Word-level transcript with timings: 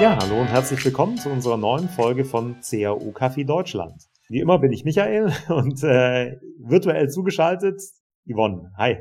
Ja, 0.00 0.16
hallo 0.22 0.40
und 0.40 0.46
herzlich 0.46 0.84
willkommen 0.84 1.16
zu 1.16 1.28
unserer 1.28 1.56
neuen 1.56 1.88
Folge 1.88 2.24
von 2.24 2.60
CAU 2.60 3.10
Kaffee 3.10 3.42
Deutschland. 3.42 4.04
Wie 4.28 4.38
immer 4.38 4.60
bin 4.60 4.72
ich 4.72 4.84
Michael 4.84 5.32
und 5.48 5.82
äh, 5.82 6.38
virtuell 6.60 7.10
zugeschaltet 7.10 7.82
Yvonne. 8.24 8.72
Hi. 8.78 8.98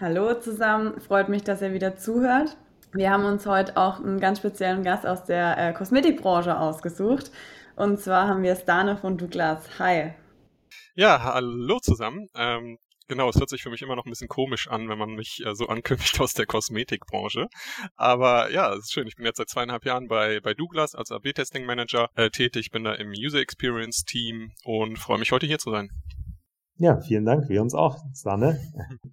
Hallo 0.00 0.32
zusammen, 0.40 0.98
freut 0.98 1.28
mich, 1.28 1.44
dass 1.44 1.60
ihr 1.60 1.74
wieder 1.74 1.96
zuhört. 1.98 2.56
Wir 2.92 3.10
haben 3.10 3.26
uns 3.26 3.44
heute 3.44 3.76
auch 3.76 4.00
einen 4.00 4.18
ganz 4.18 4.38
speziellen 4.38 4.82
Gast 4.82 5.06
aus 5.06 5.24
der 5.24 5.58
äh, 5.58 5.72
Kosmetikbranche 5.74 6.58
ausgesucht. 6.58 7.30
Und 7.76 8.00
zwar 8.00 8.28
haben 8.28 8.42
wir 8.42 8.56
Stane 8.56 8.96
von 8.96 9.18
Douglas. 9.18 9.78
Hi. 9.78 10.14
Ja, 10.94 11.22
hallo 11.22 11.80
zusammen. 11.82 12.28
Ähm, 12.34 12.78
Genau, 13.08 13.30
es 13.30 13.40
hört 13.40 13.48
sich 13.48 13.62
für 13.62 13.70
mich 13.70 13.80
immer 13.80 13.96
noch 13.96 14.04
ein 14.04 14.10
bisschen 14.10 14.28
komisch 14.28 14.68
an, 14.68 14.90
wenn 14.90 14.98
man 14.98 15.14
mich 15.14 15.44
äh, 15.44 15.54
so 15.54 15.66
ankündigt 15.68 16.20
aus 16.20 16.34
der 16.34 16.44
Kosmetikbranche. 16.44 17.48
Aber 17.96 18.50
ja, 18.50 18.74
es 18.74 18.84
ist 18.84 18.92
schön. 18.92 19.08
Ich 19.08 19.16
bin 19.16 19.24
jetzt 19.24 19.38
seit 19.38 19.48
zweieinhalb 19.48 19.86
Jahren 19.86 20.08
bei, 20.08 20.40
bei 20.40 20.52
Douglas 20.52 20.94
als 20.94 21.10
AB-Testing-Manager 21.10 22.10
äh, 22.16 22.28
tätig, 22.28 22.70
bin 22.70 22.84
da 22.84 22.92
im 22.92 23.10
User 23.10 23.40
Experience 23.40 24.04
Team 24.04 24.52
und 24.62 24.98
freue 24.98 25.18
mich 25.18 25.32
heute 25.32 25.46
hier 25.46 25.58
zu 25.58 25.70
sein. 25.70 25.90
Ja, 26.80 27.00
vielen 27.00 27.24
Dank. 27.24 27.48
Wir 27.48 27.60
uns 27.60 27.74
auch, 27.74 27.96
Sanne. 28.12 28.60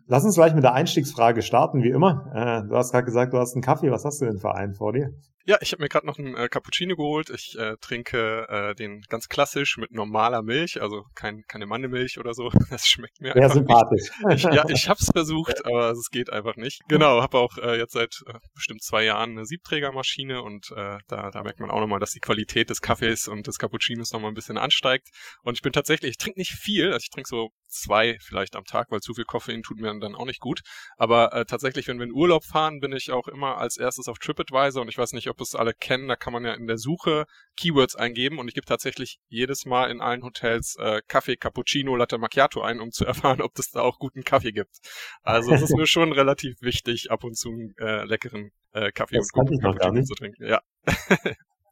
Lass 0.05 0.23
uns 0.23 0.35
gleich 0.35 0.53
mit 0.53 0.63
der 0.63 0.73
Einstiegsfrage 0.73 1.41
starten, 1.41 1.81
wie 1.81 1.89
immer. 1.89 2.31
Äh, 2.33 2.67
du 2.67 2.75
hast 2.75 2.91
gerade 2.91 3.05
gesagt, 3.05 3.33
du 3.33 3.39
hast 3.39 3.55
einen 3.55 3.63
Kaffee. 3.63 3.89
Was 3.89 4.05
hast 4.05 4.21
du 4.21 4.25
denn 4.25 4.37
für 4.37 4.53
einen 4.53 4.75
vor 4.75 4.93
dir? 4.93 5.09
Ja, 5.47 5.57
ich 5.61 5.71
habe 5.71 5.83
mir 5.83 5.89
gerade 5.89 6.07
noch 6.07 6.17
einen 6.17 6.35
äh, 6.35 6.47
Cappuccino 6.47 6.95
geholt. 6.95 7.29
Ich 7.29 7.55
äh, 7.57 7.75
trinke 7.79 8.47
äh, 8.49 8.73
den 8.73 9.01
ganz 9.09 9.29
klassisch 9.29 9.77
mit 9.77 9.91
normaler 9.91 10.41
Milch, 10.41 10.81
also 10.81 11.03
kein, 11.13 11.43
keine 11.47 11.67
Mandelmilch 11.67 12.20
oder 12.20 12.33
so. 12.33 12.49
Das 12.71 12.87
schmeckt 12.87 13.21
mir 13.21 13.33
Sehr 13.33 13.43
einfach 13.43 13.55
sympathisch. 13.55 14.09
nicht. 14.27 14.45
Ich, 14.45 14.51
ja, 14.51 14.67
ich 14.67 14.89
habe 14.89 14.99
es 14.99 15.11
versucht, 15.11 15.65
aber 15.65 15.91
es 15.91 16.09
geht 16.09 16.31
einfach 16.31 16.55
nicht. 16.55 16.81
Genau, 16.87 17.21
habe 17.21 17.37
auch 17.37 17.57
jetzt 17.57 17.93
seit 17.93 18.23
bestimmt 18.53 18.81
zwei 18.81 19.03
Jahren 19.03 19.31
eine 19.31 19.45
Siebträgermaschine 19.45 20.41
und 20.41 20.71
da, 20.71 20.99
da 21.07 21.43
merkt 21.43 21.59
man 21.59 21.70
auch 21.70 21.79
nochmal, 21.79 21.99
dass 21.99 22.12
die 22.12 22.20
Qualität 22.20 22.70
des 22.70 22.81
Kaffees 22.81 23.27
und 23.27 23.47
des 23.47 23.57
Cappuccinos 23.57 24.12
nochmal 24.12 24.31
ein 24.31 24.35
bisschen 24.35 24.57
ansteigt. 24.57 25.09
Und 25.43 25.53
ich 25.53 25.62
bin 25.62 25.71
tatsächlich, 25.71 26.12
ich 26.12 26.18
trinke 26.18 26.40
nicht 26.40 26.51
viel, 26.51 26.87
also 26.87 27.03
ich 27.03 27.12
trinke 27.12 27.29
so 27.29 27.51
zwei 27.75 28.17
vielleicht 28.21 28.55
am 28.55 28.63
Tag, 28.63 28.87
weil 28.89 29.01
zu 29.01 29.13
viel 29.13 29.25
Koffein 29.25 29.61
tut 29.63 29.79
mir 29.79 29.93
dann 29.99 30.15
auch 30.15 30.25
nicht 30.25 30.39
gut. 30.39 30.61
Aber 30.98 31.34
äh, 31.34 31.45
tatsächlich, 31.45 31.87
wenn 31.87 31.97
wir 31.97 32.05
in 32.05 32.13
Urlaub 32.13 32.43
fahren, 32.43 32.79
bin 32.79 32.93
ich 32.93 33.12
auch 33.12 33.27
immer 33.27 33.57
als 33.57 33.77
erstes 33.77 34.07
auf 34.07 34.17
TripAdvisor 34.20 34.81
und 34.81 34.87
ich 34.87 34.97
weiß 34.97 35.13
nicht, 35.13 35.29
ob 35.29 35.41
es 35.41 35.55
alle 35.55 35.73
kennen, 35.73 36.07
da 36.07 36.15
kann 36.15 36.34
man 36.34 36.45
ja 36.45 36.53
in 36.53 36.67
der 36.67 36.77
Suche 36.77 37.25
Keywords 37.57 37.95
eingeben 37.95 38.39
und 38.39 38.47
ich 38.47 38.53
gebe 38.53 38.65
tatsächlich 38.65 39.20
jedes 39.27 39.65
Mal 39.65 39.91
in 39.91 40.01
allen 40.01 40.23
Hotels 40.23 40.75
äh, 40.79 41.01
Kaffee, 41.07 41.35
Cappuccino, 41.35 41.95
Latte 41.95 42.17
Macchiato 42.17 42.62
ein, 42.62 42.79
um 42.79 42.91
zu 42.91 43.05
erfahren, 43.05 43.41
ob 43.41 43.57
es 43.59 43.71
da 43.71 43.81
auch 43.81 43.99
guten 43.99 44.23
Kaffee 44.23 44.51
gibt. 44.51 44.77
Also 45.23 45.53
es 45.53 45.62
ist 45.62 45.71
mir 45.75 45.87
schon 45.87 46.12
relativ 46.12 46.62
wichtig, 46.62 47.12
ab 47.12 47.23
und 47.23 47.37
zu 47.37 47.49
einen 47.49 47.73
äh, 47.77 48.05
leckeren 48.05 48.51
äh, 48.73 48.91
Kaffee 48.91 49.17
Das 49.17 49.29
und 49.34 49.47
guten 49.47 49.62
Cappuccino 49.62 49.93
nicht. 49.93 50.07
zu 50.07 50.15
trinken. 50.15 50.45
Ja. 50.47 50.62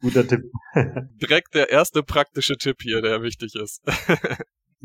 Guter 0.01 0.27
Tipp. 0.27 0.41
Direkt 1.21 1.55
der 1.55 1.69
erste 1.69 2.03
praktische 2.03 2.57
Tipp 2.57 2.81
hier, 2.81 3.01
der 3.01 3.21
wichtig 3.21 3.55
ist. 3.55 3.81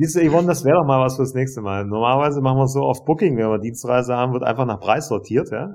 Siehst 0.01 0.15
du, 0.15 0.21
Yvonne, 0.21 0.47
das 0.47 0.65
wäre 0.65 0.77
doch 0.77 0.87
mal 0.87 1.05
was 1.05 1.17
fürs 1.17 1.35
nächste 1.35 1.61
Mal. 1.61 1.85
Normalerweise 1.85 2.41
machen 2.41 2.59
wir 2.59 2.65
es 2.67 2.73
so 2.73 2.83
auf 2.83 3.05
Booking, 3.05 3.37
wenn 3.37 3.51
wir 3.51 3.59
Dienstreise 3.59 4.15
haben, 4.15 4.33
wird 4.33 4.45
einfach 4.45 4.65
nach 4.65 4.79
Preis 4.79 5.09
sortiert, 5.09 5.51
ja. 5.51 5.75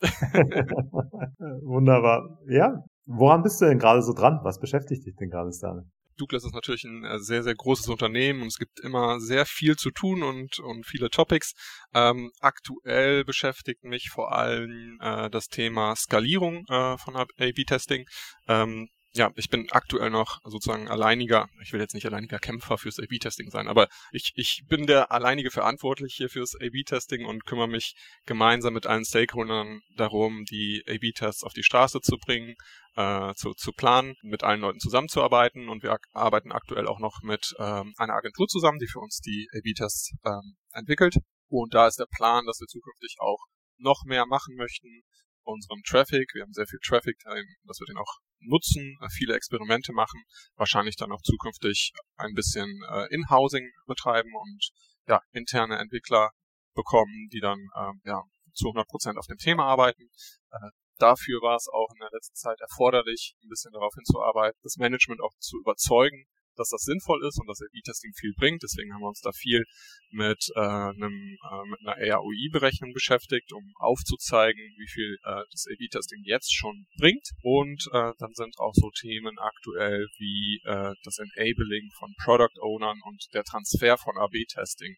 Wunderbar. 1.62 2.38
Ja. 2.48 2.82
Woran 3.04 3.42
bist 3.42 3.60
du 3.60 3.66
denn 3.66 3.78
gerade 3.78 4.00
so 4.00 4.14
dran? 4.14 4.40
Was 4.42 4.58
beschäftigt 4.58 5.04
dich 5.04 5.16
denn 5.16 5.28
gerade, 5.28 5.52
Stane? 5.52 5.84
Douglas 6.16 6.44
ist 6.44 6.54
natürlich 6.54 6.84
ein 6.84 7.04
äh, 7.04 7.18
sehr, 7.18 7.42
sehr 7.42 7.54
großes 7.54 7.88
Unternehmen 7.88 8.40
und 8.40 8.48
es 8.48 8.56
gibt 8.56 8.80
immer 8.80 9.20
sehr 9.20 9.44
viel 9.44 9.76
zu 9.76 9.90
tun 9.90 10.22
und, 10.22 10.58
und 10.60 10.86
viele 10.86 11.10
Topics. 11.10 11.52
Ähm, 11.94 12.30
aktuell 12.40 13.24
beschäftigt 13.24 13.84
mich 13.84 14.08
vor 14.10 14.32
allem 14.32 14.98
äh, 15.02 15.28
das 15.28 15.48
Thema 15.48 15.94
Skalierung 15.94 16.64
äh, 16.70 16.96
von 16.96 17.16
A-B-Testing. 17.16 18.06
Ähm, 18.48 18.88
ja, 19.18 19.32
ich 19.34 19.50
bin 19.50 19.66
aktuell 19.70 20.10
noch 20.10 20.40
sozusagen 20.44 20.88
alleiniger, 20.88 21.48
ich 21.60 21.72
will 21.72 21.80
jetzt 21.80 21.94
nicht 21.94 22.06
alleiniger 22.06 22.38
Kämpfer 22.38 22.78
fürs 22.78 22.98
A-B-Testing 22.98 23.50
sein, 23.50 23.68
aber 23.68 23.88
ich, 24.12 24.32
ich 24.36 24.62
bin 24.68 24.86
der 24.86 25.10
alleinige 25.10 25.50
Verantwortliche 25.50 26.28
fürs 26.28 26.54
A-B-Testing 26.54 27.26
und 27.26 27.44
kümmere 27.44 27.68
mich 27.68 27.94
gemeinsam 28.26 28.74
mit 28.74 28.86
allen 28.86 29.04
Stakeholdern 29.04 29.80
darum, 29.96 30.44
die 30.44 30.84
A-B-Tests 30.86 31.42
auf 31.42 31.52
die 31.52 31.64
Straße 31.64 32.00
zu 32.00 32.16
bringen, 32.16 32.54
äh, 32.94 33.34
zu, 33.34 33.54
zu 33.54 33.72
planen, 33.72 34.14
mit 34.22 34.44
allen 34.44 34.60
Leuten 34.60 34.78
zusammenzuarbeiten 34.78 35.68
und 35.68 35.82
wir 35.82 35.98
arbeiten 36.12 36.52
aktuell 36.52 36.86
auch 36.86 37.00
noch 37.00 37.20
mit 37.22 37.54
ähm, 37.58 37.94
einer 37.96 38.14
Agentur 38.14 38.46
zusammen, 38.46 38.78
die 38.78 38.88
für 38.88 39.00
uns 39.00 39.18
die 39.18 39.48
A-B-Tests 39.52 40.12
ähm, 40.24 40.56
entwickelt. 40.72 41.16
Und 41.48 41.74
da 41.74 41.88
ist 41.88 41.98
der 41.98 42.06
Plan, 42.06 42.44
dass 42.46 42.60
wir 42.60 42.66
zukünftig 42.68 43.16
auch 43.18 43.40
noch 43.78 44.04
mehr 44.04 44.26
machen 44.26 44.54
möchten, 44.54 45.02
unserem 45.42 45.82
Traffic. 45.82 46.30
Wir 46.34 46.42
haben 46.42 46.52
sehr 46.52 46.66
viel 46.66 46.78
Traffic, 46.84 47.16
dass 47.64 47.80
wir 47.80 47.86
den 47.86 47.96
auch 47.96 48.18
nutzen, 48.40 48.96
äh, 49.00 49.08
viele 49.10 49.34
Experimente 49.34 49.92
machen, 49.92 50.22
wahrscheinlich 50.56 50.96
dann 50.96 51.12
auch 51.12 51.22
zukünftig 51.22 51.92
ein 52.16 52.34
bisschen 52.34 52.82
äh, 52.90 53.06
In-Housing 53.14 53.70
betreiben 53.86 54.30
und 54.34 54.70
ja, 55.06 55.20
interne 55.32 55.78
Entwickler 55.78 56.30
bekommen, 56.74 57.28
die 57.32 57.40
dann 57.40 57.58
äh, 57.74 58.08
ja, 58.08 58.22
zu 58.54 58.68
100% 58.68 59.16
auf 59.16 59.26
dem 59.26 59.38
Thema 59.38 59.64
arbeiten. 59.64 60.08
Äh, 60.50 60.70
dafür 60.98 61.40
war 61.42 61.56
es 61.56 61.68
auch 61.72 61.88
in 61.94 62.00
der 62.00 62.10
letzten 62.12 62.34
Zeit 62.34 62.60
erforderlich, 62.60 63.34
ein 63.42 63.48
bisschen 63.48 63.72
darauf 63.72 63.94
hinzuarbeiten, 63.94 64.58
das 64.62 64.76
Management 64.76 65.20
auch 65.20 65.32
zu 65.38 65.58
überzeugen, 65.58 66.26
dass 66.58 66.70
das 66.70 66.82
sinnvoll 66.82 67.24
ist 67.26 67.38
und 67.40 67.46
dass 67.46 67.60
A-B-Testing 67.62 68.12
viel 68.14 68.34
bringt. 68.36 68.62
Deswegen 68.62 68.92
haben 68.92 69.02
wir 69.02 69.08
uns 69.08 69.20
da 69.20 69.32
viel 69.32 69.64
mit, 70.10 70.50
äh, 70.54 70.60
einem, 70.60 71.38
äh, 71.38 71.64
mit 71.70 71.80
einer 71.86 71.96
AROI-Berechnung 71.96 72.92
beschäftigt, 72.92 73.52
um 73.52 73.72
aufzuzeigen, 73.78 74.62
wie 74.76 74.88
viel 74.88 75.16
äh, 75.24 75.42
das 75.50 75.66
A-B-Testing 75.70 76.22
jetzt 76.24 76.54
schon 76.54 76.86
bringt. 76.98 77.26
Und 77.42 77.86
äh, 77.92 78.12
dann 78.18 78.34
sind 78.34 78.58
auch 78.58 78.74
so 78.74 78.90
Themen 78.90 79.38
aktuell 79.38 80.06
wie 80.18 80.60
äh, 80.64 80.94
das 81.04 81.18
Enabling 81.18 81.90
von 81.98 82.14
Product 82.24 82.58
Ownern 82.60 82.98
und 83.04 83.26
der 83.32 83.44
Transfer 83.44 83.96
von 83.96 84.16
AB-Testing 84.18 84.94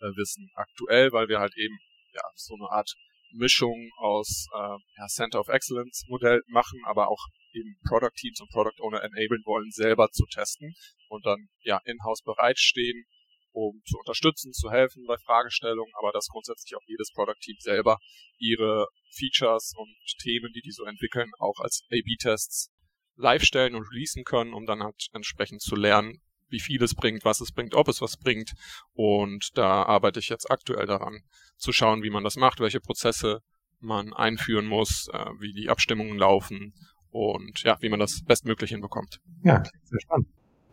äh, 0.00 0.16
Wissen 0.16 0.50
aktuell, 0.54 1.12
weil 1.12 1.28
wir 1.28 1.38
halt 1.38 1.56
eben 1.56 1.78
ja 2.12 2.22
so 2.34 2.54
eine 2.54 2.70
Art 2.70 2.94
Mischung 3.32 3.90
aus 3.98 4.46
äh, 4.54 4.78
ja, 4.98 5.06
Center 5.08 5.40
of 5.40 5.48
Excellence 5.48 6.04
Modell 6.08 6.42
machen, 6.46 6.80
aber 6.86 7.08
auch 7.08 7.26
eben 7.54 7.76
Product 7.88 8.14
Teams 8.14 8.40
und 8.40 8.50
Product 8.50 8.80
Owner 8.80 9.02
enablen 9.02 9.42
wollen, 9.44 9.70
selber 9.70 10.10
zu 10.10 10.24
testen 10.26 10.74
und 11.08 11.24
dann 11.24 11.48
ja 11.62 11.80
in-house 11.84 12.22
bereitstehen, 12.22 13.04
um 13.52 13.80
zu 13.86 13.98
unterstützen, 13.98 14.52
zu 14.52 14.70
helfen 14.70 15.04
bei 15.06 15.16
Fragestellungen, 15.24 15.92
aber 15.98 16.12
dass 16.12 16.28
grundsätzlich 16.28 16.74
auch 16.76 16.82
jedes 16.86 17.12
Product 17.12 17.38
Team 17.40 17.56
selber 17.60 17.98
ihre 18.38 18.88
Features 19.10 19.72
und 19.76 19.94
Themen, 20.20 20.52
die 20.52 20.60
die 20.60 20.72
so 20.72 20.84
entwickeln, 20.84 21.30
auch 21.38 21.60
als 21.60 21.82
A/B-Tests 21.90 22.70
live 23.16 23.44
stellen 23.44 23.76
und 23.76 23.86
releasen 23.92 24.24
können, 24.24 24.54
um 24.54 24.66
dann 24.66 24.82
halt 24.82 25.06
entsprechend 25.12 25.62
zu 25.62 25.76
lernen, 25.76 26.20
wie 26.48 26.60
viel 26.60 26.82
es 26.82 26.94
bringt, 26.94 27.24
was 27.24 27.40
es 27.40 27.52
bringt, 27.52 27.74
ob 27.74 27.88
es 27.88 28.00
was 28.00 28.16
bringt. 28.16 28.52
Und 28.92 29.50
da 29.54 29.84
arbeite 29.84 30.18
ich 30.18 30.28
jetzt 30.28 30.50
aktuell 30.50 30.86
daran, 30.86 31.22
zu 31.56 31.72
schauen, 31.72 32.02
wie 32.02 32.10
man 32.10 32.24
das 32.24 32.36
macht, 32.36 32.58
welche 32.58 32.80
Prozesse 32.80 33.40
man 33.78 34.12
einführen 34.12 34.66
muss, 34.66 35.08
äh, 35.12 35.26
wie 35.38 35.52
die 35.52 35.68
Abstimmungen 35.68 36.18
laufen 36.18 36.74
und 37.14 37.62
ja, 37.62 37.76
wie 37.80 37.88
man 37.88 38.00
das 38.00 38.22
bestmöglich 38.26 38.70
hinbekommt. 38.70 39.20
Ja, 39.44 39.60
klingt 39.60 39.86
sehr 39.86 40.00
spannend. 40.00 40.26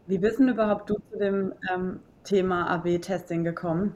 Wie 0.07 0.17
bist 0.17 0.39
denn 0.39 0.49
überhaupt 0.49 0.89
du 0.89 0.95
zu 0.95 1.17
dem 1.19 1.53
ähm, 1.71 1.99
Thema 2.23 2.67
AB-Testing 2.67 3.43
gekommen? 3.43 3.93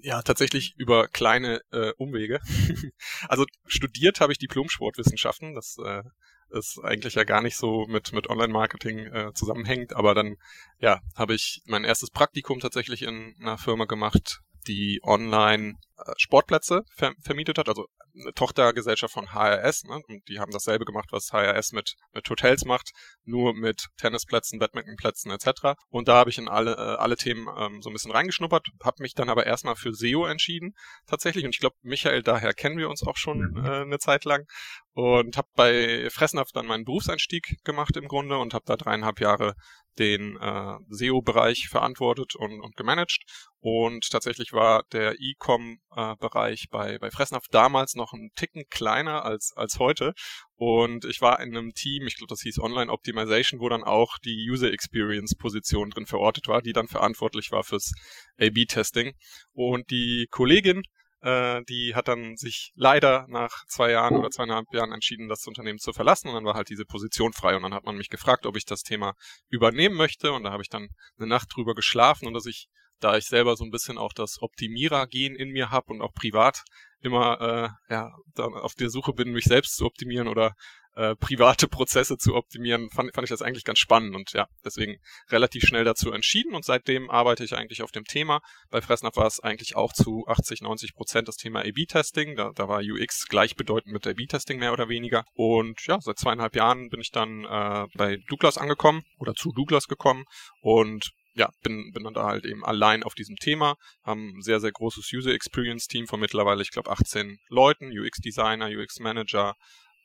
Ja, 0.00 0.22
tatsächlich 0.22 0.74
über 0.78 1.06
kleine 1.06 1.60
äh, 1.70 1.92
Umwege. 1.98 2.40
also 3.28 3.44
studiert 3.66 4.20
habe 4.20 4.32
ich 4.32 4.38
Diplom-Sportwissenschaften. 4.38 5.54
Das 5.54 5.76
äh, 5.84 6.02
ist 6.50 6.80
eigentlich 6.82 7.14
ja 7.14 7.24
gar 7.24 7.42
nicht 7.42 7.56
so 7.56 7.84
mit, 7.86 8.12
mit 8.14 8.30
Online-Marketing 8.30 8.98
äh, 8.98 9.32
zusammenhängt. 9.34 9.94
Aber 9.94 10.14
dann, 10.14 10.36
ja, 10.78 11.00
habe 11.14 11.34
ich 11.34 11.60
mein 11.66 11.84
erstes 11.84 12.10
Praktikum 12.10 12.58
tatsächlich 12.58 13.02
in 13.02 13.34
einer 13.38 13.58
Firma 13.58 13.84
gemacht, 13.84 14.40
die 14.66 15.00
online 15.02 15.74
äh, 15.98 16.12
Sportplätze 16.16 16.84
ver 16.96 17.12
vermietet 17.20 17.58
hat, 17.58 17.68
also 17.68 17.86
eine 18.14 18.32
Tochtergesellschaft 18.34 19.14
von 19.14 19.32
HRS, 19.32 19.84
ne? 19.84 20.00
und 20.08 20.28
die 20.28 20.38
haben 20.38 20.52
dasselbe 20.52 20.84
gemacht, 20.84 21.08
was 21.10 21.32
HRS 21.32 21.72
mit, 21.72 21.96
mit 22.12 22.28
Hotels 22.28 22.64
macht, 22.64 22.92
nur 23.24 23.54
mit 23.54 23.88
Tennisplätzen, 23.96 24.58
Badmintonplätzen 24.58 25.30
etc. 25.30 25.74
Und 25.88 26.08
da 26.08 26.16
habe 26.16 26.30
ich 26.30 26.38
in 26.38 26.48
alle, 26.48 26.72
äh, 26.72 26.96
alle 26.98 27.16
Themen 27.16 27.48
ähm, 27.58 27.82
so 27.82 27.90
ein 27.90 27.92
bisschen 27.92 28.12
reingeschnuppert, 28.12 28.68
habe 28.82 29.02
mich 29.02 29.14
dann 29.14 29.28
aber 29.28 29.46
erstmal 29.46 29.76
für 29.76 29.94
SEO 29.94 30.26
entschieden, 30.26 30.74
tatsächlich. 31.06 31.44
Und 31.44 31.54
ich 31.54 31.60
glaube, 31.60 31.76
Michael, 31.82 32.22
daher 32.22 32.54
kennen 32.54 32.78
wir 32.78 32.90
uns 32.90 33.02
auch 33.02 33.16
schon 33.16 33.56
äh, 33.56 33.82
eine 33.82 33.98
Zeit 33.98 34.24
lang. 34.24 34.46
Und 34.94 35.38
habe 35.38 35.48
bei 35.54 36.10
Fressnapf 36.10 36.52
dann 36.52 36.66
meinen 36.66 36.84
Berufseinstieg 36.84 37.64
gemacht 37.64 37.96
im 37.96 38.08
Grunde 38.08 38.36
und 38.36 38.52
habe 38.52 38.66
da 38.66 38.76
dreieinhalb 38.76 39.20
Jahre 39.20 39.54
den 39.98 40.36
äh, 40.36 40.76
SEO-Bereich 40.88 41.68
verantwortet 41.68 42.34
und, 42.36 42.60
und 42.60 42.76
gemanagt. 42.76 43.20
Und 43.60 44.10
tatsächlich 44.10 44.52
war 44.52 44.82
der 44.92 45.14
E-Com-Bereich 45.20 46.68
bei, 46.70 46.98
bei 46.98 47.10
Fressnapf 47.10 47.46
damals 47.50 47.94
noch 47.94 48.01
ein 48.12 48.30
Ticken 48.34 48.64
kleiner 48.70 49.24
als, 49.24 49.52
als 49.54 49.78
heute. 49.78 50.14
Und 50.56 51.04
ich 51.04 51.20
war 51.20 51.38
in 51.40 51.56
einem 51.56 51.72
Team, 51.74 52.06
ich 52.08 52.16
glaube, 52.16 52.30
das 52.30 52.40
hieß 52.40 52.58
Online 52.58 52.90
Optimization, 52.90 53.60
wo 53.60 53.68
dann 53.68 53.84
auch 53.84 54.18
die 54.18 54.48
User 54.50 54.72
Experience 54.72 55.36
Position 55.36 55.90
drin 55.90 56.06
verortet 56.06 56.48
war, 56.48 56.62
die 56.62 56.72
dann 56.72 56.88
verantwortlich 56.88 57.52
war 57.52 57.62
fürs 57.62 57.92
A-B-Testing. 58.40 59.12
Und 59.52 59.90
die 59.90 60.26
Kollegin 60.30 60.82
Äh, 61.24 61.62
die 61.68 61.94
hat 61.94 62.08
dann 62.08 62.36
sich 62.36 62.72
leider 62.74 63.26
nach 63.28 63.64
zwei 63.68 63.92
Jahren 63.92 64.16
oder 64.16 64.30
zweieinhalb 64.30 64.66
Jahren 64.72 64.90
entschieden, 64.92 65.28
das 65.28 65.46
Unternehmen 65.46 65.78
zu 65.78 65.92
verlassen 65.92 66.26
und 66.26 66.34
dann 66.34 66.44
war 66.44 66.54
halt 66.54 66.68
diese 66.68 66.84
Position 66.84 67.32
frei 67.32 67.54
und 67.54 67.62
dann 67.62 67.74
hat 67.74 67.84
man 67.84 67.96
mich 67.96 68.08
gefragt, 68.08 68.44
ob 68.44 68.56
ich 68.56 68.64
das 68.64 68.82
Thema 68.82 69.14
übernehmen 69.48 69.94
möchte 69.94 70.32
und 70.32 70.42
da 70.42 70.50
habe 70.50 70.64
ich 70.64 70.68
dann 70.68 70.88
eine 71.18 71.28
Nacht 71.28 71.54
drüber 71.54 71.76
geschlafen 71.76 72.26
und 72.26 72.34
dass 72.34 72.46
ich 72.46 72.66
da 73.02 73.16
ich 73.16 73.26
selber 73.26 73.56
so 73.56 73.64
ein 73.64 73.70
bisschen 73.70 73.98
auch 73.98 74.12
das 74.12 74.40
Optimierer-Gen 74.40 75.34
in 75.34 75.50
mir 75.50 75.70
habe 75.70 75.92
und 75.92 76.02
auch 76.02 76.14
privat 76.14 76.62
immer 77.00 77.74
äh, 77.88 77.92
ja, 77.92 78.10
auf 78.36 78.74
der 78.74 78.88
Suche 78.88 79.12
bin, 79.12 79.32
mich 79.32 79.44
selbst 79.44 79.76
zu 79.76 79.84
optimieren 79.84 80.28
oder 80.28 80.54
äh, 80.94 81.16
private 81.16 81.68
Prozesse 81.68 82.18
zu 82.18 82.34
optimieren, 82.34 82.90
fand, 82.90 83.14
fand 83.14 83.24
ich 83.24 83.30
das 83.30 83.42
eigentlich 83.42 83.64
ganz 83.64 83.78
spannend 83.78 84.14
und 84.14 84.32
ja, 84.32 84.46
deswegen 84.64 84.98
relativ 85.30 85.64
schnell 85.64 85.84
dazu 85.84 86.12
entschieden 86.12 86.54
und 86.54 86.64
seitdem 86.64 87.10
arbeite 87.10 87.44
ich 87.44 87.54
eigentlich 87.54 87.82
auf 87.82 87.92
dem 87.92 88.04
Thema. 88.04 88.40
Bei 88.70 88.80
Fressnapf 88.80 89.16
war 89.16 89.26
es 89.26 89.40
eigentlich 89.40 89.74
auch 89.74 89.92
zu 89.92 90.24
80, 90.28 90.60
90 90.60 90.94
Prozent 90.94 91.28
das 91.28 91.36
Thema 91.36 91.60
A-B-Testing. 91.60 92.36
Da, 92.36 92.50
da 92.54 92.68
war 92.68 92.82
UX 92.82 93.26
gleichbedeutend 93.26 93.92
mit 93.92 94.06
A-B-Testing 94.06 94.58
mehr 94.58 94.72
oder 94.72 94.88
weniger. 94.88 95.24
Und 95.34 95.80
ja, 95.86 95.98
seit 96.00 96.18
zweieinhalb 96.18 96.54
Jahren 96.54 96.88
bin 96.90 97.00
ich 97.00 97.10
dann 97.10 97.44
äh, 97.44 97.86
bei 97.94 98.18
Douglas 98.28 98.58
angekommen 98.58 99.02
oder 99.18 99.34
zu 99.34 99.52
Douglas 99.52 99.88
gekommen 99.88 100.24
und 100.60 101.12
ja, 101.34 101.50
bin, 101.62 101.92
bin 101.92 102.04
dann 102.04 102.14
da 102.14 102.26
halt 102.26 102.44
eben 102.44 102.64
allein 102.64 103.02
auf 103.02 103.14
diesem 103.14 103.36
Thema, 103.36 103.76
haben 104.04 104.36
ein 104.36 104.42
sehr, 104.42 104.60
sehr 104.60 104.72
großes 104.72 105.10
User 105.12 105.32
Experience 105.32 105.86
Team 105.86 106.06
von 106.06 106.20
mittlerweile, 106.20 106.62
ich 106.62 106.70
glaube, 106.70 106.90
18 106.90 107.38
Leuten, 107.48 107.86
UX 107.86 108.18
Designer, 108.18 108.68
UX 108.68 109.00
Manager, 109.00 109.54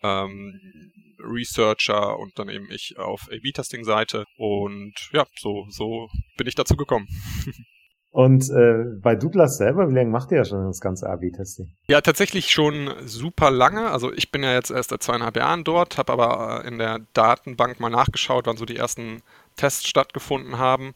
ähm, 0.04 0.60
Researcher 1.20 2.18
und 2.20 2.38
dann 2.38 2.50
eben 2.50 2.70
ich 2.70 2.98
auf 2.98 3.28
A-B-Testing-Seite. 3.32 4.26
Und 4.38 4.94
ja, 5.12 5.26
so, 5.40 5.66
so 5.70 6.10
bin 6.38 6.48
ich 6.48 6.56
dazu 6.56 6.76
gekommen. 6.76 7.08
Und 8.10 8.50
äh, 8.50 8.84
bei 9.00 9.16
Douglas 9.16 9.58
selber, 9.58 9.90
wie 9.90 9.94
lange 9.94 10.10
macht 10.10 10.32
ihr 10.32 10.38
ja 10.38 10.46
schon 10.46 10.66
das 10.66 10.80
ganze 10.80 11.08
A-B-Testing? 11.08 11.68
Ja, 11.88 12.02
tatsächlich 12.02 12.52
schon 12.52 12.90
super 13.06 13.52
lange. 13.52 13.92
Also 13.92 14.12
ich 14.12 14.32
bin 14.32 14.42
ja 14.42 14.54
jetzt 14.54 14.72
erst 14.72 14.90
seit 14.90 15.04
zweieinhalb 15.04 15.36
Jahren 15.36 15.64
dort, 15.64 16.00
habe 16.00 16.14
aber 16.14 16.66
in 16.66 16.80
der 16.80 17.02
Datenbank 17.14 17.80
mal 17.80 17.92
nachgeschaut, 17.92 18.48
wann 18.48 18.58
so 18.58 18.66
die 18.66 18.78
ersten 18.78 19.22
Tests 19.56 19.88
stattgefunden 19.88 20.58
haben 20.58 20.96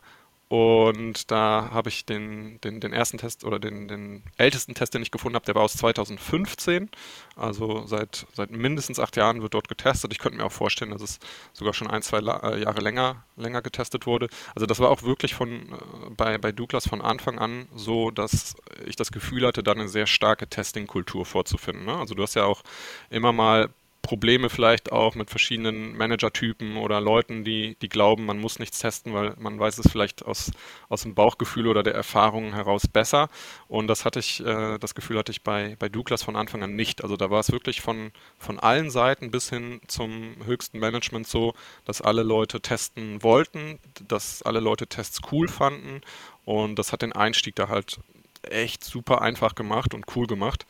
und 0.51 1.31
da 1.31 1.69
habe 1.71 1.87
ich 1.87 2.05
den, 2.05 2.59
den, 2.59 2.81
den 2.81 2.91
ersten 2.91 3.17
Test 3.17 3.45
oder 3.45 3.57
den, 3.57 3.87
den 3.87 4.21
ältesten 4.35 4.73
Test, 4.73 4.93
den 4.93 5.01
ich 5.01 5.09
gefunden 5.09 5.35
habe, 5.35 5.45
der 5.45 5.55
war 5.55 5.61
aus 5.61 5.77
2015. 5.77 6.89
Also 7.37 7.85
seit, 7.87 8.27
seit 8.33 8.51
mindestens 8.51 8.99
acht 8.99 9.15
Jahren 9.15 9.41
wird 9.41 9.53
dort 9.53 9.69
getestet. 9.69 10.11
Ich 10.11 10.19
könnte 10.19 10.37
mir 10.37 10.43
auch 10.43 10.51
vorstellen, 10.51 10.91
dass 10.91 11.01
es 11.01 11.19
sogar 11.53 11.73
schon 11.73 11.89
ein, 11.89 12.01
zwei 12.01 12.17
äh, 12.17 12.63
Jahre 12.63 12.81
länger, 12.81 13.23
länger 13.37 13.61
getestet 13.61 14.05
wurde. 14.05 14.27
Also 14.53 14.65
das 14.65 14.79
war 14.79 14.89
auch 14.89 15.03
wirklich 15.03 15.35
von, 15.35 15.53
äh, 15.53 16.09
bei, 16.17 16.37
bei 16.37 16.51
Douglas 16.51 16.85
von 16.85 16.99
Anfang 16.99 17.39
an 17.39 17.69
so, 17.73 18.11
dass 18.11 18.57
ich 18.85 18.97
das 18.97 19.13
Gefühl 19.13 19.47
hatte, 19.47 19.63
da 19.63 19.71
eine 19.71 19.87
sehr 19.87 20.05
starke 20.05 20.49
Testing-Kultur 20.49 21.25
vorzufinden. 21.25 21.85
Ne? 21.85 21.95
Also 21.95 22.13
du 22.13 22.23
hast 22.23 22.33
ja 22.33 22.43
auch 22.43 22.61
immer 23.09 23.31
mal 23.31 23.69
Probleme 24.01 24.49
vielleicht 24.49 24.91
auch 24.91 25.15
mit 25.15 25.29
verschiedenen 25.29 25.95
Managertypen 25.95 26.77
oder 26.77 26.99
Leuten, 26.99 27.43
die, 27.43 27.77
die 27.81 27.89
glauben, 27.89 28.25
man 28.25 28.39
muss 28.39 28.59
nichts 28.59 28.79
testen, 28.79 29.13
weil 29.13 29.35
man 29.37 29.59
weiß 29.59 29.77
es 29.77 29.91
vielleicht 29.91 30.25
aus, 30.25 30.51
aus 30.89 31.03
dem 31.03 31.13
Bauchgefühl 31.13 31.67
oder 31.67 31.83
der 31.83 31.93
Erfahrung 31.93 32.53
heraus 32.53 32.87
besser. 32.87 33.29
Und 33.67 33.87
das 33.87 34.03
hatte 34.03 34.19
ich, 34.19 34.43
äh, 34.43 34.79
das 34.79 34.95
Gefühl 34.95 35.17
hatte 35.17 35.31
ich 35.31 35.43
bei, 35.43 35.75
bei 35.77 35.87
Douglas 35.87 36.23
von 36.23 36.35
Anfang 36.35 36.63
an 36.63 36.75
nicht. 36.75 37.03
Also 37.03 37.15
da 37.15 37.29
war 37.29 37.39
es 37.39 37.51
wirklich 37.51 37.81
von, 37.81 38.11
von 38.39 38.59
allen 38.59 38.89
Seiten 38.89 39.29
bis 39.29 39.49
hin 39.49 39.81
zum 39.87 40.35
höchsten 40.45 40.79
Management 40.79 41.27
so, 41.27 41.53
dass 41.85 42.01
alle 42.01 42.23
Leute 42.23 42.59
testen 42.61 43.21
wollten, 43.21 43.79
dass 44.07 44.41
alle 44.41 44.59
Leute 44.59 44.87
Tests 44.87 45.19
cool 45.31 45.47
fanden. 45.47 46.01
Und 46.43 46.77
das 46.77 46.91
hat 46.91 47.03
den 47.03 47.13
Einstieg 47.13 47.55
da 47.55 47.67
halt 47.67 47.99
echt 48.43 48.83
super 48.83 49.21
einfach 49.21 49.55
gemacht 49.55 49.93
und 49.93 50.05
cool 50.15 50.25
gemacht. 50.25 50.65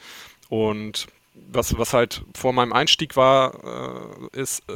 Und 0.50 1.07
was, 1.51 1.77
was 1.77 1.93
halt 1.93 2.23
vor 2.35 2.53
meinem 2.53 2.73
Einstieg 2.73 3.15
war, 3.15 4.23
äh, 4.33 4.39
ist, 4.39 4.67
äh, 4.69 4.73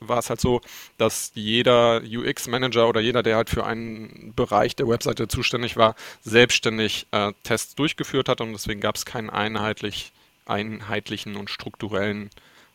war 0.00 0.18
es 0.18 0.28
halt 0.28 0.40
so, 0.40 0.60
dass 0.98 1.32
jeder 1.34 2.02
UX-Manager 2.02 2.88
oder 2.88 3.00
jeder, 3.00 3.22
der 3.22 3.36
halt 3.36 3.50
für 3.50 3.64
einen 3.64 4.32
Bereich 4.36 4.76
der 4.76 4.88
Webseite 4.88 5.28
zuständig 5.28 5.76
war, 5.76 5.94
selbstständig 6.22 7.06
äh, 7.10 7.32
Tests 7.42 7.74
durchgeführt 7.74 8.28
hat 8.28 8.40
und 8.40 8.52
deswegen 8.52 8.80
gab 8.80 8.96
es 8.96 9.06
keinen 9.06 9.30
einheitlich, 9.30 10.12
einheitlichen 10.46 11.36
und 11.36 11.50
strukturellen 11.50 12.30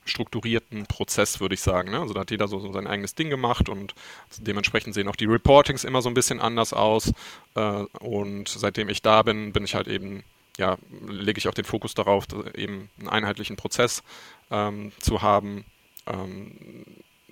strukturierten 0.05 0.87
Prozess, 0.87 1.39
würde 1.39 1.53
ich 1.53 1.61
sagen. 1.61 1.91
Ne? 1.91 1.99
Also 1.99 2.13
da 2.13 2.21
hat 2.21 2.31
jeder 2.31 2.47
so, 2.47 2.59
so, 2.59 2.73
sein 2.73 2.87
eigenes 2.87 3.13
Ding 3.13 3.29
gemacht 3.29 3.69
und 3.69 3.93
dementsprechend 4.37 4.95
sehen 4.95 5.07
auch 5.07 5.15
die 5.15 5.25
Reportings 5.25 5.83
immer 5.83 6.01
so 6.01 6.09
ein 6.09 6.15
bisschen 6.15 6.39
anders 6.39 6.73
aus. 6.73 7.13
Äh, 7.55 7.61
und 7.99 8.49
seitdem 8.49 8.89
ich 8.89 9.03
da 9.03 9.21
bin, 9.21 9.53
bin 9.53 9.63
ich 9.63 9.75
halt 9.75 9.87
eben 9.87 10.23
ja, 10.59 10.77
lege 11.07 11.39
ich 11.39 11.47
auch 11.47 11.53
den 11.53 11.65
Fokus 11.65 11.93
darauf, 11.93 12.25
eben 12.53 12.89
einen 12.99 13.09
einheitlichen 13.09 13.55
Prozess 13.55 14.03
ähm, 14.51 14.91
zu 14.99 15.21
haben 15.21 15.65
ähm, 16.05 16.85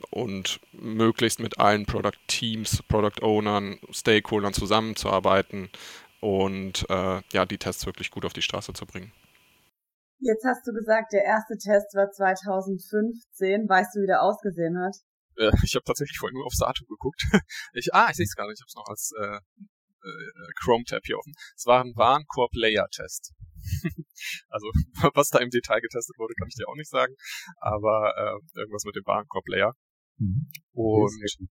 und 0.09 0.59
möglichst 0.71 1.39
mit 1.39 1.59
allen 1.59 1.85
Product 1.85 2.17
Teams, 2.27 2.81
Product 2.83 3.21
Ownern, 3.21 3.79
Stakeholdern 3.91 4.53
zusammenzuarbeiten 4.53 5.69
und 6.21 6.89
äh, 6.89 7.21
ja, 7.31 7.45
die 7.45 7.57
Tests 7.57 7.85
wirklich 7.85 8.11
gut 8.11 8.25
auf 8.25 8.33
die 8.33 8.41
Straße 8.41 8.73
zu 8.73 8.85
bringen. 8.85 9.11
Jetzt 10.19 10.45
hast 10.45 10.65
du 10.65 10.71
gesagt, 10.71 11.13
der 11.13 11.23
erste 11.23 11.57
Test 11.57 11.93
war 11.93 12.09
2015. 12.09 13.69
Weißt 13.69 13.93
du, 13.93 14.01
wie 14.01 14.07
der 14.07 14.23
ausgesehen 14.23 14.79
hat? 14.79 14.95
Äh, 15.37 15.51
ich 15.63 15.75
habe 15.75 15.83
tatsächlich 15.83 16.17
vorhin 16.17 16.35
nur 16.35 16.45
aufs 16.45 16.57
Datum 16.57 16.87
geguckt. 16.87 17.21
Ich, 17.73 17.93
ah, 17.93 18.07
ich 18.09 18.15
sehe 18.15 18.23
es 18.23 18.35
gerade. 18.35 18.53
Ich 18.53 18.61
habe 18.61 18.67
es 18.67 18.75
noch 18.75 18.87
als 18.87 19.11
äh, 19.19 19.35
äh, 19.35 19.39
Chrome-Tab 20.61 21.01
hier 21.05 21.17
offen. 21.17 21.33
Es 21.55 21.65
war 21.65 21.83
ein 21.83 21.93
Warenkorb-Layer-Test. 21.95 23.33
also, 24.49 24.71
was 25.13 25.29
da 25.29 25.39
im 25.39 25.49
Detail 25.49 25.81
getestet 25.81 26.17
wurde, 26.17 26.33
kann 26.35 26.47
ich 26.47 26.55
dir 26.55 26.67
auch 26.67 26.75
nicht 26.75 26.89
sagen. 26.89 27.15
Aber 27.59 28.13
äh, 28.17 28.59
irgendwas 28.59 28.83
mit 28.85 28.95
dem 28.95 29.05
Warenkorb-Layer. 29.05 29.73
Mhm. 30.17 30.49
Und 30.73 31.49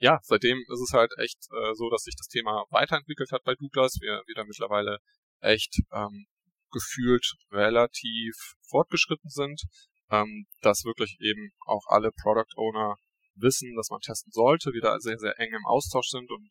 ja, 0.00 0.20
seitdem 0.22 0.58
ist 0.58 0.80
es 0.80 0.92
halt 0.92 1.12
echt 1.18 1.38
äh, 1.50 1.74
so, 1.74 1.90
dass 1.90 2.02
sich 2.02 2.14
das 2.16 2.28
Thema 2.28 2.64
weiterentwickelt 2.70 3.32
hat 3.32 3.42
bei 3.42 3.54
Douglas. 3.54 3.98
Wir, 4.00 4.22
wir 4.26 4.34
da 4.34 4.44
mittlerweile 4.44 4.98
echt 5.40 5.80
ähm, 5.92 6.26
gefühlt 6.70 7.34
relativ 7.50 8.34
fortgeschritten 8.68 9.30
sind, 9.30 9.62
ähm, 10.10 10.46
dass 10.62 10.84
wirklich 10.84 11.16
eben 11.20 11.50
auch 11.66 11.82
alle 11.88 12.12
Product 12.12 12.54
Owner 12.56 12.94
wissen, 13.34 13.74
dass 13.76 13.90
man 13.90 14.00
testen 14.00 14.32
sollte, 14.32 14.72
wir 14.72 14.80
da 14.80 14.98
sehr, 14.98 15.18
sehr 15.18 15.38
eng 15.38 15.52
im 15.52 15.66
Austausch 15.66 16.08
sind 16.08 16.30
und 16.30 16.48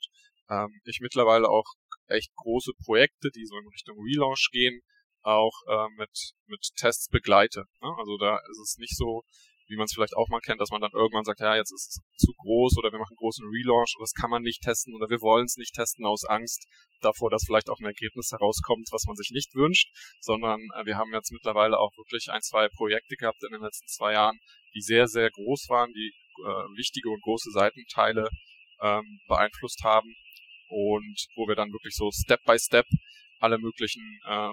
ähm, 0.50 0.80
ich 0.86 1.00
mittlerweile 1.02 1.50
auch 1.50 1.66
echt 2.08 2.34
große 2.36 2.72
Projekte, 2.84 3.30
die 3.32 3.46
so 3.46 3.58
in 3.58 3.68
Richtung 3.68 3.98
Relaunch 4.00 4.50
gehen, 4.52 4.82
auch 5.24 5.54
äh, 5.68 5.88
mit, 5.98 6.32
mit 6.48 6.62
Tests 6.78 7.10
begleite. 7.10 7.66
Ne? 7.82 7.90
Also 7.98 8.18
da 8.18 8.38
ist 8.50 8.60
es 8.60 8.78
nicht 8.78 8.96
so, 8.96 9.24
wie 9.68 9.76
man 9.76 9.84
es 9.86 9.94
vielleicht 9.94 10.16
auch 10.16 10.30
mal 10.30 10.40
kennt, 10.40 10.62
dass 10.62 10.70
man 10.70 10.80
dann 10.80 10.94
irgendwann 10.94 11.26
sagt, 11.26 11.42
ja, 11.42 11.56
jetzt 11.58 11.74
ist 11.74 11.90
es 11.90 12.26
zu 12.26 12.32
groß 12.38 12.78
oder 12.78 12.94
wir 12.94 13.00
machen 13.00 13.18
großen 13.18 13.46
Relaunch 13.46 13.96
und 13.98 14.04
das 14.04 14.14
kann 14.14 14.30
man 14.30 14.42
nicht 14.42 14.62
testen 14.62 14.96
oder 14.96 15.10
wir 15.10 15.20
wollen 15.20 15.46
es 15.46 15.58
nicht 15.58 15.76
testen 15.76 16.06
aus 16.06 16.24
Angst 16.24 16.66
davor, 17.02 17.30
dass 17.30 17.44
vielleicht 17.46 17.70
auch 17.70 17.80
ein 17.80 17.86
Ergebnis 17.86 18.32
herauskommt, 18.32 18.88
was 18.92 19.04
man 19.06 19.18
sich 19.18 19.32
nicht 19.32 19.54
wünscht, 19.54 19.90
sondern 20.22 20.62
äh, 20.76 20.86
wir 20.86 20.96
haben 20.96 21.14
jetzt 21.14 21.32
mittlerweile 21.32 21.78
auch 21.78 21.92
wirklich 21.98 22.30
ein, 22.30 22.42
zwei 22.42 22.70
Projekte 22.70 23.16
gehabt 23.18 23.44
in 23.44 23.52
den 23.52 23.62
letzten 23.62 23.88
zwei 23.88 24.14
Jahren, 24.14 24.40
die 24.74 24.82
sehr, 24.82 25.08
sehr 25.08 25.30
groß 25.30 25.68
waren, 25.68 25.92
die 25.92 26.14
äh, 26.40 26.78
wichtige 26.78 27.10
und 27.10 27.22
große 27.22 27.52
Seitenteile 27.52 28.30
ähm, 28.82 29.20
beeinflusst 29.28 29.84
haben 29.84 30.16
und 30.70 31.28
wo 31.36 31.48
wir 31.48 31.56
dann 31.56 31.72
wirklich 31.72 31.96
so 31.96 32.10
Step 32.12 32.44
by 32.46 32.58
Step 32.60 32.86
alle 33.40 33.58
möglichen 33.58 34.20
äh, 34.26 34.52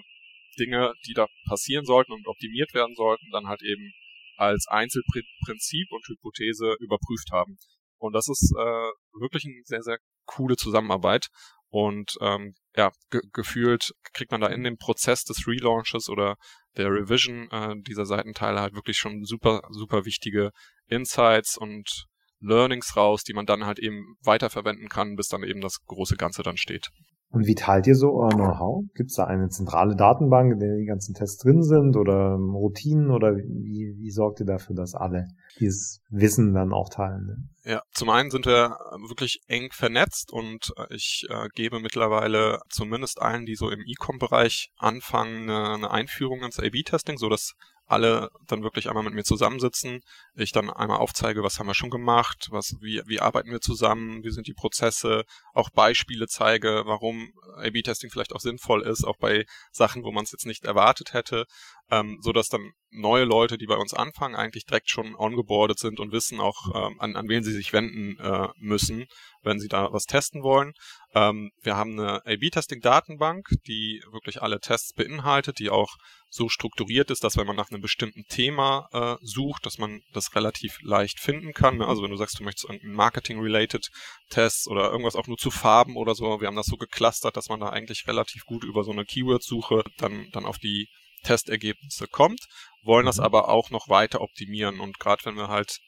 Dinge, 0.58 0.92
die 1.06 1.14
da 1.14 1.26
passieren 1.48 1.84
sollten 1.84 2.12
und 2.12 2.26
optimiert 2.26 2.74
werden 2.74 2.94
sollten, 2.94 3.30
dann 3.32 3.46
halt 3.46 3.62
eben 3.62 3.92
als 4.36 4.66
Einzelprinzip 4.68 5.90
und 5.90 6.06
Hypothese 6.08 6.76
überprüft 6.80 7.30
haben. 7.32 7.56
Und 7.98 8.12
das 8.12 8.28
ist 8.28 8.52
äh, 8.56 8.90
wirklich 9.20 9.44
eine 9.44 9.62
sehr, 9.64 9.82
sehr 9.82 9.98
coole 10.26 10.56
Zusammenarbeit. 10.56 11.28
Und 11.68 12.14
ähm, 12.20 12.54
ja, 12.76 12.92
ge 13.10 13.20
gefühlt 13.32 13.92
kriegt 14.12 14.30
man 14.30 14.40
da 14.40 14.48
in 14.48 14.62
dem 14.62 14.76
Prozess 14.76 15.24
des 15.24 15.46
Relaunches 15.46 16.08
oder 16.08 16.36
der 16.76 16.90
Revision 16.90 17.50
äh, 17.50 17.74
dieser 17.82 18.06
Seitenteile 18.06 18.60
halt 18.60 18.74
wirklich 18.74 18.96
schon 18.96 19.24
super, 19.24 19.62
super 19.70 20.04
wichtige 20.04 20.50
Insights 20.86 21.56
und 21.56 22.06
Learnings 22.44 22.96
raus, 22.96 23.24
die 23.24 23.34
man 23.34 23.46
dann 23.46 23.64
halt 23.66 23.78
eben 23.78 24.16
weiterverwenden 24.22 24.88
kann, 24.88 25.16
bis 25.16 25.28
dann 25.28 25.42
eben 25.42 25.60
das 25.60 25.84
große 25.86 26.16
Ganze 26.16 26.42
dann 26.42 26.56
steht. 26.56 26.90
Und 27.34 27.48
wie 27.48 27.56
teilt 27.56 27.88
ihr 27.88 27.96
so 27.96 28.12
euer 28.12 28.30
Know-how? 28.30 28.84
Gibt 28.94 29.10
es 29.10 29.16
da 29.16 29.24
eine 29.24 29.48
zentrale 29.48 29.96
Datenbank, 29.96 30.52
in 30.52 30.60
der 30.60 30.76
die 30.76 30.84
ganzen 30.84 31.14
Tests 31.14 31.42
drin 31.42 31.64
sind 31.64 31.96
oder 31.96 32.36
Routinen 32.36 33.10
oder 33.10 33.34
wie, 33.36 33.92
wie 33.98 34.10
sorgt 34.10 34.38
ihr 34.38 34.46
dafür, 34.46 34.76
dass 34.76 34.94
alle 34.94 35.26
dieses 35.58 36.00
Wissen 36.10 36.54
dann 36.54 36.72
auch 36.72 36.90
teilen? 36.90 37.50
Ja, 37.64 37.82
zum 37.90 38.10
einen 38.10 38.30
sind 38.30 38.46
wir 38.46 38.76
wirklich 39.08 39.40
eng 39.48 39.70
vernetzt 39.72 40.32
und 40.32 40.72
äh, 40.76 40.94
ich 40.94 41.26
äh, 41.28 41.48
gebe 41.56 41.80
mittlerweile 41.80 42.60
zumindest 42.68 43.20
allen, 43.20 43.46
die 43.46 43.56
so 43.56 43.68
im 43.68 43.80
E-Com-Bereich 43.84 44.70
anfangen, 44.76 45.50
eine, 45.50 45.74
eine 45.74 45.90
Einführung 45.90 46.44
ins 46.44 46.60
A-B-Testing, 46.60 47.18
so 47.18 47.28
dass 47.28 47.54
alle 47.86 48.30
dann 48.46 48.62
wirklich 48.62 48.88
einmal 48.88 49.04
mit 49.04 49.14
mir 49.14 49.24
zusammensitzen, 49.24 50.00
ich 50.34 50.52
dann 50.52 50.70
einmal 50.70 50.98
aufzeige, 50.98 51.42
was 51.42 51.58
haben 51.58 51.66
wir 51.66 51.74
schon 51.74 51.90
gemacht, 51.90 52.48
was, 52.50 52.74
wie, 52.80 53.02
wie 53.06 53.20
arbeiten 53.20 53.50
wir 53.50 53.60
zusammen, 53.60 54.24
wie 54.24 54.30
sind 54.30 54.46
die 54.46 54.54
Prozesse, 54.54 55.24
auch 55.52 55.70
Beispiele 55.70 56.26
zeige, 56.26 56.82
warum 56.86 57.32
A-B-Testing 57.56 58.10
vielleicht 58.10 58.34
auch 58.34 58.40
sinnvoll 58.40 58.82
ist, 58.82 59.04
auch 59.04 59.18
bei 59.18 59.44
Sachen, 59.70 60.02
wo 60.04 60.12
man 60.12 60.24
es 60.24 60.32
jetzt 60.32 60.46
nicht 60.46 60.64
erwartet 60.64 61.12
hätte, 61.12 61.44
ähm, 61.90 62.18
so 62.22 62.32
dass 62.32 62.48
dann 62.48 62.72
neue 62.94 63.24
Leute, 63.24 63.58
die 63.58 63.66
bei 63.66 63.76
uns 63.76 63.92
anfangen, 63.92 64.34
eigentlich 64.34 64.64
direkt 64.64 64.88
schon 64.88 65.14
ongeboardet 65.14 65.78
sind 65.78 66.00
und 66.00 66.12
wissen 66.12 66.40
auch, 66.40 66.74
ähm, 66.74 67.00
an, 67.00 67.16
an 67.16 67.28
wen 67.28 67.42
sie 67.42 67.52
sich 67.52 67.72
wenden 67.72 68.18
äh, 68.18 68.48
müssen, 68.56 69.06
wenn 69.42 69.60
sie 69.60 69.68
da 69.68 69.92
was 69.92 70.04
testen 70.04 70.42
wollen. 70.42 70.72
Ähm, 71.14 71.50
wir 71.62 71.76
haben 71.76 71.98
eine 71.98 72.24
A-B-Testing-Datenbank, 72.24 73.48
die 73.66 74.02
wirklich 74.12 74.42
alle 74.42 74.60
Tests 74.60 74.92
beinhaltet, 74.92 75.58
die 75.58 75.70
auch 75.70 75.96
so 76.28 76.48
strukturiert 76.48 77.10
ist, 77.10 77.22
dass 77.22 77.36
wenn 77.36 77.46
man 77.46 77.56
nach 77.56 77.70
einem 77.70 77.80
bestimmten 77.80 78.24
Thema 78.28 78.88
äh, 78.92 79.16
sucht, 79.24 79.66
dass 79.66 79.78
man 79.78 80.00
das 80.12 80.34
relativ 80.34 80.78
leicht 80.82 81.20
finden 81.20 81.52
kann. 81.52 81.80
Also 81.80 82.02
wenn 82.02 82.10
du 82.10 82.16
sagst, 82.16 82.38
du 82.40 82.44
möchtest 82.44 82.64
irgendeinen 82.64 82.94
Marketing-related 82.94 83.88
Test 84.30 84.66
oder 84.68 84.90
irgendwas 84.90 85.14
auch 85.14 85.28
nur 85.28 85.36
zu 85.36 85.50
Farben 85.50 85.96
oder 85.96 86.14
so, 86.14 86.40
wir 86.40 86.48
haben 86.48 86.56
das 86.56 86.66
so 86.66 86.76
geclustert, 86.76 87.36
dass 87.36 87.48
man 87.48 87.60
da 87.60 87.68
eigentlich 87.68 88.08
relativ 88.08 88.44
gut 88.46 88.64
über 88.64 88.82
so 88.82 88.90
eine 88.90 89.04
Keyword-Suche 89.04 89.84
dann, 89.98 90.28
dann 90.32 90.44
auf 90.44 90.58
die 90.58 90.88
Testergebnisse 91.24 92.06
kommt, 92.06 92.40
wollen 92.84 93.06
das 93.06 93.18
mhm. 93.18 93.24
aber 93.24 93.48
auch 93.48 93.70
noch 93.70 93.88
weiter 93.88 94.20
optimieren. 94.20 94.80
Und 94.80 94.98
gerade 94.98 95.24
wenn 95.24 95.36
wir 95.36 95.48
halt 95.48 95.78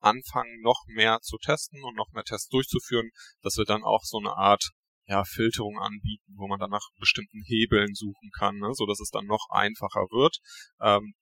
anfangen, 0.00 0.60
noch 0.60 0.84
mehr 0.86 1.20
zu 1.22 1.38
testen 1.38 1.82
und 1.82 1.96
noch 1.96 2.12
mehr 2.12 2.24
Tests 2.24 2.48
durchzuführen, 2.48 3.10
dass 3.42 3.56
wir 3.56 3.64
dann 3.64 3.82
auch 3.82 4.02
so 4.04 4.18
eine 4.18 4.36
Art 4.36 4.70
ja, 5.06 5.24
Filterung 5.24 5.78
anbieten, 5.78 6.34
wo 6.36 6.46
man 6.46 6.58
dann 6.58 6.70
nach 6.70 6.88
bestimmten 6.98 7.42
Hebeln 7.46 7.94
suchen 7.94 8.30
kann, 8.38 8.56
ne, 8.58 8.70
so 8.72 8.86
dass 8.86 9.00
es 9.00 9.10
dann 9.10 9.26
noch 9.26 9.46
einfacher 9.50 10.06
wird. 10.10 10.38
Ähm, 10.80 11.14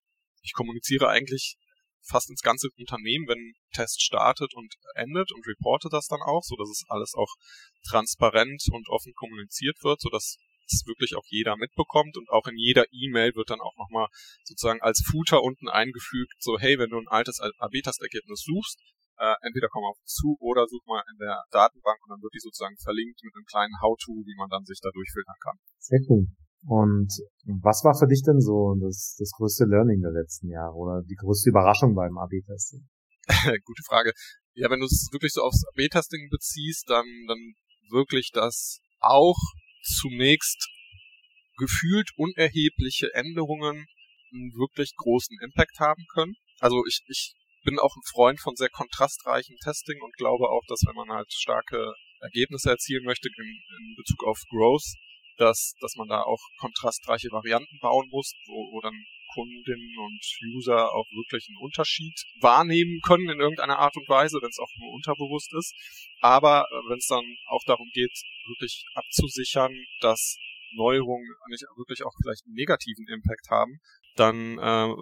ich 0.42 0.52
kommuniziere 0.52 1.08
eigentlich 1.08 1.56
fast 2.04 2.30
ins 2.30 2.42
ganze 2.42 2.68
Unternehmen, 2.76 3.26
wenn 3.28 3.38
ein 3.38 3.54
Test 3.72 4.02
startet 4.02 4.54
und 4.54 4.74
endet 4.94 5.32
und 5.32 5.46
reporte 5.46 5.88
das 5.90 6.06
dann 6.06 6.20
auch, 6.22 6.42
so 6.42 6.56
dass 6.56 6.68
es 6.68 6.84
alles 6.88 7.14
auch 7.14 7.32
transparent 7.88 8.62
und 8.70 8.88
offen 8.88 9.12
kommuniziert 9.14 9.76
wird, 9.82 10.00
so 10.00 10.08
dass 10.10 10.36
es 10.72 10.86
wirklich 10.86 11.14
auch 11.16 11.24
jeder 11.26 11.56
mitbekommt 11.56 12.16
und 12.16 12.28
auch 12.30 12.46
in 12.46 12.56
jeder 12.56 12.84
E-Mail 12.90 13.34
wird 13.34 13.50
dann 13.50 13.60
auch 13.60 13.76
nochmal 13.76 14.08
sozusagen 14.44 14.80
als 14.82 15.02
Footer 15.04 15.42
unten 15.42 15.68
eingefügt, 15.68 16.34
so 16.38 16.58
hey, 16.58 16.78
wenn 16.78 16.90
du 16.90 16.98
ein 16.98 17.08
altes 17.08 17.40
AB-Tastergebnis 17.40 18.42
suchst, 18.42 18.80
äh, 19.18 19.34
entweder 19.42 19.68
komm 19.68 19.84
auf 19.84 19.98
uns 20.00 20.12
zu 20.12 20.36
oder 20.40 20.66
such 20.66 20.84
mal 20.86 21.02
in 21.10 21.18
der 21.18 21.44
Datenbank 21.50 21.98
und 22.04 22.10
dann 22.10 22.22
wird 22.22 22.34
die 22.34 22.42
sozusagen 22.42 22.76
verlinkt 22.78 23.20
mit 23.22 23.34
einem 23.34 23.46
kleinen 23.46 23.74
How-To, 23.80 24.12
wie 24.26 24.36
man 24.36 24.48
dann 24.48 24.64
sich 24.64 24.80
da 24.82 24.90
durchfiltern 24.90 25.36
kann. 25.40 25.56
Sehr 25.78 26.00
cool. 26.08 26.26
Und 26.64 27.10
was 27.62 27.82
war 27.82 27.94
für 27.98 28.06
dich 28.06 28.22
denn 28.22 28.40
so 28.40 28.74
das, 28.80 29.16
das 29.18 29.30
größte 29.32 29.64
Learning 29.64 30.00
der 30.00 30.12
letzten 30.12 30.48
Jahre 30.48 30.74
oder 30.74 31.02
die 31.02 31.16
größte 31.16 31.50
Überraschung 31.50 31.94
beim 31.94 32.16
AB-Testing? 32.18 32.86
Gute 33.64 33.82
Frage. 33.86 34.12
Ja, 34.54 34.70
wenn 34.70 34.80
du 34.80 34.86
es 34.86 35.08
wirklich 35.10 35.32
so 35.32 35.42
aufs 35.42 35.64
AB-Testing 35.74 36.28
beziehst, 36.30 36.88
dann, 36.88 37.06
dann 37.26 37.38
wirklich 37.90 38.30
das 38.32 38.78
auch 39.00 39.38
zunächst 39.82 40.68
gefühlt 41.56 42.10
unerhebliche 42.16 43.12
Änderungen 43.14 43.86
einen 44.32 44.52
wirklich 44.54 44.94
großen 44.96 45.36
Impact 45.42 45.78
haben 45.78 46.04
können. 46.14 46.34
Also 46.60 46.82
ich, 46.86 47.00
ich 47.06 47.34
bin 47.64 47.78
auch 47.78 47.94
ein 47.94 48.08
Freund 48.10 48.40
von 48.40 48.56
sehr 48.56 48.70
kontrastreichem 48.70 49.56
Testing 49.62 50.00
und 50.00 50.14
glaube 50.14 50.48
auch, 50.48 50.62
dass 50.68 50.82
wenn 50.86 50.96
man 50.96 51.10
halt 51.10 51.32
starke 51.32 51.94
Ergebnisse 52.20 52.70
erzielen 52.70 53.04
möchte 53.04 53.28
in, 53.28 53.44
in 53.44 53.94
Bezug 53.96 54.24
auf 54.24 54.38
Growth, 54.48 54.94
dass, 55.36 55.74
dass 55.80 55.94
man 55.96 56.08
da 56.08 56.22
auch 56.22 56.40
kontrastreiche 56.58 57.30
Varianten 57.30 57.78
bauen 57.80 58.08
muss, 58.10 58.32
wo, 58.46 58.72
wo 58.72 58.80
dann 58.80 58.94
Kundinnen 59.32 59.96
und 59.98 60.22
User 60.54 60.92
auch 60.92 61.06
wirklich 61.10 61.48
einen 61.48 61.58
Unterschied 61.58 62.14
wahrnehmen 62.40 63.00
können 63.02 63.28
in 63.28 63.40
irgendeiner 63.40 63.78
Art 63.78 63.96
und 63.96 64.08
Weise, 64.08 64.38
wenn 64.42 64.50
es 64.50 64.58
auch 64.58 64.70
nur 64.78 64.92
unterbewusst 64.92 65.52
ist. 65.54 65.74
Aber 66.20 66.66
äh, 66.70 66.90
wenn 66.90 66.98
es 66.98 67.06
dann 67.06 67.24
auch 67.46 67.62
darum 67.66 67.88
geht, 67.92 68.12
wirklich 68.46 68.84
abzusichern, 68.94 69.72
dass 70.00 70.36
Neuerungen 70.74 71.28
nicht 71.48 71.64
wirklich 71.76 72.02
auch 72.02 72.12
vielleicht 72.22 72.44
einen 72.46 72.54
negativen 72.54 73.06
Impact 73.08 73.48
haben, 73.50 73.80
dann 74.16 74.58
äh, 74.58 74.94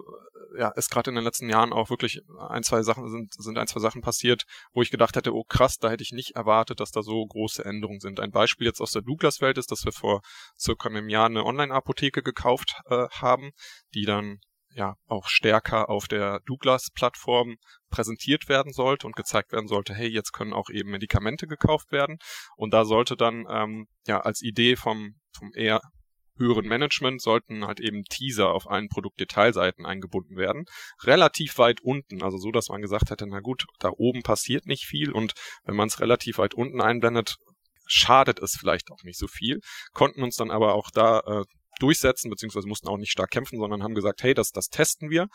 ja, 0.57 0.69
ist 0.69 0.89
gerade 0.89 1.09
in 1.09 1.15
den 1.15 1.23
letzten 1.23 1.49
Jahren 1.49 1.73
auch 1.73 1.89
wirklich 1.89 2.21
ein, 2.49 2.63
zwei 2.63 2.83
Sachen 2.83 3.09
sind, 3.09 3.33
sind 3.33 3.57
ein, 3.57 3.67
zwei 3.67 3.79
Sachen 3.79 4.01
passiert, 4.01 4.43
wo 4.73 4.81
ich 4.81 4.91
gedacht 4.91 5.15
hätte, 5.15 5.33
oh 5.33 5.43
krass, 5.43 5.77
da 5.77 5.89
hätte 5.89 6.03
ich 6.03 6.11
nicht 6.11 6.35
erwartet, 6.35 6.79
dass 6.79 6.91
da 6.91 7.01
so 7.01 7.25
große 7.25 7.63
Änderungen 7.63 7.99
sind. 7.99 8.19
Ein 8.19 8.31
Beispiel 8.31 8.67
jetzt 8.67 8.81
aus 8.81 8.91
der 8.91 9.01
Douglas-Welt 9.01 9.57
ist, 9.57 9.71
dass 9.71 9.85
wir 9.85 9.91
vor 9.91 10.21
circa 10.59 10.89
einem 10.89 11.09
Jahr 11.09 11.27
eine 11.27 11.45
Online-Apotheke 11.45 12.21
gekauft 12.21 12.75
äh, 12.89 13.07
haben, 13.09 13.51
die 13.93 14.05
dann 14.05 14.39
ja 14.73 14.95
auch 15.07 15.27
stärker 15.27 15.89
auf 15.89 16.07
der 16.07 16.39
Douglas-Plattform 16.45 17.57
präsentiert 17.89 18.47
werden 18.47 18.71
sollte 18.71 19.05
und 19.05 19.15
gezeigt 19.15 19.51
werden 19.51 19.67
sollte, 19.67 19.93
hey, 19.93 20.07
jetzt 20.07 20.31
können 20.31 20.53
auch 20.53 20.69
eben 20.69 20.91
Medikamente 20.91 21.45
gekauft 21.47 21.91
werden. 21.91 22.17
Und 22.55 22.73
da 22.73 22.85
sollte 22.85 23.17
dann 23.17 23.45
ähm, 23.49 23.87
ja 24.07 24.21
als 24.21 24.41
Idee 24.41 24.75
vom, 24.75 25.15
vom 25.37 25.51
eher 25.53 25.81
höheren 26.41 26.67
Management 26.67 27.21
sollten 27.21 27.65
halt 27.65 27.79
eben 27.79 28.03
Teaser 28.03 28.49
auf 28.49 28.69
allen 28.69 28.89
Produktdetailseiten 28.89 29.85
eingebunden 29.85 30.35
werden. 30.35 30.65
Relativ 31.03 31.57
weit 31.57 31.81
unten, 31.81 32.21
also 32.21 32.37
so, 32.37 32.51
dass 32.51 32.69
man 32.69 32.81
gesagt 32.81 33.09
hätte, 33.09 33.27
na 33.27 33.39
gut, 33.39 33.65
da 33.79 33.91
oben 33.95 34.23
passiert 34.23 34.65
nicht 34.65 34.85
viel 34.85 35.11
und 35.11 35.33
wenn 35.63 35.75
man 35.75 35.87
es 35.87 35.99
relativ 35.99 36.37
weit 36.37 36.53
unten 36.53 36.81
einblendet, 36.81 37.37
schadet 37.85 38.39
es 38.39 38.55
vielleicht 38.59 38.91
auch 38.91 39.03
nicht 39.03 39.17
so 39.17 39.27
viel. 39.27 39.59
Konnten 39.93 40.23
uns 40.23 40.35
dann 40.35 40.51
aber 40.51 40.75
auch 40.75 40.89
da 40.91 41.19
äh, 41.19 41.43
durchsetzen, 41.79 42.29
beziehungsweise 42.29 42.67
mussten 42.67 42.87
auch 42.87 42.97
nicht 42.97 43.11
stark 43.11 43.31
kämpfen, 43.31 43.59
sondern 43.59 43.83
haben 43.83 43.95
gesagt, 43.95 44.23
hey, 44.23 44.33
das, 44.33 44.51
das 44.51 44.67
testen 44.67 45.09
wir 45.09 45.27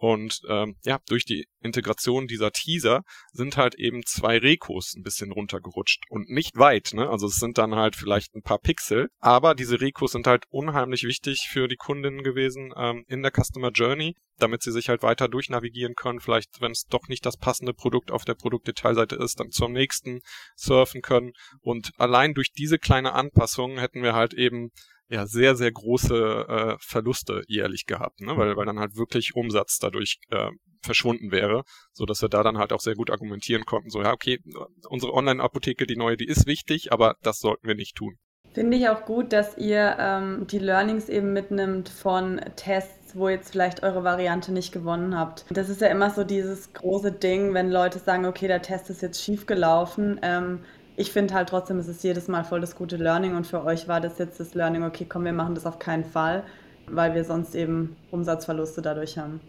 und 0.00 0.40
ähm, 0.48 0.76
ja, 0.82 0.98
durch 1.08 1.26
die 1.26 1.46
Integration 1.60 2.26
dieser 2.26 2.52
Teaser 2.52 3.02
sind 3.32 3.58
halt 3.58 3.74
eben 3.74 4.02
zwei 4.06 4.38
Rekos 4.38 4.94
ein 4.96 5.02
bisschen 5.02 5.30
runtergerutscht 5.30 6.04
und 6.08 6.30
nicht 6.30 6.56
weit, 6.56 6.92
ne? 6.94 7.10
Also 7.10 7.26
es 7.26 7.36
sind 7.36 7.58
dann 7.58 7.74
halt 7.74 7.96
vielleicht 7.96 8.34
ein 8.34 8.40
paar 8.40 8.60
Pixel, 8.60 9.10
aber 9.18 9.54
diese 9.54 9.78
Rekos 9.82 10.12
sind 10.12 10.26
halt 10.26 10.44
unheimlich 10.48 11.02
wichtig 11.02 11.48
für 11.50 11.68
die 11.68 11.76
Kundinnen 11.76 12.22
gewesen 12.22 12.72
ähm, 12.78 13.04
in 13.08 13.22
der 13.22 13.30
Customer 13.30 13.72
Journey, 13.72 14.16
damit 14.38 14.62
sie 14.62 14.72
sich 14.72 14.88
halt 14.88 15.02
weiter 15.02 15.28
durchnavigieren 15.28 15.94
können. 15.94 16.20
Vielleicht, 16.20 16.62
wenn 16.62 16.72
es 16.72 16.86
doch 16.86 17.08
nicht 17.08 17.26
das 17.26 17.36
passende 17.36 17.74
Produkt 17.74 18.10
auf 18.10 18.24
der 18.24 18.36
Produktdetailseite 18.36 19.16
ist, 19.16 19.38
dann 19.38 19.50
zum 19.50 19.72
nächsten 19.72 20.20
surfen 20.56 21.02
können. 21.02 21.32
Und 21.60 21.90
allein 21.98 22.32
durch 22.32 22.52
diese 22.52 22.78
kleine 22.78 23.12
Anpassung 23.12 23.78
hätten 23.78 24.02
wir 24.02 24.14
halt 24.14 24.32
eben 24.32 24.70
ja 25.10 25.26
sehr, 25.26 25.56
sehr 25.56 25.72
große 25.72 26.46
äh, 26.48 26.76
Verluste 26.80 27.42
jährlich 27.48 27.86
gehabt, 27.86 28.20
ne? 28.20 28.36
weil, 28.36 28.56
weil 28.56 28.66
dann 28.66 28.78
halt 28.78 28.96
wirklich 28.96 29.34
Umsatz 29.34 29.78
dadurch 29.78 30.18
äh, 30.30 30.50
verschwunden 30.82 31.32
wäre, 31.32 31.64
so 31.92 32.06
dass 32.06 32.22
wir 32.22 32.28
da 32.28 32.42
dann 32.42 32.58
halt 32.58 32.72
auch 32.72 32.80
sehr 32.80 32.94
gut 32.94 33.10
argumentieren 33.10 33.64
konnten, 33.64 33.90
so 33.90 34.00
ja, 34.00 34.12
okay, 34.12 34.38
unsere 34.88 35.12
Online-Apotheke, 35.12 35.86
die 35.86 35.96
neue, 35.96 36.16
die 36.16 36.28
ist 36.28 36.46
wichtig, 36.46 36.92
aber 36.92 37.16
das 37.22 37.40
sollten 37.40 37.66
wir 37.66 37.74
nicht 37.74 37.96
tun. 37.96 38.16
Finde 38.52 38.76
ich 38.76 38.88
auch 38.88 39.04
gut, 39.04 39.32
dass 39.32 39.56
ihr 39.58 39.96
ähm, 40.00 40.46
die 40.48 40.58
Learnings 40.58 41.08
eben 41.08 41.32
mitnimmt 41.32 41.88
von 41.88 42.40
Tests, 42.56 43.14
wo 43.14 43.28
jetzt 43.28 43.50
vielleicht 43.52 43.84
eure 43.84 44.02
Variante 44.02 44.50
nicht 44.52 44.72
gewonnen 44.72 45.16
habt. 45.16 45.44
Das 45.50 45.68
ist 45.68 45.80
ja 45.80 45.86
immer 45.86 46.10
so 46.10 46.24
dieses 46.24 46.72
große 46.72 47.12
Ding, 47.12 47.54
wenn 47.54 47.70
Leute 47.70 48.00
sagen, 48.00 48.26
okay, 48.26 48.48
der 48.48 48.62
Test 48.62 48.90
ist 48.90 49.02
jetzt 49.02 49.22
schief 49.22 49.46
gelaufen. 49.46 50.18
Ähm, 50.22 50.64
ich 50.96 51.12
finde 51.12 51.34
halt 51.34 51.48
trotzdem, 51.48 51.78
es 51.78 51.88
ist 51.88 52.04
jedes 52.04 52.28
Mal 52.28 52.44
voll 52.44 52.60
das 52.60 52.76
gute 52.76 52.96
Learning 52.96 53.36
und 53.36 53.46
für 53.46 53.64
euch 53.64 53.88
war 53.88 54.00
das 54.00 54.18
jetzt 54.18 54.40
das 54.40 54.54
Learning, 54.54 54.82
okay, 54.82 55.06
komm, 55.08 55.24
wir 55.24 55.32
machen 55.32 55.54
das 55.54 55.66
auf 55.66 55.78
keinen 55.78 56.04
Fall, 56.04 56.44
weil 56.86 57.14
wir 57.14 57.24
sonst 57.24 57.54
eben 57.54 57.96
Umsatzverluste 58.10 58.82
dadurch 58.82 59.18
haben. 59.18 59.40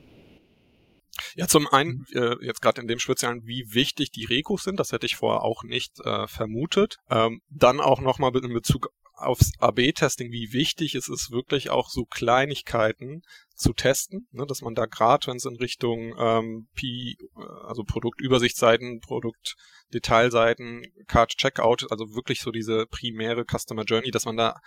Ja, 1.35 1.47
zum 1.47 1.67
einen, 1.67 2.05
äh, 2.13 2.35
jetzt 2.41 2.61
gerade 2.61 2.81
in 2.81 2.87
dem 2.87 2.99
Speziellen, 2.99 3.45
wie 3.45 3.73
wichtig 3.73 4.11
die 4.11 4.25
Rekos 4.25 4.63
sind, 4.63 4.79
das 4.79 4.91
hätte 4.91 5.05
ich 5.05 5.15
vorher 5.15 5.43
auch 5.43 5.63
nicht 5.63 5.99
äh, 6.03 6.27
vermutet. 6.27 6.97
Ähm, 7.09 7.41
dann 7.49 7.79
auch 7.79 8.01
nochmal 8.01 8.35
in 8.35 8.53
Bezug 8.53 8.89
aufs 9.13 9.51
AB-Testing, 9.59 10.31
wie 10.31 10.51
wichtig 10.53 10.95
es 10.95 11.07
ist, 11.07 11.31
wirklich 11.31 11.69
auch 11.69 11.89
so 11.89 12.05
Kleinigkeiten 12.05 13.21
zu 13.55 13.73
testen, 13.73 14.27
ne, 14.31 14.45
dass 14.47 14.61
man 14.61 14.73
da 14.73 14.85
gerade, 14.85 15.27
wenn 15.27 15.37
es 15.37 15.45
in 15.45 15.55
Richtung 15.57 16.15
ähm, 16.17 16.67
P, 16.73 17.15
äh, 17.21 17.67
also 17.67 17.83
Produktübersichtsseiten, 17.83 18.99
Produktdetailseiten, 19.01 20.83
Card 21.07 21.37
Checkout, 21.37 21.91
also 21.91 22.15
wirklich 22.15 22.41
so 22.41 22.51
diese 22.51 22.87
primäre 22.87 23.45
Customer 23.45 23.83
Journey, 23.83 24.09
dass 24.11 24.25
man 24.25 24.37
da 24.37 24.59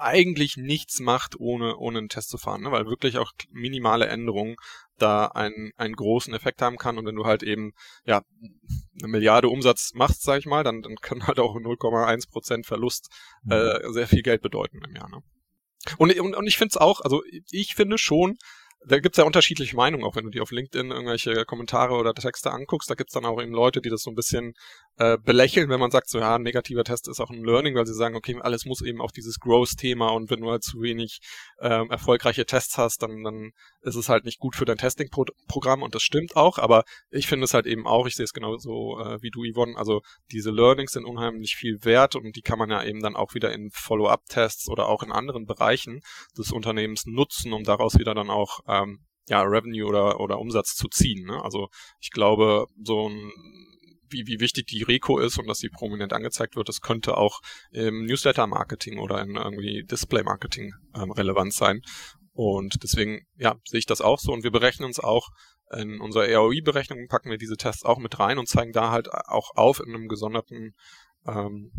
eigentlich 0.00 0.56
nichts 0.56 1.00
macht, 1.00 1.38
ohne, 1.38 1.76
ohne 1.76 1.98
einen 1.98 2.08
Test 2.08 2.30
zu 2.30 2.38
fahren, 2.38 2.62
ne? 2.62 2.72
weil 2.72 2.86
wirklich 2.86 3.18
auch 3.18 3.32
minimale 3.50 4.06
Änderungen 4.06 4.56
da 4.98 5.26
einen, 5.26 5.72
einen 5.76 5.94
großen 5.94 6.34
Effekt 6.34 6.62
haben 6.62 6.76
kann. 6.76 6.98
Und 6.98 7.06
wenn 7.06 7.14
du 7.14 7.24
halt 7.24 7.42
eben, 7.42 7.72
ja, 8.04 8.22
eine 8.98 9.08
Milliarde 9.08 9.48
Umsatz 9.48 9.92
machst, 9.94 10.22
sag 10.22 10.38
ich 10.38 10.46
mal, 10.46 10.64
dann, 10.64 10.82
dann 10.82 10.96
kann 10.96 11.26
halt 11.26 11.38
auch 11.38 11.56
0,1 11.56 12.30
Prozent 12.30 12.66
Verlust 12.66 13.08
mhm. 13.44 13.52
äh, 13.52 13.92
sehr 13.92 14.06
viel 14.06 14.22
Geld 14.22 14.42
bedeuten 14.42 14.80
im 14.84 14.94
Jahr. 14.94 15.08
Ne? 15.08 15.22
Und, 15.96 16.18
und, 16.20 16.34
und 16.34 16.46
ich 16.46 16.58
finde 16.58 16.72
es 16.72 16.76
auch, 16.76 17.00
also 17.00 17.22
ich 17.50 17.74
finde 17.74 17.98
schon, 17.98 18.36
da 18.86 18.98
gibt's 18.98 19.18
ja 19.18 19.24
unterschiedliche 19.24 19.76
Meinungen, 19.76 20.04
auch 20.04 20.16
wenn 20.16 20.24
du 20.24 20.30
dir 20.30 20.42
auf 20.42 20.52
LinkedIn 20.52 20.90
irgendwelche 20.90 21.44
Kommentare 21.44 21.94
oder 21.94 22.14
Texte 22.14 22.50
anguckst, 22.50 22.88
da 22.88 22.94
gibt's 22.94 23.12
dann 23.12 23.26
auch 23.26 23.40
eben 23.40 23.52
Leute, 23.52 23.82
die 23.82 23.90
das 23.90 24.02
so 24.02 24.10
ein 24.10 24.14
bisschen 24.14 24.54
äh, 24.96 25.18
belächeln, 25.18 25.68
wenn 25.68 25.80
man 25.80 25.90
sagt, 25.90 26.08
so 26.08 26.18
ja, 26.18 26.36
ein 26.36 26.42
negativer 26.42 26.82
Test 26.82 27.06
ist 27.08 27.20
auch 27.20 27.30
ein 27.30 27.44
Learning, 27.44 27.74
weil 27.74 27.86
sie 27.86 27.94
sagen, 27.94 28.16
okay, 28.16 28.38
alles 28.40 28.64
muss 28.64 28.80
eben 28.80 29.02
auch 29.02 29.10
dieses 29.10 29.38
Growth-Thema 29.38 30.08
und 30.08 30.30
wenn 30.30 30.40
du 30.40 30.50
halt 30.50 30.62
zu 30.62 30.80
wenig 30.80 31.20
ähm, 31.60 31.90
erfolgreiche 31.90 32.46
Tests 32.46 32.78
hast, 32.78 33.02
dann, 33.02 33.22
dann 33.22 33.50
ist 33.82 33.96
es 33.96 34.08
halt 34.08 34.24
nicht 34.24 34.38
gut 34.38 34.56
für 34.56 34.64
dein 34.64 34.78
Testing-Programm 34.78 35.82
und 35.82 35.94
das 35.94 36.02
stimmt 36.02 36.34
auch, 36.36 36.56
aber 36.56 36.84
ich 37.10 37.26
finde 37.26 37.44
es 37.44 37.52
halt 37.54 37.66
eben 37.66 37.86
auch, 37.86 38.06
ich 38.06 38.16
sehe 38.16 38.24
es 38.24 38.32
genauso 38.32 38.98
äh, 38.98 39.20
wie 39.20 39.30
du, 39.30 39.42
Yvonne, 39.44 39.76
also 39.76 40.00
diese 40.32 40.50
Learnings 40.50 40.92
sind 40.92 41.04
unheimlich 41.04 41.54
viel 41.54 41.84
wert 41.84 42.16
und 42.16 42.34
die 42.34 42.42
kann 42.42 42.58
man 42.58 42.70
ja 42.70 42.82
eben 42.82 43.00
dann 43.00 43.16
auch 43.16 43.34
wieder 43.34 43.52
in 43.52 43.70
Follow-up-Tests 43.72 44.68
oder 44.68 44.88
auch 44.88 45.02
in 45.02 45.12
anderen 45.12 45.44
Bereichen 45.44 46.00
des 46.36 46.50
Unternehmens 46.50 47.04
nutzen, 47.04 47.52
um 47.52 47.64
daraus 47.64 47.98
wieder 47.98 48.14
dann 48.14 48.30
auch 48.30 48.60
ähm, 48.70 49.04
ja, 49.28 49.42
Revenue 49.42 49.86
oder, 49.86 50.20
oder 50.20 50.38
Umsatz 50.38 50.74
zu 50.74 50.88
ziehen. 50.88 51.26
Ne? 51.26 51.42
Also 51.42 51.68
ich 52.00 52.10
glaube, 52.10 52.66
so 52.82 53.08
ein 53.08 53.32
wie, 54.12 54.26
wie 54.26 54.40
wichtig 54.40 54.66
die 54.66 54.82
Reco 54.82 55.18
ist 55.18 55.38
und 55.38 55.46
dass 55.46 55.58
sie 55.58 55.68
prominent 55.68 56.12
angezeigt 56.12 56.56
wird, 56.56 56.68
das 56.68 56.80
könnte 56.80 57.16
auch 57.16 57.40
im 57.70 58.06
Newsletter-Marketing 58.06 58.98
oder 58.98 59.22
in 59.22 59.36
irgendwie 59.36 59.84
Display-Marketing 59.84 60.72
ähm, 60.96 61.12
relevant 61.12 61.54
sein. 61.54 61.80
Und 62.32 62.82
deswegen, 62.82 63.26
ja, 63.36 63.56
sehe 63.64 63.78
ich 63.78 63.86
das 63.86 64.00
auch 64.00 64.18
so. 64.18 64.32
Und 64.32 64.42
wir 64.42 64.50
berechnen 64.50 64.86
uns 64.86 64.98
auch 64.98 65.28
in 65.76 66.00
unserer 66.00 66.26
ROI-Berechnung, 66.28 67.06
packen 67.08 67.30
wir 67.30 67.38
diese 67.38 67.56
Tests 67.56 67.84
auch 67.84 67.98
mit 67.98 68.18
rein 68.18 68.38
und 68.38 68.48
zeigen 68.48 68.72
da 68.72 68.90
halt 68.90 69.08
auch 69.12 69.50
auf 69.54 69.80
in 69.80 69.94
einem 69.94 70.08
gesonderten 70.08 70.74
ähm, 71.26 71.70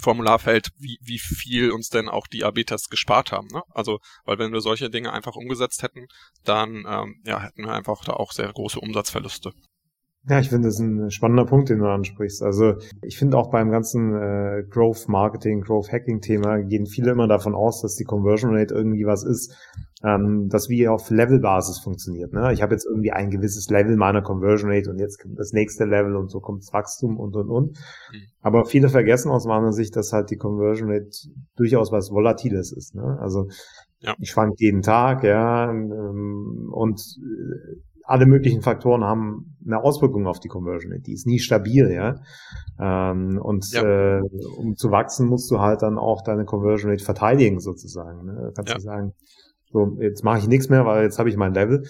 Formularfeld, 0.00 0.70
wie, 0.78 0.98
wie 1.02 1.18
viel 1.18 1.70
uns 1.70 1.88
denn 1.88 2.08
auch 2.08 2.26
die 2.26 2.44
AB-Tests 2.44 2.88
gespart 2.88 3.32
haben. 3.32 3.48
Ne? 3.52 3.62
Also, 3.70 4.00
weil 4.24 4.38
wenn 4.38 4.52
wir 4.52 4.60
solche 4.60 4.90
Dinge 4.90 5.12
einfach 5.12 5.36
umgesetzt 5.36 5.82
hätten, 5.82 6.06
dann 6.44 6.84
ähm, 6.88 7.22
ja, 7.24 7.40
hätten 7.40 7.64
wir 7.64 7.72
einfach 7.72 8.04
da 8.04 8.12
auch 8.12 8.32
sehr 8.32 8.52
große 8.52 8.80
Umsatzverluste. 8.80 9.52
Ja, 10.28 10.38
ich 10.38 10.50
finde 10.50 10.68
das 10.68 10.78
ein 10.78 11.10
spannender 11.10 11.46
Punkt, 11.46 11.70
den 11.70 11.78
du 11.78 11.86
ansprichst. 11.86 12.42
Also 12.42 12.74
ich 13.02 13.16
finde 13.16 13.38
auch 13.38 13.50
beim 13.50 13.70
ganzen 13.70 14.14
äh, 14.14 14.64
Growth 14.68 15.08
Marketing, 15.08 15.62
Growth 15.62 15.90
Hacking 15.90 16.20
Thema 16.20 16.58
gehen 16.58 16.84
viele 16.84 17.12
immer 17.12 17.26
davon 17.26 17.54
aus, 17.54 17.80
dass 17.80 17.96
die 17.96 18.04
Conversion 18.04 18.54
Rate 18.54 18.74
irgendwie 18.74 19.06
was 19.06 19.24
ist, 19.24 19.56
ähm, 20.04 20.48
das 20.50 20.68
wie 20.68 20.88
auf 20.88 21.08
Levelbasis 21.08 21.78
funktioniert. 21.78 22.34
Ne? 22.34 22.52
Ich 22.52 22.60
habe 22.60 22.74
jetzt 22.74 22.86
irgendwie 22.86 23.12
ein 23.12 23.30
gewisses 23.30 23.70
Level 23.70 23.96
meiner 23.96 24.20
Conversion 24.20 24.70
Rate 24.70 24.90
und 24.90 24.98
jetzt 24.98 25.22
kommt 25.22 25.38
das 25.38 25.52
nächste 25.52 25.86
Level 25.86 26.14
und 26.16 26.30
so 26.30 26.40
kommt 26.40 26.62
das 26.62 26.72
Wachstum 26.74 27.18
und 27.18 27.34
und 27.34 27.48
und. 27.48 27.70
Mhm. 28.12 28.22
Aber 28.42 28.66
viele 28.66 28.90
vergessen 28.90 29.30
aus 29.30 29.46
meiner 29.46 29.72
Sicht, 29.72 29.96
dass 29.96 30.12
halt 30.12 30.30
die 30.30 30.36
Conversion 30.36 30.90
Rate 30.90 31.10
durchaus 31.56 31.92
was 31.92 32.10
Volatiles 32.10 32.72
ist. 32.72 32.94
Ne? 32.94 33.18
Also 33.20 33.48
ja. 34.00 34.14
ich 34.18 34.30
schwank 34.30 34.54
jeden 34.58 34.82
Tag, 34.82 35.24
ja, 35.24 35.70
ähm, 35.70 36.70
und 36.72 37.00
äh, 37.00 37.80
alle 38.10 38.26
möglichen 38.26 38.60
Faktoren 38.60 39.04
haben 39.04 39.56
eine 39.64 39.82
Auswirkung 39.82 40.26
auf 40.26 40.40
die 40.40 40.48
Conversion. 40.48 41.00
Die 41.00 41.12
ist 41.12 41.26
nie 41.26 41.38
stabil, 41.38 41.90
ja. 41.92 42.16
Ähm, 42.80 43.40
und 43.40 43.70
ja. 43.72 44.18
Äh, 44.18 44.22
um 44.58 44.74
zu 44.76 44.90
wachsen, 44.90 45.28
musst 45.28 45.48
du 45.50 45.60
halt 45.60 45.82
dann 45.82 45.96
auch 45.96 46.22
deine 46.22 46.44
Conversion 46.44 46.90
Rate 46.90 47.04
verteidigen, 47.04 47.60
sozusagen. 47.60 48.24
Ne? 48.24 48.34
Da 48.34 48.50
kannst 48.52 48.70
ja. 48.70 48.74
du 48.74 48.80
sagen, 48.80 49.14
so, 49.72 49.96
jetzt 50.00 50.24
mache 50.24 50.38
ich 50.38 50.48
nichts 50.48 50.68
mehr, 50.68 50.84
weil 50.86 51.04
jetzt 51.04 51.20
habe 51.20 51.28
ich 51.28 51.36
mein 51.36 51.54
Level. 51.54 51.84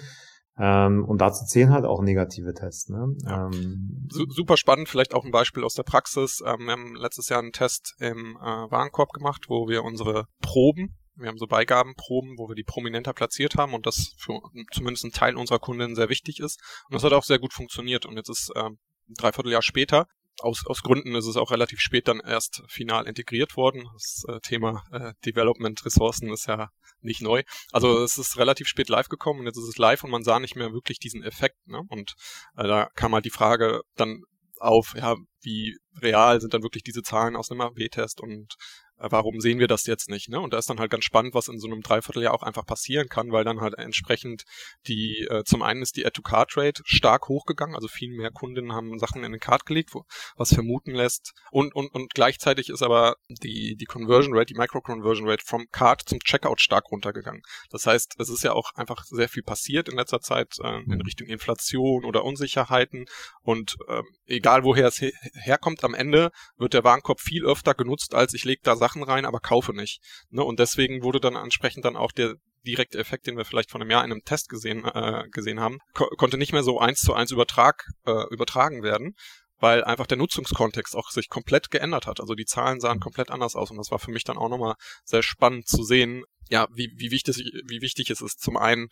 Ähm, 0.58 1.06
und 1.06 1.22
dazu 1.22 1.46
zählen 1.46 1.70
halt 1.70 1.86
auch 1.86 2.02
negative 2.02 2.52
Tests. 2.52 2.90
Ne? 2.90 3.16
Ja. 3.24 3.46
Ähm, 3.46 4.08
Super 4.10 4.58
spannend, 4.58 4.90
vielleicht 4.90 5.14
auch 5.14 5.24
ein 5.24 5.30
Beispiel 5.30 5.64
aus 5.64 5.72
der 5.72 5.84
Praxis. 5.84 6.42
Ähm, 6.44 6.66
wir 6.66 6.72
haben 6.72 6.96
letztes 6.96 7.30
Jahr 7.30 7.38
einen 7.38 7.52
Test 7.52 7.94
im 7.98 8.36
äh, 8.36 8.44
Warenkorb 8.44 9.12
gemacht, 9.12 9.46
wo 9.48 9.68
wir 9.68 9.84
unsere 9.84 10.26
Proben 10.42 10.99
wir 11.20 11.28
haben 11.28 11.38
so 11.38 11.46
Beigabenproben, 11.46 12.38
wo 12.38 12.48
wir 12.48 12.54
die 12.54 12.64
prominenter 12.64 13.12
platziert 13.12 13.56
haben 13.56 13.74
und 13.74 13.86
das 13.86 14.14
für 14.18 14.40
zumindest 14.72 15.04
ein 15.04 15.12
Teil 15.12 15.36
unserer 15.36 15.58
Kunden 15.58 15.94
sehr 15.94 16.08
wichtig 16.08 16.40
ist. 16.40 16.60
Und 16.88 16.94
das 16.94 17.04
hat 17.04 17.12
auch 17.12 17.24
sehr 17.24 17.38
gut 17.38 17.52
funktioniert. 17.52 18.06
Und 18.06 18.16
jetzt 18.16 18.30
ist 18.30 18.50
ähm, 18.56 18.78
ein 19.08 19.14
Dreivierteljahr 19.14 19.62
später 19.62 20.06
aus, 20.42 20.66
aus 20.66 20.82
Gründen 20.82 21.14
ist 21.14 21.26
es 21.26 21.36
auch 21.36 21.50
relativ 21.50 21.80
spät 21.80 22.08
dann 22.08 22.20
erst 22.20 22.62
final 22.68 23.06
integriert 23.06 23.56
worden. 23.56 23.88
Das 23.92 24.24
äh, 24.28 24.40
Thema 24.40 24.84
äh, 24.90 25.12
Development 25.24 25.84
Ressourcen 25.84 26.30
ist 26.30 26.46
ja 26.46 26.70
nicht 27.00 27.22
neu. 27.22 27.42
Also 27.72 28.02
es 28.02 28.18
ist 28.18 28.36
relativ 28.38 28.68
spät 28.68 28.88
live 28.88 29.08
gekommen 29.08 29.40
und 29.40 29.46
jetzt 29.46 29.58
ist 29.58 29.68
es 29.68 29.78
live 29.78 30.04
und 30.04 30.10
man 30.10 30.24
sah 30.24 30.38
nicht 30.38 30.56
mehr 30.56 30.72
wirklich 30.72 30.98
diesen 30.98 31.22
Effekt. 31.22 31.56
Ne? 31.66 31.82
Und 31.88 32.14
äh, 32.56 32.66
da 32.66 32.88
kam 32.94 33.14
halt 33.14 33.24
die 33.24 33.30
Frage 33.30 33.82
dann 33.96 34.22
auf, 34.58 34.94
ja, 34.94 35.16
wie 35.40 35.76
real 36.00 36.40
sind 36.40 36.52
dann 36.52 36.62
wirklich 36.62 36.82
diese 36.82 37.02
Zahlen 37.02 37.36
aus 37.36 37.50
einem 37.50 37.62
AB-Test 37.62 38.20
und 38.20 38.54
warum 39.00 39.40
sehen 39.40 39.58
wir 39.58 39.68
das 39.68 39.86
jetzt 39.86 40.08
nicht? 40.08 40.28
Ne? 40.28 40.40
Und 40.40 40.52
da 40.52 40.58
ist 40.58 40.68
dann 40.68 40.80
halt 40.80 40.90
ganz 40.90 41.04
spannend, 41.04 41.34
was 41.34 41.48
in 41.48 41.58
so 41.58 41.66
einem 41.66 41.80
Dreivierteljahr 41.80 42.34
auch 42.34 42.42
einfach 42.42 42.66
passieren 42.66 43.08
kann, 43.08 43.32
weil 43.32 43.44
dann 43.44 43.60
halt 43.60 43.74
entsprechend 43.74 44.44
die, 44.86 45.26
äh, 45.30 45.44
zum 45.44 45.62
einen 45.62 45.82
ist 45.82 45.96
die 45.96 46.04
Add-to-Card-Rate 46.04 46.82
stark 46.84 47.28
hochgegangen, 47.28 47.74
also 47.74 47.88
viel 47.88 48.10
mehr 48.10 48.30
Kundinnen 48.30 48.72
haben 48.72 48.98
Sachen 48.98 49.24
in 49.24 49.32
den 49.32 49.40
Card 49.40 49.66
gelegt, 49.66 49.90
wo, 49.92 50.04
was 50.36 50.54
vermuten 50.54 50.94
lässt. 50.94 51.32
Und, 51.50 51.74
und, 51.74 51.88
und 51.94 52.12
gleichzeitig 52.14 52.68
ist 52.68 52.82
aber 52.82 53.16
die, 53.28 53.76
die 53.76 53.86
Conversion 53.86 54.34
Rate, 54.36 54.46
die 54.46 54.58
Micro-Conversion 54.58 55.28
Rate 55.28 55.44
vom 55.44 55.66
Card 55.70 56.02
zum 56.02 56.18
Checkout 56.20 56.60
stark 56.60 56.90
runtergegangen. 56.90 57.42
Das 57.70 57.86
heißt, 57.86 58.16
es 58.18 58.28
ist 58.28 58.44
ja 58.44 58.52
auch 58.52 58.74
einfach 58.74 59.04
sehr 59.04 59.28
viel 59.28 59.42
passiert 59.42 59.88
in 59.88 59.96
letzter 59.96 60.20
Zeit 60.20 60.56
äh, 60.62 60.80
in 60.80 60.96
mhm. 60.96 61.00
Richtung 61.02 61.28
Inflation 61.28 62.04
oder 62.04 62.24
Unsicherheiten 62.24 63.06
und 63.42 63.76
äh, 63.88 64.02
egal 64.26 64.64
woher 64.64 64.88
es 64.88 65.00
her 65.00 65.12
herkommt, 65.32 65.84
am 65.84 65.94
Ende 65.94 66.30
wird 66.56 66.74
der 66.74 66.84
Warenkorb 66.84 67.20
viel 67.20 67.44
öfter 67.44 67.74
genutzt, 67.74 68.14
als 68.14 68.34
ich 68.34 68.44
lege 68.44 68.60
da 68.62 68.76
Sachen 68.76 68.89
Sachen 68.90 69.02
rein, 69.02 69.24
aber 69.24 69.40
kaufe 69.40 69.72
nicht. 69.72 70.00
Ne? 70.30 70.42
Und 70.42 70.58
deswegen 70.58 71.02
wurde 71.02 71.20
dann 71.20 71.36
entsprechend 71.36 71.84
dann 71.84 71.96
auch 71.96 72.12
der 72.12 72.34
direkte 72.66 72.98
Effekt, 72.98 73.26
den 73.26 73.36
wir 73.36 73.44
vielleicht 73.44 73.70
von 73.70 73.80
einem 73.80 73.90
Jahr 73.90 74.04
in 74.04 74.10
einem 74.10 74.24
Test 74.24 74.48
gesehen, 74.48 74.84
äh, 74.84 75.24
gesehen 75.30 75.60
haben, 75.60 75.78
ko 75.94 76.06
konnte 76.16 76.36
nicht 76.36 76.52
mehr 76.52 76.62
so 76.62 76.78
eins 76.78 77.00
zu 77.00 77.14
eins 77.14 77.30
übertrag, 77.30 77.84
äh, 78.04 78.24
übertragen 78.30 78.82
werden, 78.82 79.14
weil 79.58 79.84
einfach 79.84 80.06
der 80.06 80.18
Nutzungskontext 80.18 80.94
auch 80.94 81.10
sich 81.10 81.28
komplett 81.28 81.70
geändert 81.70 82.06
hat. 82.06 82.20
Also 82.20 82.34
die 82.34 82.44
Zahlen 82.44 82.80
sahen 82.80 83.00
komplett 83.00 83.30
anders 83.30 83.54
aus 83.54 83.70
und 83.70 83.78
das 83.78 83.90
war 83.90 83.98
für 83.98 84.10
mich 84.10 84.24
dann 84.24 84.36
auch 84.36 84.50
nochmal 84.50 84.74
sehr 85.04 85.22
spannend 85.22 85.68
zu 85.68 85.82
sehen, 85.84 86.24
ja, 86.50 86.66
wie, 86.72 86.92
wie 86.96 87.10
wichtig, 87.10 87.36
wie 87.66 87.80
wichtig 87.80 88.10
es 88.10 88.20
ist, 88.20 88.40
zum 88.40 88.56
einen 88.56 88.88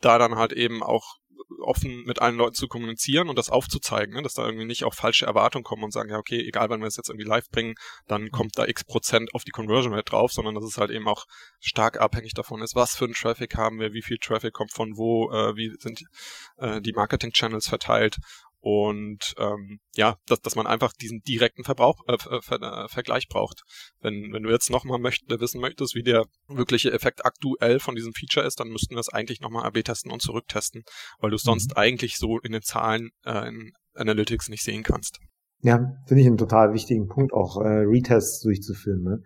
da 0.00 0.18
dann 0.18 0.36
halt 0.36 0.52
eben 0.52 0.82
auch 0.82 1.16
offen 1.60 2.04
mit 2.04 2.20
allen 2.20 2.36
Leuten 2.36 2.54
zu 2.54 2.68
kommunizieren 2.68 3.28
und 3.28 3.36
das 3.36 3.50
aufzuzeigen, 3.50 4.14
ne? 4.14 4.22
dass 4.22 4.34
da 4.34 4.44
irgendwie 4.44 4.64
nicht 4.64 4.84
auch 4.84 4.94
falsche 4.94 5.26
Erwartungen 5.26 5.64
kommen 5.64 5.84
und 5.84 5.92
sagen, 5.92 6.10
ja, 6.10 6.18
okay, 6.18 6.40
egal 6.40 6.70
wann 6.70 6.80
wir 6.80 6.86
es 6.86 6.96
jetzt 6.96 7.08
irgendwie 7.08 7.26
live 7.26 7.48
bringen, 7.50 7.74
dann 8.06 8.22
mhm. 8.22 8.30
kommt 8.30 8.58
da 8.58 8.66
x 8.66 8.84
Prozent 8.84 9.34
auf 9.34 9.44
die 9.44 9.50
Conversion 9.50 9.92
Rate 9.92 10.10
drauf, 10.10 10.32
sondern 10.32 10.54
dass 10.54 10.64
es 10.64 10.78
halt 10.78 10.90
eben 10.90 11.08
auch 11.08 11.26
stark 11.60 12.00
abhängig 12.00 12.34
davon 12.34 12.62
ist, 12.62 12.74
was 12.74 12.96
für 12.96 13.04
einen 13.04 13.14
Traffic 13.14 13.56
haben 13.56 13.78
wir, 13.80 13.92
wie 13.92 14.02
viel 14.02 14.18
Traffic 14.18 14.52
kommt 14.52 14.72
von 14.72 14.96
wo, 14.96 15.30
äh, 15.30 15.56
wie 15.56 15.72
sind 15.78 16.02
äh, 16.58 16.80
die 16.80 16.92
Marketing-Channels 16.92 17.68
verteilt 17.68 18.18
und 18.60 19.34
ähm, 19.38 19.78
ja, 19.94 20.16
dass, 20.26 20.40
dass 20.40 20.56
man 20.56 20.66
einfach 20.66 20.92
diesen 20.92 21.20
direkten 21.20 21.64
Verbrauch, 21.64 22.02
äh, 22.08 22.16
Ver, 22.40 22.60
äh, 22.60 22.88
Vergleich 22.88 23.28
braucht. 23.28 23.62
Wenn, 24.00 24.32
wenn 24.32 24.42
du 24.42 24.50
jetzt 24.50 24.70
nochmal 24.70 24.98
möcht, 24.98 25.24
wissen 25.28 25.60
möchtest, 25.60 25.94
wie 25.94 26.02
der 26.02 26.26
wirkliche 26.48 26.92
Effekt 26.92 27.24
aktuell 27.24 27.78
von 27.78 27.94
diesem 27.94 28.12
Feature 28.12 28.46
ist, 28.46 28.58
dann 28.60 28.68
müssten 28.68 28.94
wir 28.94 29.00
es 29.00 29.12
eigentlich 29.12 29.40
nochmal 29.40 29.64
AB 29.64 29.84
testen 29.84 30.10
und 30.10 30.22
zurücktesten, 30.22 30.82
weil 31.20 31.30
du 31.30 31.36
es 31.36 31.42
sonst 31.42 31.70
mhm. 31.70 31.76
eigentlich 31.76 32.16
so 32.16 32.38
in 32.40 32.52
den 32.52 32.62
Zahlen 32.62 33.10
äh, 33.24 33.48
in 33.48 33.72
Analytics 33.94 34.48
nicht 34.48 34.64
sehen 34.64 34.82
kannst. 34.82 35.18
Ja, 35.60 35.94
finde 36.06 36.20
ich 36.20 36.26
einen 36.26 36.36
total 36.36 36.72
wichtigen 36.72 37.08
Punkt, 37.08 37.32
auch 37.32 37.60
äh, 37.60 37.84
Retests 37.84 38.40
durchzuführen. 38.42 39.02
Ne? 39.02 39.22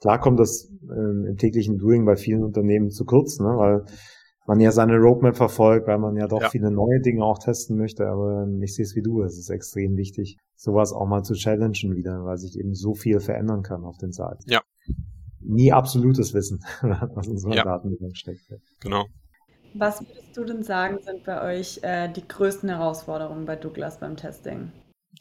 Klar 0.00 0.20
kommt 0.20 0.40
das 0.40 0.68
äh, 0.88 1.28
im 1.28 1.36
täglichen 1.36 1.78
Doing 1.78 2.04
bei 2.04 2.16
vielen 2.16 2.42
Unternehmen 2.42 2.90
zu 2.90 3.04
kurz, 3.04 3.38
ne? 3.38 3.46
weil 3.46 3.84
man 4.46 4.60
ja 4.60 4.70
seine 4.72 4.96
Roadmap 4.96 5.36
verfolgt, 5.36 5.86
weil 5.86 5.98
man 5.98 6.16
ja 6.16 6.26
doch 6.26 6.42
ja. 6.42 6.50
viele 6.50 6.70
neue 6.70 7.00
Dinge 7.00 7.24
auch 7.24 7.38
testen 7.38 7.76
möchte, 7.76 8.06
aber 8.08 8.46
ich 8.60 8.74
sehe 8.74 8.84
es 8.84 8.94
wie 8.94 9.02
du, 9.02 9.22
es 9.22 9.38
ist 9.38 9.50
extrem 9.50 9.96
wichtig, 9.96 10.38
sowas 10.56 10.92
auch 10.92 11.06
mal 11.06 11.22
zu 11.22 11.34
challengen 11.34 11.96
wieder, 11.96 12.24
weil 12.24 12.38
sich 12.38 12.58
eben 12.58 12.74
so 12.74 12.94
viel 12.94 13.20
verändern 13.20 13.62
kann 13.62 13.84
auf 13.84 13.98
den 13.98 14.12
Seiten. 14.12 14.48
Ja. 14.48 14.62
Nie 15.40 15.72
absolutes 15.72 16.34
Wissen, 16.34 16.64
was 16.82 17.26
in 17.26 17.38
so 17.38 17.48
einer 17.48 17.56
ja. 17.56 17.64
Datenbank 17.64 18.16
steckt. 18.16 18.40
Genau. 18.80 19.06
Was 19.74 20.00
würdest 20.00 20.36
du 20.36 20.44
denn 20.44 20.62
sagen, 20.62 20.98
sind 21.02 21.24
bei 21.24 21.42
euch 21.42 21.80
äh, 21.82 22.08
die 22.08 22.26
größten 22.26 22.68
Herausforderungen 22.68 23.44
bei 23.44 23.56
Douglas 23.56 24.00
beim 24.00 24.16
Testing? 24.16 24.72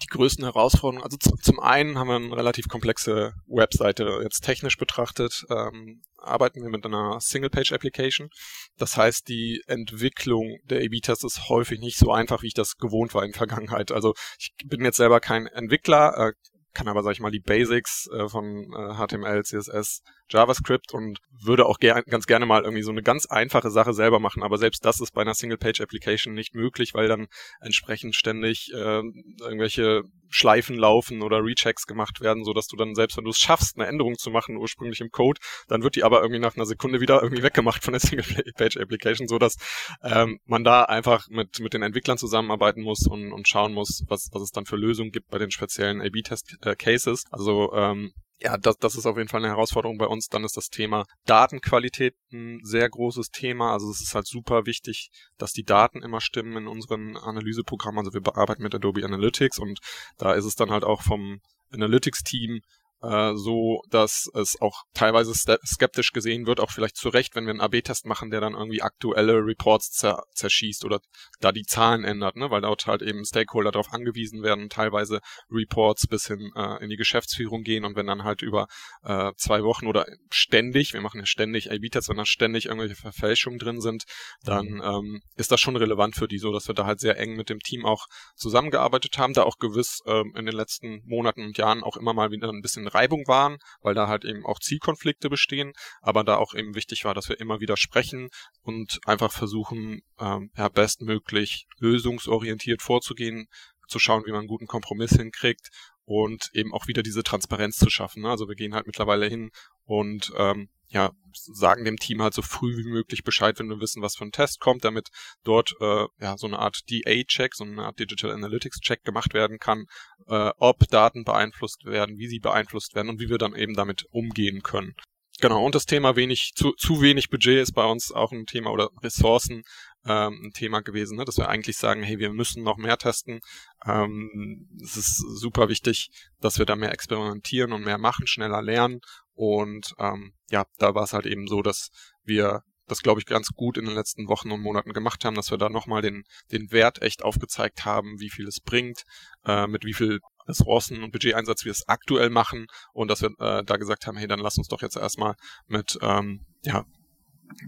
Die 0.02 0.08
größten 0.08 0.44
Herausforderungen, 0.44 1.04
also 1.04 1.18
zum 1.18 1.60
einen 1.60 1.98
haben 1.98 2.08
wir 2.08 2.16
eine 2.16 2.36
relativ 2.36 2.68
komplexe 2.68 3.34
Webseite 3.48 4.20
jetzt 4.24 4.42
technisch 4.42 4.78
betrachtet, 4.78 5.46
ähm, 5.50 6.02
arbeiten 6.18 6.62
wir 6.62 6.70
mit 6.70 6.86
einer 6.86 7.20
Single-Page-Application. 7.20 8.30
Das 8.78 8.98
heißt, 8.98 9.28
die 9.28 9.62
Entwicklung 9.68 10.58
der 10.64 10.80
A-B-Tests 10.80 11.24
ist 11.24 11.50
häufig 11.50 11.80
nicht 11.80 11.98
so 11.98 12.12
einfach, 12.12 12.42
wie 12.42 12.48
ich 12.48 12.54
das 12.54 12.78
gewohnt 12.78 13.14
war 13.14 13.24
in 13.24 13.32
der 13.32 13.38
Vergangenheit. 13.38 13.92
Also 13.92 14.14
ich 14.40 14.52
bin 14.66 14.84
jetzt 14.84 14.98
selber 14.98 15.20
kein 15.20 15.48
Entwickler, 15.48 16.18
äh, 16.18 16.34
kann 16.74 16.88
aber, 16.88 17.04
sag 17.04 17.14
ich 17.14 17.22
mal, 17.22 17.32
die 17.32 17.40
Basics 17.40 18.08
äh, 18.12 18.28
von 18.28 18.66
äh, 18.74 18.96
HTML, 18.96 19.44
CSS 19.44 20.02
JavaScript 20.30 20.94
und 20.94 21.20
würde 21.44 21.66
auch 21.66 21.80
ger 21.80 22.02
ganz 22.04 22.26
gerne 22.26 22.46
mal 22.46 22.64
irgendwie 22.64 22.84
so 22.84 22.92
eine 22.92 23.04
ganz 23.04 23.26
einfache 23.26 23.70
Sache 23.70 23.94
selber 23.94 24.20
machen. 24.20 24.44
Aber 24.44 24.58
selbst 24.58 24.86
das 24.86 25.00
ist 25.00 25.12
bei 25.12 25.22
einer 25.22 25.34
Single-Page-Application 25.34 26.34
nicht 26.34 26.56
möglich, 26.56 26.94
weil 26.94 27.08
dann 27.08 27.28
entsprechend 27.62 28.16
ständig 28.16 28.72
äh, 28.74 29.02
irgendwelche 29.42 30.04
Schleifen 30.30 30.78
laufen 30.78 31.22
oder 31.22 31.44
Rechecks 31.44 31.86
gemacht 31.86 32.22
werden, 32.22 32.44
so 32.44 32.54
dass 32.54 32.68
du 32.68 32.76
dann 32.76 32.96
selbst, 32.96 33.18
wenn 33.18 33.24
du 33.24 33.30
es 33.30 33.40
schaffst, 33.40 33.78
eine 33.78 33.88
Änderung 33.88 34.16
zu 34.18 34.32
machen 34.32 34.58
ursprünglich 34.58 35.02
im 35.02 35.10
Code, 35.10 35.40
dann 35.68 35.84
wird 35.84 35.96
die 35.96 36.04
aber 36.04 36.22
irgendwie 36.22 36.40
nach 36.40 36.56
einer 36.56 36.66
Sekunde 36.66 37.00
wieder 37.00 37.22
irgendwie 37.22 37.44
weggemacht 37.44 37.84
von 37.84 37.94
der 37.94 38.00
Single-Page-Application, 38.02 39.28
so 39.28 39.38
dass 39.38 39.56
ähm, 40.04 40.40
man 40.46 40.64
da 40.64 40.84
einfach 40.84 41.28
mit 41.30 41.60
mit 41.60 41.74
den 41.74 41.84
Entwicklern 41.84 42.18
zusammenarbeiten 42.18 42.82
muss 42.82 43.08
und, 43.08 43.32
und 43.32 43.48
schauen 43.48 43.74
muss, 43.74 44.04
was 44.08 44.30
was 44.32 44.42
es 44.42 44.52
dann 44.52 44.66
für 44.66 44.78
Lösungen 44.78 45.12
gibt 45.12 45.30
bei 45.30 45.38
den 45.38 45.52
speziellen 45.52 46.02
A/B-Test-Cases. 46.02 47.24
Äh, 47.24 47.28
also 47.32 47.74
ähm, 47.74 48.12
ja, 48.40 48.58
das, 48.58 48.78
das 48.78 48.96
ist 48.96 49.06
auf 49.06 49.18
jeden 49.18 49.30
Fall 49.30 49.40
eine 49.40 49.54
Herausforderung 49.54 49.98
bei 49.98 50.08
uns. 50.08 50.28
Dann 50.28 50.44
ist 50.44 50.58
das 50.58 50.70
Thema 50.70 51.06
Datenqualität 51.26 52.16
ein 52.34 52.60
sehr 52.64 52.90
großes 52.90 53.30
Thema. 53.30 53.72
Also 53.72 53.90
es 53.90 54.02
ist 54.02 54.14
halt 54.14 54.28
super 54.28 54.66
wichtig, 54.66 55.10
dass 55.38 55.54
die 55.54 55.64
Daten 55.64 56.04
immer 56.04 56.20
stimmen 56.20 56.58
in 56.58 56.68
unseren 56.68 57.16
Analyseprogrammen. 57.18 58.00
Also 58.00 58.14
wir 58.14 58.22
bearbeiten 58.22 58.64
mit 58.64 58.76
Adobe 58.76 59.06
Analytics 59.06 59.60
und 59.60 59.80
da 60.18 60.34
ist 60.34 60.46
es 60.46 60.56
dann 60.56 60.72
halt 60.72 60.84
auch 60.84 61.02
vom 61.02 61.40
Analytics-Team 61.72 62.62
so, 63.02 63.82
dass 63.90 64.30
es 64.34 64.60
auch 64.62 64.84
teilweise 64.94 65.34
skeptisch 65.34 66.12
gesehen 66.12 66.48
wird, 66.48 66.60
auch 66.60 66.72
vielleicht 66.72 66.98
zu 66.98 67.10
Recht, 67.10 67.36
wenn 67.36 67.46
wir 67.46 67.52
einen 67.52 67.62
AB-Test 67.62 68.06
machen, 68.06 68.32
der 68.32 68.42
dann 68.42 68.54
irgendwie 68.54 68.82
aktuelle 68.82 69.34
Reports 69.46 69.92
zer 69.92 70.24
zerschießt 70.34 70.86
oder 70.86 71.00
da 71.40 71.52
die 71.52 71.64
Zahlen 71.64 72.04
ändert, 72.04 72.36
ne? 72.36 72.50
weil 72.50 72.62
dort 72.62 72.88
halt 72.88 73.02
eben 73.02 73.26
Stakeholder 73.26 73.72
darauf 73.72 73.92
angewiesen 73.94 74.44
werden, 74.44 74.70
teilweise 74.70 75.20
Reports 75.52 76.08
bis 76.08 76.28
hin 76.28 76.52
äh, 76.56 76.84
in 76.84 76.90
die 76.90 76.96
Geschäftsführung 76.96 77.64
gehen 77.64 77.86
und 77.86 77.96
wenn 77.96 78.08
dann 78.08 78.24
halt 78.24 78.42
über 78.42 78.68
äh, 79.04 79.32
zwei 79.38 79.64
Wochen 79.64 79.88
oder 79.88 80.06
ständig, 80.32 80.94
wir 80.94 81.02
machen 81.02 81.20
ja 81.20 81.26
ständig 81.26 81.72
AB-Tests, 81.72 82.10
wenn 82.10 82.18
da 82.18 82.26
ständig 82.26 82.66
irgendwelche 82.66 82.96
Verfälschungen 82.96 83.60
drin 83.60 83.82
sind, 83.82 84.04
dann 84.44 84.66
mhm. 84.66 84.82
ähm, 84.84 85.22
ist 85.36 85.52
das 85.52 85.62
schon 85.62 85.76
relevant 85.76 86.16
für 86.16 86.28
die, 86.28 86.38
so 86.38 86.52
dass 86.52 86.68
wir 86.68 86.76
da 86.76 86.86
halt 86.86 87.00
sehr 87.00 87.18
eng 87.18 87.36
mit 87.36 87.50
dem 87.50 87.60
Team 87.60 87.86
auch 87.86 88.06
zusammengearbeitet 88.36 89.18
haben, 89.18 89.34
da 89.34 89.44
auch 89.44 89.58
gewiss 89.58 90.00
ähm, 90.06 90.34
in 90.36 90.46
den 90.46 90.56
letzten 90.56 91.02
Monaten 91.06 91.44
und 91.44 91.58
Jahren 91.58 91.84
auch 91.84 91.98
immer 91.98 92.14
mal 92.14 92.32
wieder 92.32 92.50
ein 92.50 92.62
bisschen 92.62 92.85
Reibung 92.88 93.28
waren, 93.28 93.58
weil 93.82 93.94
da 93.94 94.08
halt 94.08 94.26
eben 94.26 94.46
auch 94.46 94.60
Zielkonflikte 94.60 95.30
bestehen, 95.30 95.74
aber 96.02 96.24
da 96.24 96.38
auch 96.38 96.54
eben 96.54 96.76
wichtig 96.76 97.06
war, 97.06 97.14
dass 97.14 97.30
wir 97.30 97.40
immer 97.40 97.60
wieder 97.60 97.78
sprechen 97.78 98.30
und 98.62 99.00
einfach 99.06 99.32
versuchen, 99.32 100.02
ähm, 100.20 100.52
ja, 100.56 100.70
bestmöglich 100.70 101.68
lösungsorientiert 101.80 102.82
vorzugehen, 102.82 103.48
zu 103.88 104.00
schauen, 104.00 104.24
wie 104.26 104.32
man 104.32 104.40
einen 104.40 104.48
guten 104.48 104.68
Kompromiss 104.68 105.12
hinkriegt 105.12 105.70
und 106.06 106.50
eben 106.54 106.74
auch 106.74 106.88
wieder 106.88 107.04
diese 107.04 107.24
Transparenz 107.24 107.78
zu 107.78 107.90
schaffen. 107.90 108.24
Ne? 108.24 108.30
Also 108.30 108.48
wir 108.48 108.56
gehen 108.56 108.74
halt 108.74 108.88
mittlerweile 108.88 109.28
hin 109.28 109.52
und 109.86 110.32
ähm, 110.38 110.70
ja, 110.96 111.12
sagen 111.34 111.84
dem 111.84 111.98
Team 111.98 112.22
halt 112.22 112.34
so 112.34 112.42
früh 112.42 112.78
wie 112.78 112.90
möglich 112.90 113.26
Bescheid, 113.26 113.60
wenn 113.60 113.68
wir 113.68 113.82
wissen, 113.82 114.02
was 114.02 114.16
für 114.16 114.24
ein 114.24 114.32
Test 114.32 114.62
kommt, 114.62 114.86
damit 114.86 115.10
dort 115.44 115.74
äh, 115.82 116.06
ja 116.22 116.38
so 116.38 116.48
eine 116.48 116.58
Art 116.58 116.80
DA-Check, 116.90 117.54
so 117.54 117.66
eine 117.66 117.84
Art 117.84 118.00
Digital 118.00 118.32
Analytics-Check 118.32 119.04
gemacht 119.04 119.34
werden 119.34 119.60
kann, 119.60 119.88
äh, 120.28 120.52
ob 120.58 120.88
Daten 120.88 121.26
beeinflusst 121.26 121.84
werden, 121.84 122.18
wie 122.18 122.30
sie 122.30 122.40
beeinflusst 122.40 122.96
werden 122.96 123.10
und 123.10 123.20
wie 123.20 123.30
wir 123.30 123.38
dann 123.38 123.56
eben 123.56 123.74
damit 123.74 124.06
umgehen 124.10 124.62
können. 124.64 124.96
Genau, 125.42 125.66
und 125.66 125.76
das 125.76 125.86
Thema 125.86 126.16
wenig, 126.16 126.54
zu, 126.56 126.72
zu 126.72 127.02
wenig 127.02 127.30
Budget 127.30 127.62
ist 127.62 127.74
bei 127.74 127.84
uns 127.84 128.14
auch 128.14 128.32
ein 128.32 128.46
Thema 128.46 128.72
oder 128.72 128.90
Ressourcen 129.04 129.64
ähm, 130.06 130.42
ein 130.46 130.52
Thema 130.52 130.82
gewesen, 130.82 131.18
ne? 131.18 131.26
dass 131.26 131.38
wir 131.38 131.50
eigentlich 131.50 131.78
sagen, 131.78 132.04
hey, 132.04 132.20
wir 132.20 132.32
müssen 132.32 132.64
noch 132.64 132.78
mehr 132.78 132.98
testen. 132.98 133.40
Ähm, 133.86 134.68
es 134.84 134.98
ist 134.98 135.18
super 135.18 135.70
wichtig, 135.70 136.10
dass 136.40 136.60
wir 136.60 136.66
da 136.66 136.76
mehr 136.76 136.92
experimentieren 136.92 137.74
und 137.74 137.84
mehr 137.84 137.98
machen, 137.98 138.28
schneller 138.28 138.62
lernen. 138.62 139.00
Und 139.34 139.94
ähm, 140.00 140.34
ja, 140.50 140.66
da 140.78 140.96
war 140.96 141.04
es 141.04 141.14
halt 141.14 141.26
eben 141.26 141.48
so, 141.48 141.62
dass 141.62 141.90
wir 142.24 142.62
das, 142.88 143.02
glaube 143.02 143.20
ich, 143.20 143.26
ganz 143.26 143.50
gut 143.50 143.78
in 143.78 143.86
den 143.86 143.96
letzten 143.96 144.28
Wochen 144.28 144.52
und 144.52 144.62
Monaten 144.62 144.94
gemacht 144.94 145.26
haben, 145.26 145.36
dass 145.36 145.50
wir 145.50 145.58
da 145.58 145.70
nochmal 145.70 146.02
den, 146.02 146.24
den 146.52 146.72
Wert 146.72 147.02
echt 147.02 147.24
aufgezeigt 147.24 147.84
haben, 147.84 148.20
wie 148.20 148.30
viel 148.30 148.48
es 148.48 148.60
bringt, 148.60 149.04
äh, 149.44 149.66
mit 149.66 149.86
wie 149.86 149.94
viel 149.94 150.20
Ressourcen 150.48 151.04
und 151.04 151.12
Budgeteinsatz 151.12 151.66
wir 151.66 151.72
es 151.72 151.88
aktuell 151.88 152.30
machen 152.30 152.68
und 152.94 153.10
dass 153.10 153.24
wir 153.24 153.32
äh, 153.40 153.64
da 153.64 153.78
gesagt 153.78 154.06
haben, 154.06 154.18
hey, 154.18 154.28
dann 154.28 154.40
lass 154.40 154.60
uns 154.60 154.68
doch 154.68 154.84
jetzt 154.84 154.98
erstmal 154.98 155.34
mit, 155.68 155.98
ähm, 156.02 156.46
ja, 156.62 156.86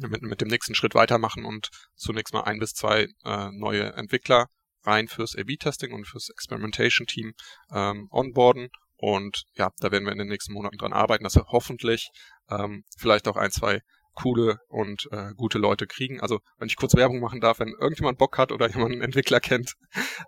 mit, 0.09 0.21
mit 0.21 0.41
dem 0.41 0.47
nächsten 0.47 0.75
Schritt 0.75 0.95
weitermachen 0.95 1.45
und 1.45 1.69
zunächst 1.95 2.33
mal 2.33 2.41
ein 2.41 2.59
bis 2.59 2.73
zwei 2.73 3.07
äh, 3.25 3.49
neue 3.51 3.93
Entwickler 3.93 4.47
rein 4.83 5.07
fürs 5.07 5.35
A-B-Testing 5.35 5.93
und 5.93 6.07
fürs 6.07 6.29
Experimentation-Team 6.29 7.33
ähm, 7.73 8.07
onboarden. 8.11 8.69
Und 8.95 9.43
ja, 9.53 9.71
da 9.79 9.91
werden 9.91 10.05
wir 10.05 10.11
in 10.11 10.17
den 10.17 10.27
nächsten 10.27 10.53
Monaten 10.53 10.77
dran 10.77 10.93
arbeiten, 10.93 11.23
dass 11.23 11.35
wir 11.35 11.45
hoffentlich 11.47 12.09
ähm, 12.49 12.83
vielleicht 12.97 13.27
auch 13.27 13.37
ein, 13.37 13.51
zwei 13.51 13.81
coole 14.13 14.57
und 14.67 15.07
äh, 15.11 15.33
gute 15.35 15.59
Leute 15.59 15.85
kriegen. 15.85 16.19
Also 16.19 16.39
wenn 16.57 16.67
ich 16.67 16.75
kurz 16.75 16.95
Werbung 16.95 17.19
machen 17.19 17.39
darf, 17.39 17.59
wenn 17.59 17.75
irgendjemand 17.79 18.17
Bock 18.17 18.37
hat 18.37 18.51
oder 18.51 18.67
jemand 18.73 18.93
einen 18.93 19.01
Entwickler 19.01 19.39
kennt, 19.39 19.73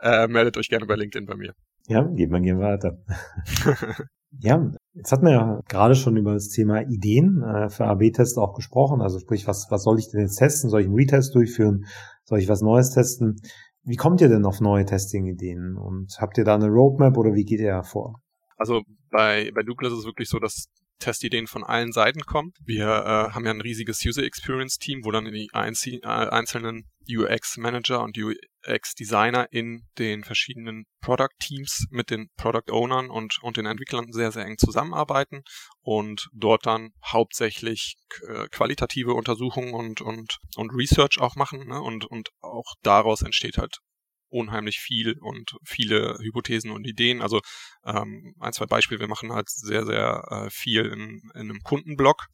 äh, 0.02 0.28
meldet 0.28 0.58
euch 0.58 0.70
gerne 0.70 0.86
bei 0.86 0.96
LinkedIn 0.96 1.26
bei 1.26 1.36
mir. 1.36 1.54
Ja, 1.88 2.04
geht 2.04 2.30
mal 2.30 2.42
gehen 2.42 2.60
weiter. 2.60 3.00
ja, 4.40 4.72
jetzt 5.00 5.14
hatten 5.14 5.26
wir 5.26 5.32
ja 5.32 5.62
gerade 5.70 5.96
schon 5.96 6.18
über 6.18 6.34
das 6.34 6.50
Thema 6.50 6.82
Ideen 6.82 7.42
äh, 7.42 7.70
für 7.70 7.86
AB-Tests 7.86 8.38
auch 8.38 8.54
gesprochen. 8.54 9.02
Also 9.02 9.18
sprich, 9.20 9.48
was, 9.48 9.68
was 9.70 9.84
soll 9.84 9.98
ich 9.98 10.12
denn 10.12 10.20
jetzt 10.20 10.36
testen? 10.36 10.70
Soll 10.70 10.82
ich 10.82 10.88
einen 10.88 10.96
Retest 10.96 11.34
durchführen? 11.34 11.86
Soll 12.26 12.40
ich 12.40 12.50
was 12.50 12.62
Neues 12.62 12.92
testen? 12.92 13.38
Wie 13.84 13.96
kommt 13.96 14.20
ihr 14.20 14.28
denn 14.28 14.46
auf 14.46 14.60
neue 14.60 14.86
Testing-Ideen? 14.86 15.78
Und 15.78 16.18
habt 16.20 16.38
ihr 16.38 16.44
da 16.44 16.56
eine 16.56 16.68
Roadmap 16.68 17.18
oder 17.18 17.34
wie 17.34 17.46
geht 17.46 17.62
ihr 17.62 17.82
vor? 17.84 18.20
Also 18.58 18.82
bei, 19.10 19.52
bei 19.56 19.64
Douglas 19.64 19.94
ist 19.94 20.00
es 20.00 20.06
wirklich 20.06 20.28
so, 20.28 20.38
dass 20.38 20.66
Testideen 21.00 21.48
von 21.48 21.64
allen 21.64 21.92
Seiten 21.92 22.22
kommen. 22.22 22.54
Wir 22.64 22.86
äh, 22.86 23.34
haben 23.34 23.46
ja 23.46 23.52
ein 23.52 23.62
riesiges 23.62 24.06
User 24.06 24.24
Experience 24.24 24.78
Team, 24.78 25.04
wo 25.04 25.12
dann 25.12 25.26
die 25.26 25.50
einzie- 25.52 26.04
äh, 26.04 26.30
einzelnen 26.30 26.90
UX 27.10 27.58
Manager 27.58 28.04
und 28.04 28.18
UX 28.18 28.94
Designer 28.94 29.48
in 29.52 29.88
den 29.98 30.24
verschiedenen 30.24 30.86
Product 31.02 31.36
Teams 31.40 31.86
mit 31.90 32.12
den 32.12 32.30
Product 32.38 32.72
Ownern 32.72 33.10
und, 33.10 33.42
und 33.42 33.58
den 33.58 33.66
Entwicklern 33.66 34.12
sehr, 34.12 34.32
sehr 34.32 34.46
eng 34.46 34.58
zusammenarbeiten 34.58 35.42
und 35.82 36.30
dort 36.34 36.66
dann 36.66 36.92
hauptsächlich 37.04 37.96
äh, 38.28 38.48
qualitative 38.50 39.14
Untersuchungen 39.14 39.74
und, 39.74 40.02
und, 40.02 40.38
und 40.56 40.72
Research 40.72 41.20
auch 41.20 41.36
machen. 41.36 41.68
Ne? 41.68 41.82
Und, 41.82 42.06
und 42.06 42.30
auch 42.42 42.76
daraus 42.84 43.22
entsteht 43.24 43.58
halt 43.58 43.80
unheimlich 44.30 44.80
viel 44.80 45.18
und 45.20 45.58
viele 45.64 46.18
Hypothesen 46.22 46.72
und 46.72 46.86
Ideen. 46.86 47.22
Also 47.22 47.42
ähm, 47.86 48.36
ein, 48.40 48.54
zwei 48.54 48.66
Beispiele, 48.66 49.00
wir 49.00 49.08
machen 49.08 49.34
halt 49.34 49.50
sehr, 49.50 49.86
sehr 49.86 50.24
äh, 50.30 50.50
viel 50.50 50.86
in, 50.86 51.22
in 51.34 51.42
einem 51.42 51.60
Kundenblog. 51.64 52.28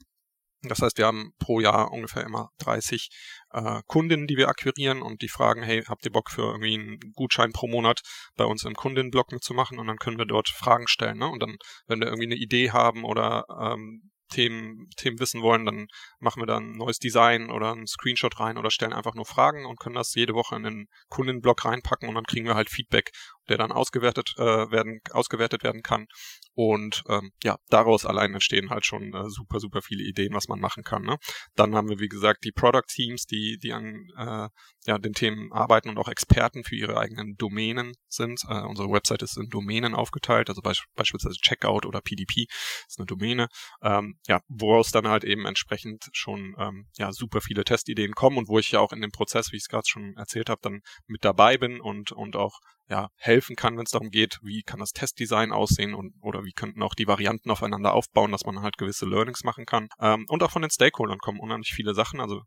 Das 0.68 0.82
heißt, 0.82 0.98
wir 0.98 1.06
haben 1.06 1.32
pro 1.40 1.60
Jahr 1.60 1.92
ungefähr 1.92 2.24
immer 2.24 2.50
30 2.60 3.10
äh, 3.52 3.82
Kundinnen, 3.88 4.28
die 4.28 4.38
wir 4.38 4.50
akquirieren 4.50 5.02
und 5.02 5.22
die 5.22 5.28
fragen, 5.28 5.64
hey, 5.64 5.84
habt 5.84 6.06
ihr 6.06 6.12
Bock 6.12 6.30
für 6.32 6.44
irgendwie 6.44 6.74
einen 6.74 7.00
Gutschein 7.14 7.52
pro 7.52 7.68
Monat 7.68 8.02
bei 8.36 8.46
uns 8.46 8.64
im 8.64 8.74
Kundinnenblog 8.74 9.32
mitzumachen? 9.32 9.80
Und 9.80 9.88
dann 9.88 9.98
können 9.98 10.18
wir 10.18 10.26
dort 10.26 10.50
Fragen 10.50 10.88
stellen. 10.88 11.18
Ne? 11.18 11.28
Und 11.28 11.42
dann, 11.42 11.58
wenn 11.88 12.00
wir 12.00 12.08
irgendwie 12.08 12.28
eine 12.28 12.36
Idee 12.36 12.72
haben 12.72 13.04
oder 13.04 13.46
ähm, 13.62 14.12
Themen, 14.30 14.90
Themen 14.98 15.20
wissen 15.20 15.42
wollen, 15.42 15.66
dann 15.66 15.88
machen 16.20 16.42
wir 16.42 16.48
da 16.48 16.58
ein 16.58 16.74
neues 16.74 17.00
Design 17.00 17.50
oder 17.50 17.72
einen 17.72 17.88
Screenshot 17.88 18.40
rein 18.40 18.58
oder 18.58 18.72
stellen 18.72 18.94
einfach 18.94 19.16
nur 19.16 19.26
Fragen 19.26 19.66
und 19.66 19.80
können 19.80 19.96
das 19.96 20.14
jede 20.16 20.34
Woche 20.34 20.56
in 20.56 20.64
den 20.64 20.88
Kundenblog 21.10 21.66
reinpacken 21.66 22.10
und 22.10 22.16
dann 22.16 22.26
kriegen 22.26 22.46
wir 22.46 22.56
halt 22.56 22.70
Feedback, 22.70 23.12
der 23.50 23.58
dann 23.58 23.72
ausgewertet 23.72 24.34
äh, 24.38 24.72
werden, 24.72 25.00
ausgewertet 25.12 25.64
werden 25.64 25.82
kann. 25.82 26.08
Und 26.56 27.04
ähm, 27.10 27.32
ja, 27.44 27.58
daraus 27.70 28.06
allein 28.06 28.34
entstehen 28.34 28.70
halt 28.70 28.86
schon 28.86 29.14
äh, 29.14 29.30
super, 29.30 29.60
super 29.60 29.82
viele 29.82 30.04
Ideen, 30.04 30.34
was 30.34 30.48
man 30.48 30.60
machen 30.60 30.84
kann. 30.84 31.04
Ne? 31.04 31.18
Dann 31.56 31.76
haben 31.76 31.90
wir, 31.90 32.00
wie 32.00 32.08
gesagt, 32.08 32.46
die 32.46 32.54
Product 32.54 32.88
Teams, 32.88 33.26
die, 33.26 33.58
die 33.62 33.74
an 33.74 34.08
äh, 34.18 34.48
ja, 34.86 34.98
den 34.98 35.14
Themen 35.14 35.52
arbeiten 35.52 35.90
und 35.90 35.98
auch 35.98 36.08
Experten 36.08 36.64
für 36.64 36.76
ihre 36.76 36.98
eigenen 36.98 37.36
Domänen 37.36 37.94
sind. 38.08 38.42
Äh, 38.48 38.62
unsere 38.62 38.90
Website 38.90 39.22
ist 39.22 39.38
in 39.38 39.50
Domänen 39.50 39.94
aufgeteilt, 39.94 40.50
also 40.50 40.62
beisp 40.62 40.86
beispielsweise 40.96 41.38
Checkout 41.42 41.86
oder 41.86 42.00
PDP 42.02 42.46
ist 42.88 43.00
eine 43.00 43.06
Domäne. 43.06 43.48
Ähm, 43.82 44.18
ja, 44.28 44.40
woraus 44.48 44.92
dann 44.92 45.08
halt 45.08 45.26
eben 45.26 45.46
entsprechend 45.46 46.10
schon 46.14 46.56
ähm, 46.58 46.88
ja, 46.98 47.12
super 47.12 47.42
viele 47.42 47.66
Testideen 47.66 48.14
kommen 48.14 48.38
und 48.38 48.48
wo 48.48 48.60
ich 48.60 48.72
ja 48.72 48.80
auch 48.80 48.94
in 48.94 49.02
dem 49.02 49.12
Prozess, 49.12 49.52
wie 49.52 49.58
ich 49.58 49.64
es 49.64 49.70
gerade 49.70 49.88
schon 49.88 50.16
erzählt 50.16 50.50
habe, 50.50 50.62
dann 50.62 50.82
mit 51.08 51.26
dabei 51.26 51.58
bin 51.58 51.82
und, 51.82 52.12
und 52.12 52.36
auch 52.36 52.60
ja, 52.88 53.10
helfen 53.18 53.56
kann, 53.56 53.78
wenn 53.78 53.86
es 53.86 53.92
darum 53.92 54.12
geht, 54.12 54.40
wie 54.44 54.62
kann 54.62 54.80
das 54.80 54.92
Testdesign 54.92 55.52
aussehen 55.52 55.96
und 55.96 56.14
oder 56.22 56.44
wie 56.44 56.52
könnten 56.52 56.84
auch 56.84 56.94
die 56.94 57.08
Varianten 57.08 57.50
aufeinander 57.50 57.94
aufbauen, 57.94 58.32
dass 58.32 58.46
man 58.46 58.62
halt 58.62 58.78
gewisse 58.78 59.06
Learnings 59.06 59.44
machen 59.44 59.66
kann. 59.66 59.88
Ähm, 60.00 60.26
und 60.28 60.44
auch 60.44 60.52
von 60.52 60.62
den 60.62 60.72
Stakeholdern 60.72 61.18
kommen 61.18 61.40
unheimlich 61.40 61.74
viele 61.74 61.96
Sachen. 61.96 62.20
Also 62.20 62.42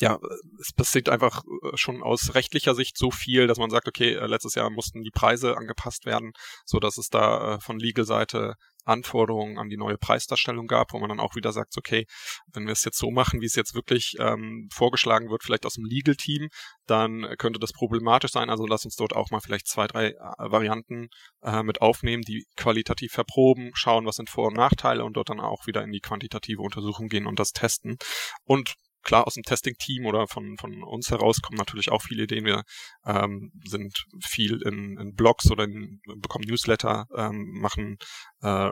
ja, 0.00 0.18
es 0.60 0.72
passiert 0.72 1.08
einfach 1.08 1.42
äh, 1.44 1.76
schon 1.76 2.02
aus 2.02 2.34
rechtlicher 2.34 2.74
Sicht 2.74 2.98
so 2.98 3.10
viel, 3.10 3.46
dass 3.46 3.58
man 3.58 3.70
sagt, 3.70 3.88
okay, 3.88 4.14
äh, 4.14 4.26
letztes 4.26 4.54
Jahr 4.54 4.70
mussten 4.70 5.02
die 5.02 5.10
Preise 5.10 5.56
angepasst 5.56 6.04
werden, 6.04 6.32
so 6.66 6.78
dass 6.78 6.98
es 6.98 7.08
da 7.08 7.54
äh, 7.54 7.60
von 7.60 7.78
Legal-Seite 7.78 8.54
Anforderungen 8.88 9.58
an 9.58 9.68
die 9.68 9.76
neue 9.76 9.98
Preisdarstellung 9.98 10.66
gab, 10.66 10.92
wo 10.92 10.98
man 10.98 11.08
dann 11.08 11.20
auch 11.20 11.34
wieder 11.36 11.52
sagt, 11.52 11.76
okay, 11.76 12.06
wenn 12.52 12.66
wir 12.66 12.72
es 12.72 12.84
jetzt 12.84 12.98
so 12.98 13.10
machen, 13.10 13.40
wie 13.40 13.46
es 13.46 13.54
jetzt 13.54 13.74
wirklich 13.74 14.16
ähm, 14.18 14.68
vorgeschlagen 14.72 15.30
wird, 15.30 15.44
vielleicht 15.44 15.66
aus 15.66 15.74
dem 15.74 15.84
Legal-Team, 15.84 16.48
dann 16.86 17.26
könnte 17.38 17.58
das 17.58 17.72
problematisch 17.72 18.32
sein. 18.32 18.50
Also 18.50 18.66
lass 18.66 18.84
uns 18.84 18.96
dort 18.96 19.14
auch 19.14 19.30
mal 19.30 19.40
vielleicht 19.40 19.66
zwei, 19.66 19.86
drei 19.86 20.08
äh, 20.08 20.14
Varianten 20.38 21.08
äh, 21.42 21.62
mit 21.62 21.80
aufnehmen, 21.80 22.22
die 22.22 22.46
qualitativ 22.56 23.12
verproben, 23.12 23.70
schauen, 23.74 24.06
was 24.06 24.16
sind 24.16 24.30
Vor- 24.30 24.48
und 24.48 24.56
Nachteile 24.56 25.04
und 25.04 25.14
dort 25.14 25.30
dann 25.30 25.40
auch 25.40 25.66
wieder 25.66 25.82
in 25.82 25.92
die 25.92 26.00
quantitative 26.00 26.62
Untersuchung 26.62 27.08
gehen 27.08 27.26
und 27.26 27.38
das 27.38 27.52
testen. 27.52 27.98
Und 28.44 28.74
klar 29.02 29.26
aus 29.26 29.34
dem 29.34 29.42
Testing-Team 29.42 30.06
oder 30.06 30.26
von, 30.26 30.56
von 30.58 30.82
uns 30.82 31.10
heraus 31.10 31.40
kommen 31.40 31.56
natürlich 31.56 31.90
auch 31.90 32.02
viele 32.02 32.24
Ideen. 32.24 32.44
Wir 32.44 32.62
ähm, 33.04 33.52
sind 33.64 34.04
viel 34.24 34.62
in, 34.62 34.98
in 34.98 35.14
Blogs 35.14 35.50
oder 35.50 35.64
in, 35.64 36.00
bekommen 36.20 36.44
Newsletter, 36.46 37.06
ähm, 37.16 37.58
machen 37.60 37.96
äh, 38.40 38.70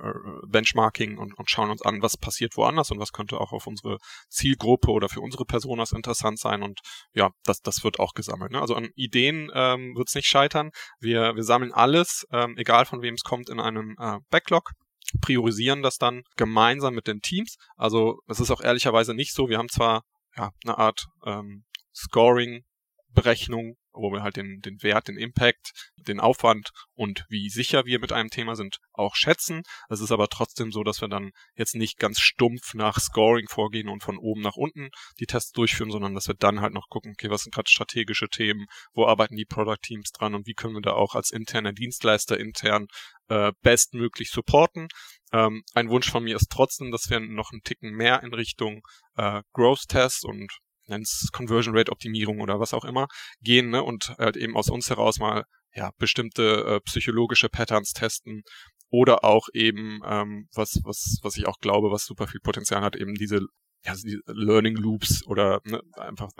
Benchmarking 0.48 1.18
und, 1.18 1.36
und 1.36 1.50
schauen 1.50 1.70
uns 1.70 1.82
an, 1.82 2.02
was 2.02 2.16
passiert 2.16 2.56
woanders 2.56 2.90
und 2.90 2.98
was 2.98 3.12
könnte 3.12 3.40
auch 3.40 3.52
auf 3.52 3.66
unsere 3.66 3.98
Zielgruppe 4.28 4.90
oder 4.90 5.08
für 5.08 5.20
unsere 5.20 5.44
Personas 5.44 5.92
interessant 5.92 6.38
sein. 6.38 6.62
Und 6.62 6.80
ja, 7.12 7.30
das, 7.44 7.60
das 7.60 7.84
wird 7.84 7.98
auch 7.98 8.12
gesammelt. 8.12 8.52
Ne? 8.52 8.60
Also 8.60 8.74
an 8.74 8.88
Ideen 8.94 9.50
ähm, 9.54 9.94
wird 9.96 10.08
es 10.08 10.14
nicht 10.14 10.28
scheitern. 10.28 10.70
Wir, 11.00 11.34
wir 11.34 11.44
sammeln 11.44 11.72
alles, 11.72 12.26
ähm, 12.32 12.56
egal 12.56 12.84
von 12.86 13.02
wem 13.02 13.14
es 13.14 13.22
kommt, 13.22 13.48
in 13.48 13.60
einem 13.60 13.96
äh, 13.98 14.18
Backlog 14.30 14.72
priorisieren 15.20 15.82
das 15.82 15.98
dann 15.98 16.22
gemeinsam 16.36 16.94
mit 16.94 17.06
den 17.06 17.20
Teams. 17.20 17.56
Also 17.76 18.20
es 18.26 18.40
ist 18.40 18.50
auch 18.50 18.60
ehrlicherweise 18.60 19.14
nicht 19.14 19.34
so. 19.34 19.48
Wir 19.48 19.58
haben 19.58 19.68
zwar 19.68 20.02
ja, 20.36 20.50
eine 20.64 20.78
Art 20.78 21.06
ähm, 21.24 21.64
Scoring-Berechnung, 21.94 23.76
wo 23.96 24.12
wir 24.12 24.22
halt 24.22 24.36
den, 24.36 24.60
den 24.60 24.82
Wert, 24.82 25.08
den 25.08 25.16
Impact, 25.16 25.72
den 25.96 26.20
Aufwand 26.20 26.70
und 26.94 27.24
wie 27.28 27.48
sicher 27.48 27.84
wir 27.84 27.98
mit 27.98 28.12
einem 28.12 28.30
Thema 28.30 28.54
sind, 28.56 28.78
auch 28.92 29.14
schätzen. 29.14 29.62
Es 29.88 30.00
ist 30.00 30.12
aber 30.12 30.28
trotzdem 30.28 30.70
so, 30.70 30.84
dass 30.84 31.00
wir 31.00 31.08
dann 31.08 31.30
jetzt 31.54 31.74
nicht 31.74 31.98
ganz 31.98 32.20
stumpf 32.20 32.74
nach 32.74 32.98
Scoring 33.00 33.46
vorgehen 33.48 33.88
und 33.88 34.02
von 34.02 34.18
oben 34.18 34.42
nach 34.42 34.56
unten 34.56 34.90
die 35.18 35.26
Tests 35.26 35.52
durchführen, 35.52 35.90
sondern 35.90 36.14
dass 36.14 36.28
wir 36.28 36.34
dann 36.34 36.60
halt 36.60 36.74
noch 36.74 36.88
gucken, 36.88 37.12
okay, 37.12 37.30
was 37.30 37.42
sind 37.42 37.54
gerade 37.54 37.70
strategische 37.70 38.28
Themen, 38.28 38.66
wo 38.92 39.06
arbeiten 39.06 39.36
die 39.36 39.44
Product 39.44 39.80
Teams 39.82 40.10
dran 40.12 40.34
und 40.34 40.46
wie 40.46 40.54
können 40.54 40.74
wir 40.74 40.82
da 40.82 40.92
auch 40.92 41.14
als 41.14 41.30
interner 41.30 41.72
Dienstleister 41.72 42.38
intern 42.38 42.86
äh, 43.28 43.52
bestmöglich 43.62 44.30
supporten. 44.30 44.88
Ähm, 45.32 45.62
ein 45.74 45.88
Wunsch 45.88 46.10
von 46.10 46.24
mir 46.24 46.36
ist 46.36 46.50
trotzdem, 46.50 46.90
dass 46.90 47.10
wir 47.10 47.20
noch 47.20 47.52
einen 47.52 47.62
Ticken 47.62 47.90
mehr 47.90 48.22
in 48.22 48.32
Richtung 48.32 48.82
äh, 49.16 49.42
Growth 49.52 49.88
Tests 49.88 50.24
und 50.24 50.52
nenn's 50.86 51.28
Conversion 51.32 51.76
Rate 51.76 51.92
Optimierung 51.92 52.40
oder 52.40 52.60
was 52.60 52.74
auch 52.74 52.84
immer 52.84 53.06
gehen 53.40 53.70
ne? 53.70 53.82
und 53.82 54.14
halt 54.18 54.36
eben 54.36 54.56
aus 54.56 54.70
uns 54.70 54.90
heraus 54.90 55.18
mal 55.18 55.44
ja 55.74 55.90
bestimmte 55.98 56.64
äh, 56.64 56.80
psychologische 56.80 57.48
Patterns 57.48 57.92
testen 57.92 58.42
oder 58.90 59.24
auch 59.24 59.48
eben 59.52 60.00
ähm, 60.06 60.48
was 60.54 60.80
was 60.84 61.18
was 61.22 61.36
ich 61.36 61.46
auch 61.46 61.58
glaube, 61.58 61.90
was 61.90 62.04
super 62.04 62.26
viel 62.26 62.40
Potenzial 62.40 62.82
hat, 62.82 62.96
eben 62.96 63.14
diese 63.14 63.40
ja, 63.84 63.94
die 63.94 64.20
Learning 64.26 64.76
Loops 64.76 65.24
oder 65.26 65.60
ne, 65.64 65.80
einfach 65.96 66.30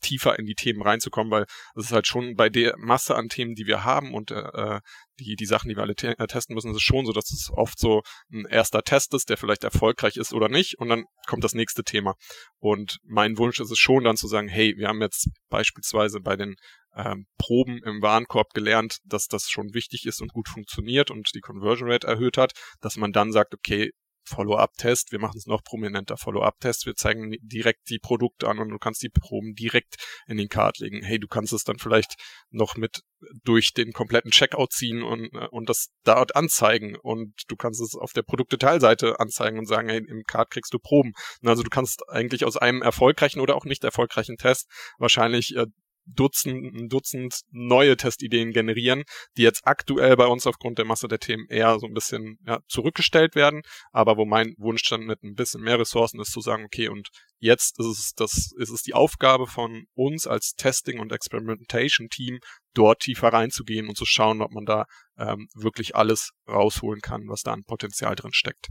tiefer 0.00 0.38
in 0.38 0.46
die 0.46 0.54
Themen 0.54 0.82
reinzukommen, 0.82 1.30
weil 1.30 1.44
es 1.74 1.86
ist 1.86 1.92
halt 1.92 2.06
schon 2.06 2.34
bei 2.34 2.48
der 2.48 2.74
Masse 2.78 3.14
an 3.14 3.28
Themen, 3.28 3.54
die 3.54 3.66
wir 3.66 3.84
haben 3.84 4.14
und 4.14 4.30
äh, 4.30 4.80
die, 5.18 5.36
die 5.36 5.46
Sachen, 5.46 5.68
die 5.68 5.76
wir 5.76 5.82
alle 5.82 5.94
te 5.94 6.18
äh, 6.18 6.26
testen 6.26 6.54
müssen, 6.54 6.70
ist 6.70 6.78
es 6.78 6.82
schon 6.82 7.06
so, 7.06 7.12
dass 7.12 7.30
es 7.30 7.50
oft 7.52 7.78
so 7.78 8.02
ein 8.32 8.46
erster 8.46 8.82
Test 8.82 9.14
ist, 9.14 9.28
der 9.28 9.36
vielleicht 9.36 9.64
erfolgreich 9.64 10.16
ist 10.16 10.32
oder 10.32 10.48
nicht 10.48 10.78
und 10.78 10.88
dann 10.88 11.04
kommt 11.26 11.44
das 11.44 11.54
nächste 11.54 11.84
Thema. 11.84 12.14
Und 12.58 12.98
mein 13.04 13.38
Wunsch 13.38 13.60
ist 13.60 13.70
es 13.70 13.78
schon 13.78 14.04
dann 14.04 14.16
zu 14.16 14.26
sagen, 14.26 14.48
hey, 14.48 14.74
wir 14.76 14.88
haben 14.88 15.02
jetzt 15.02 15.28
beispielsweise 15.50 16.20
bei 16.20 16.36
den 16.36 16.56
ähm, 16.96 17.26
Proben 17.38 17.82
im 17.84 18.02
Warenkorb 18.02 18.54
gelernt, 18.54 18.98
dass 19.04 19.26
das 19.26 19.48
schon 19.50 19.74
wichtig 19.74 20.06
ist 20.06 20.20
und 20.20 20.32
gut 20.32 20.48
funktioniert 20.48 21.10
und 21.10 21.34
die 21.34 21.40
Conversion 21.40 21.90
Rate 21.90 22.06
erhöht 22.06 22.38
hat, 22.38 22.52
dass 22.80 22.96
man 22.96 23.12
dann 23.12 23.32
sagt, 23.32 23.54
okay, 23.54 23.90
Follow-up-Test. 24.24 25.12
Wir 25.12 25.18
machen 25.18 25.38
es 25.38 25.46
noch 25.46 25.62
prominenter 25.62 26.16
Follow-up-Test. 26.16 26.86
Wir 26.86 26.94
zeigen 26.94 27.34
direkt 27.40 27.88
die 27.90 27.98
Produkte 27.98 28.48
an 28.48 28.58
und 28.58 28.68
du 28.68 28.78
kannst 28.78 29.02
die 29.02 29.08
Proben 29.08 29.54
direkt 29.54 29.96
in 30.26 30.36
den 30.36 30.48
Card 30.48 30.78
legen. 30.78 31.02
Hey, 31.02 31.18
du 31.18 31.28
kannst 31.28 31.52
es 31.52 31.64
dann 31.64 31.78
vielleicht 31.78 32.14
noch 32.50 32.76
mit 32.76 33.02
durch 33.44 33.72
den 33.72 33.92
kompletten 33.92 34.30
Checkout 34.30 34.72
ziehen 34.72 35.02
und, 35.02 35.32
äh, 35.34 35.48
und 35.50 35.68
das 35.68 35.88
dort 36.04 36.36
anzeigen 36.36 36.96
und 36.96 37.32
du 37.48 37.56
kannst 37.56 37.80
es 37.80 37.94
auf 37.94 38.12
der 38.12 38.22
Produktdetailseite 38.22 39.18
anzeigen 39.20 39.58
und 39.58 39.66
sagen, 39.66 39.88
hey, 39.88 39.98
im 40.06 40.24
Card 40.26 40.50
kriegst 40.50 40.74
du 40.74 40.78
Proben. 40.78 41.12
Also 41.42 41.62
du 41.62 41.70
kannst 41.70 42.08
eigentlich 42.08 42.44
aus 42.44 42.56
einem 42.56 42.82
erfolgreichen 42.82 43.40
oder 43.40 43.56
auch 43.56 43.64
nicht 43.64 43.84
erfolgreichen 43.84 44.36
Test 44.36 44.68
wahrscheinlich 44.98 45.56
äh, 45.56 45.66
Dutzend, 46.06 46.74
ein 46.74 46.88
Dutzend 46.88 47.40
neue 47.50 47.96
Testideen 47.96 48.52
generieren, 48.52 49.04
die 49.36 49.42
jetzt 49.42 49.62
aktuell 49.64 50.16
bei 50.16 50.26
uns 50.26 50.46
aufgrund 50.46 50.78
der 50.78 50.84
Masse 50.84 51.08
der 51.08 51.18
Themen 51.18 51.46
eher 51.48 51.78
so 51.78 51.86
ein 51.86 51.94
bisschen 51.94 52.38
ja, 52.46 52.60
zurückgestellt 52.68 53.34
werden, 53.34 53.62
aber 53.92 54.16
wo 54.16 54.24
mein 54.24 54.54
Wunsch 54.58 54.82
dann 54.88 55.02
mit 55.02 55.22
ein 55.22 55.34
bisschen 55.34 55.62
mehr 55.62 55.78
Ressourcen 55.78 56.20
ist 56.20 56.32
zu 56.32 56.40
sagen, 56.40 56.64
okay, 56.64 56.88
und 56.88 57.08
jetzt 57.38 57.78
ist 57.78 57.86
es 57.86 58.12
das, 58.16 58.52
ist 58.56 58.70
es 58.70 58.82
die 58.82 58.94
Aufgabe 58.94 59.46
von 59.46 59.84
uns 59.94 60.26
als 60.26 60.54
Testing 60.56 61.00
und 61.00 61.12
Experimentation 61.12 62.08
Team, 62.08 62.38
dort 62.74 63.00
tiefer 63.00 63.28
reinzugehen 63.28 63.88
und 63.88 63.96
zu 63.96 64.04
schauen, 64.04 64.42
ob 64.42 64.50
man 64.50 64.64
da 64.64 64.84
ähm, 65.18 65.48
wirklich 65.54 65.96
alles 65.96 66.30
rausholen 66.48 67.00
kann, 67.00 67.22
was 67.28 67.42
da 67.42 67.52
an 67.52 67.64
Potenzial 67.64 68.14
drin 68.14 68.32
steckt. 68.32 68.68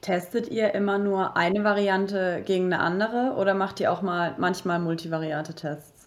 Testet 0.00 0.48
ihr 0.48 0.74
immer 0.74 0.98
nur 0.98 1.36
eine 1.36 1.62
Variante 1.62 2.42
gegen 2.46 2.72
eine 2.72 2.80
andere 2.82 3.34
oder 3.36 3.54
macht 3.54 3.80
ihr 3.80 3.92
auch 3.92 4.00
mal 4.00 4.34
manchmal 4.38 4.78
multivariate 4.78 5.54
Tests? 5.54 5.99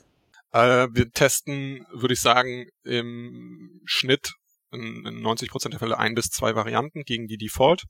Äh, 0.53 0.87
wir 0.91 1.11
testen, 1.11 1.85
würde 1.91 2.13
ich 2.13 2.21
sagen, 2.21 2.67
im 2.83 3.81
Schnitt 3.85 4.33
in, 4.71 5.05
in 5.05 5.25
90% 5.25 5.69
der 5.69 5.79
Fälle 5.79 5.97
ein 5.97 6.15
bis 6.15 6.29
zwei 6.29 6.55
Varianten 6.55 7.03
gegen 7.03 7.27
die 7.27 7.37
Default. 7.37 7.83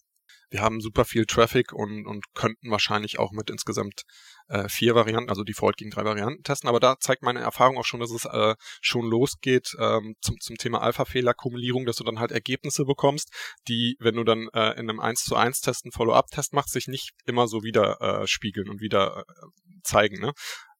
Wir 0.49 0.61
haben 0.61 0.81
super 0.81 1.03
viel 1.03 1.25
Traffic 1.25 1.73
und, 1.73 2.05
und 2.05 2.25
könnten 2.35 2.69
wahrscheinlich 2.69 3.17
auch 3.17 3.31
mit 3.31 3.49
insgesamt 3.49 4.03
äh, 4.49 4.69
vier 4.69 4.93
Varianten, 4.93 5.29
also 5.29 5.43
Default 5.43 5.77
gegen 5.77 5.89
drei 5.89 6.05
Varianten 6.05 6.43
testen. 6.43 6.69
Aber 6.69 6.79
da 6.79 6.95
zeigt 6.99 7.23
meine 7.23 7.39
Erfahrung 7.39 7.77
auch 7.77 7.85
schon, 7.85 7.99
dass 7.99 8.11
es 8.11 8.25
äh, 8.25 8.55
schon 8.81 9.05
losgeht 9.05 9.69
ähm, 9.79 10.13
zum, 10.21 10.35
zum 10.39 10.57
Thema 10.57 10.81
Alpha-Fehler-Kumulierung, 10.81 11.85
dass 11.85 11.95
du 11.95 12.03
dann 12.03 12.19
halt 12.19 12.31
Ergebnisse 12.31 12.85
bekommst, 12.85 13.29
die, 13.67 13.95
wenn 13.99 14.15
du 14.15 14.23
dann 14.23 14.47
äh, 14.53 14.73
in 14.79 14.89
einem 14.89 14.99
1 14.99 15.23
zu 15.23 15.35
1 15.35 15.61
Test 15.61 15.85
einen 15.85 15.91
Follow-up-Test 15.91 16.53
machst, 16.53 16.73
sich 16.73 16.87
nicht 16.87 17.11
immer 17.25 17.47
so 17.47 17.63
wieder 17.63 17.99
äh, 18.01 18.27
spiegeln 18.27 18.69
und 18.69 18.79
wieder 18.79 19.25
äh, 19.27 19.81
zeigen. 19.83 20.21
Ne? 20.21 20.33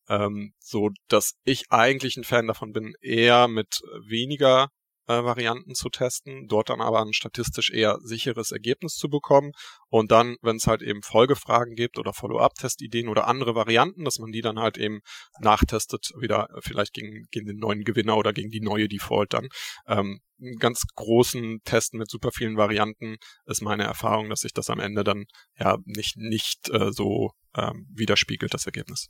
Ähm, 0.10 0.54
so 0.60 0.90
dass 1.08 1.34
ich 1.44 1.72
eigentlich 1.72 2.18
ein 2.18 2.24
Fan 2.24 2.48
davon 2.48 2.74
bin, 2.74 2.94
eher 3.02 3.48
mit 3.48 3.82
weniger 4.08 4.70
äh, 5.08 5.24
Varianten 5.24 5.76
zu 5.76 5.90
testen, 5.90 6.48
dort 6.48 6.70
dann 6.70 6.82
aber 6.82 7.02
ein 7.02 7.14
statistisch 7.14 7.72
eher 7.72 7.98
sicheres 8.02 8.52
Ergebnis 8.52 8.96
zu 8.96 9.10
bekommen 9.10 9.52
und 9.90 10.12
dann, 10.12 10.38
wenn 10.42 10.58
es 10.58 10.68
halt 10.68 10.82
eben 10.82 11.02
Folgefragen 11.02 11.76
gibt 11.76 11.98
oder 11.98 12.14
Follow-up-Testideen 12.14 13.10
oder 13.10 13.28
andere 13.28 13.56
Varianten, 13.56 14.06
dass 14.06 14.20
man 14.20 14.32
die 14.32 14.42
dann 14.42 14.60
halt 14.60 14.78
eben 14.78 15.02
nachtestet, 15.40 16.12
wieder 16.20 16.48
vielleicht 16.62 16.94
gegen, 16.94 17.26
gegen 17.32 17.48
den 17.48 17.58
neuen 17.58 17.84
Gewinner 17.84 18.18
oder 18.18 18.34
gegen 18.34 18.50
die 18.50 18.62
neue 18.62 18.88
Default 18.88 19.34
dann. 19.34 19.50
Ähm, 19.88 20.20
ganz 20.60 20.84
großen 20.96 21.62
Testen 21.64 22.00
mit 22.00 22.10
super 22.10 22.32
vielen 22.32 22.58
Varianten 22.58 23.18
ist 23.46 23.62
meine 23.62 23.84
Erfahrung, 23.84 24.30
dass 24.30 24.42
sich 24.42 24.54
das 24.54 24.70
am 24.70 24.80
Ende 24.80 25.04
dann 25.04 25.26
ja 25.58 25.78
nicht, 25.86 26.18
nicht 26.18 26.70
äh, 26.70 26.92
so 26.92 27.32
ähm, 27.56 27.88
widerspiegelt, 27.94 28.54
das 28.54 28.66
Ergebnis. 28.66 29.08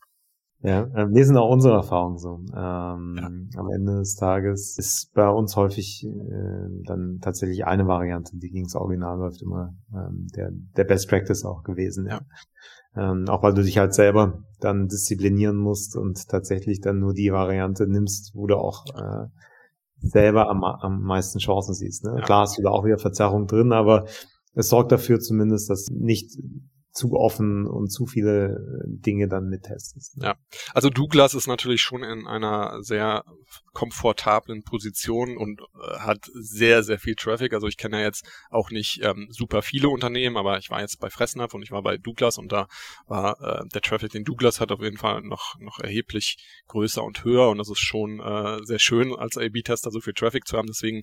Ja, 0.66 0.88
wir 0.94 1.26
sind 1.26 1.36
auch 1.36 1.50
unsere 1.50 1.74
Erfahrung 1.74 2.18
so. 2.18 2.40
Ähm, 2.56 3.16
ja. 3.18 3.60
Am 3.60 3.70
Ende 3.76 3.98
des 4.00 4.16
Tages 4.16 4.78
ist 4.78 5.12
bei 5.14 5.28
uns 5.28 5.58
häufig 5.58 6.06
äh, 6.06 6.84
dann 6.86 7.20
tatsächlich 7.22 7.66
eine 7.66 7.86
Variante, 7.86 8.38
die 8.38 8.50
gegen 8.50 8.64
das 8.64 8.76
Original 8.76 9.18
läuft, 9.18 9.42
immer 9.42 9.76
ähm, 9.94 10.28
der, 10.34 10.52
der 10.78 10.86
Best 10.86 11.10
Practice 11.10 11.44
auch 11.44 11.64
gewesen. 11.64 12.08
Ja. 12.08 12.22
Ähm, 12.96 13.28
auch 13.28 13.44
weil 13.44 13.54
du 13.54 13.62
dich 13.62 13.78
halt 13.78 13.94
selber 13.94 14.44
dann 14.62 14.88
disziplinieren 14.88 15.58
musst 15.58 15.98
und 15.98 16.30
tatsächlich 16.30 16.80
dann 16.80 17.00
nur 17.00 17.14
die 17.14 17.34
Variante 17.34 17.86
nimmst, 17.86 18.34
wo 18.34 18.48
du 18.48 18.56
auch 18.56 18.86
äh, 18.96 19.28
selber 19.98 20.50
am, 20.50 20.64
am 20.64 21.02
meisten 21.02 21.40
Chancen 21.40 21.74
siehst. 21.74 22.06
Ne? 22.06 22.16
Ja. 22.20 22.22
Klar 22.24 22.50
du 22.56 22.62
da 22.62 22.70
auch 22.70 22.86
wieder 22.86 23.00
Verzerrung 23.00 23.48
drin, 23.48 23.74
aber 23.74 24.06
es 24.54 24.70
sorgt 24.70 24.94
dafür 24.94 25.20
zumindest, 25.20 25.70
dass 25.70 25.90
nicht 25.90 26.38
zu 26.94 27.14
offen 27.14 27.66
und 27.66 27.92
zu 27.92 28.06
viele 28.06 28.54
äh, 28.54 28.84
Dinge 28.86 29.28
dann 29.28 29.50
mittestest. 29.50 30.18
Ne? 30.18 30.26
Ja, 30.26 30.36
also 30.74 30.90
Douglas 30.90 31.34
ist 31.34 31.48
natürlich 31.48 31.82
schon 31.82 32.04
in 32.04 32.28
einer 32.28 32.84
sehr 32.84 33.24
komfortablen 33.74 34.64
Position 34.64 35.36
und 35.36 35.62
äh, 35.62 36.00
hat 36.00 36.20
sehr, 36.34 36.84
sehr 36.84 37.00
viel 37.00 37.16
Traffic. 37.16 37.54
Also 37.54 37.68
ich 37.68 37.78
kenne 37.78 37.98
ja 37.98 38.06
jetzt 38.06 38.26
auch 38.52 38.70
nicht 38.70 39.02
ähm, 39.04 39.28
super 39.32 39.64
viele 39.64 39.90
Unternehmen, 39.90 40.38
aber 40.38 40.60
ich 40.60 40.70
war 40.70 40.82
jetzt 40.82 41.00
bei 41.00 41.10
Fressnapf 41.10 41.56
und 41.56 41.64
ich 41.64 41.72
war 41.72 41.82
bei 41.82 41.98
Douglas 41.98 42.38
und 42.38 42.52
da 42.52 42.68
war 43.08 43.42
äh, 43.42 43.68
der 43.74 43.82
Traffic, 43.82 44.12
den 44.12 44.24
Douglas 44.24 44.60
hat, 44.60 44.72
auf 44.72 44.82
jeden 44.82 44.98
Fall 44.98 45.22
noch, 45.24 45.56
noch 45.60 45.80
erheblich 45.80 46.38
größer 46.68 47.04
und 47.04 47.24
höher 47.24 47.50
und 47.50 47.58
das 47.58 47.70
ist 47.70 47.80
schon 47.80 48.20
äh, 48.20 48.60
sehr 48.64 48.80
schön 48.80 49.16
als 49.16 49.38
A-B-Tester 49.38 49.90
so 49.90 50.00
viel 50.00 50.14
Traffic 50.14 50.46
zu 50.46 50.58
haben. 50.58 50.68
Deswegen 50.68 51.02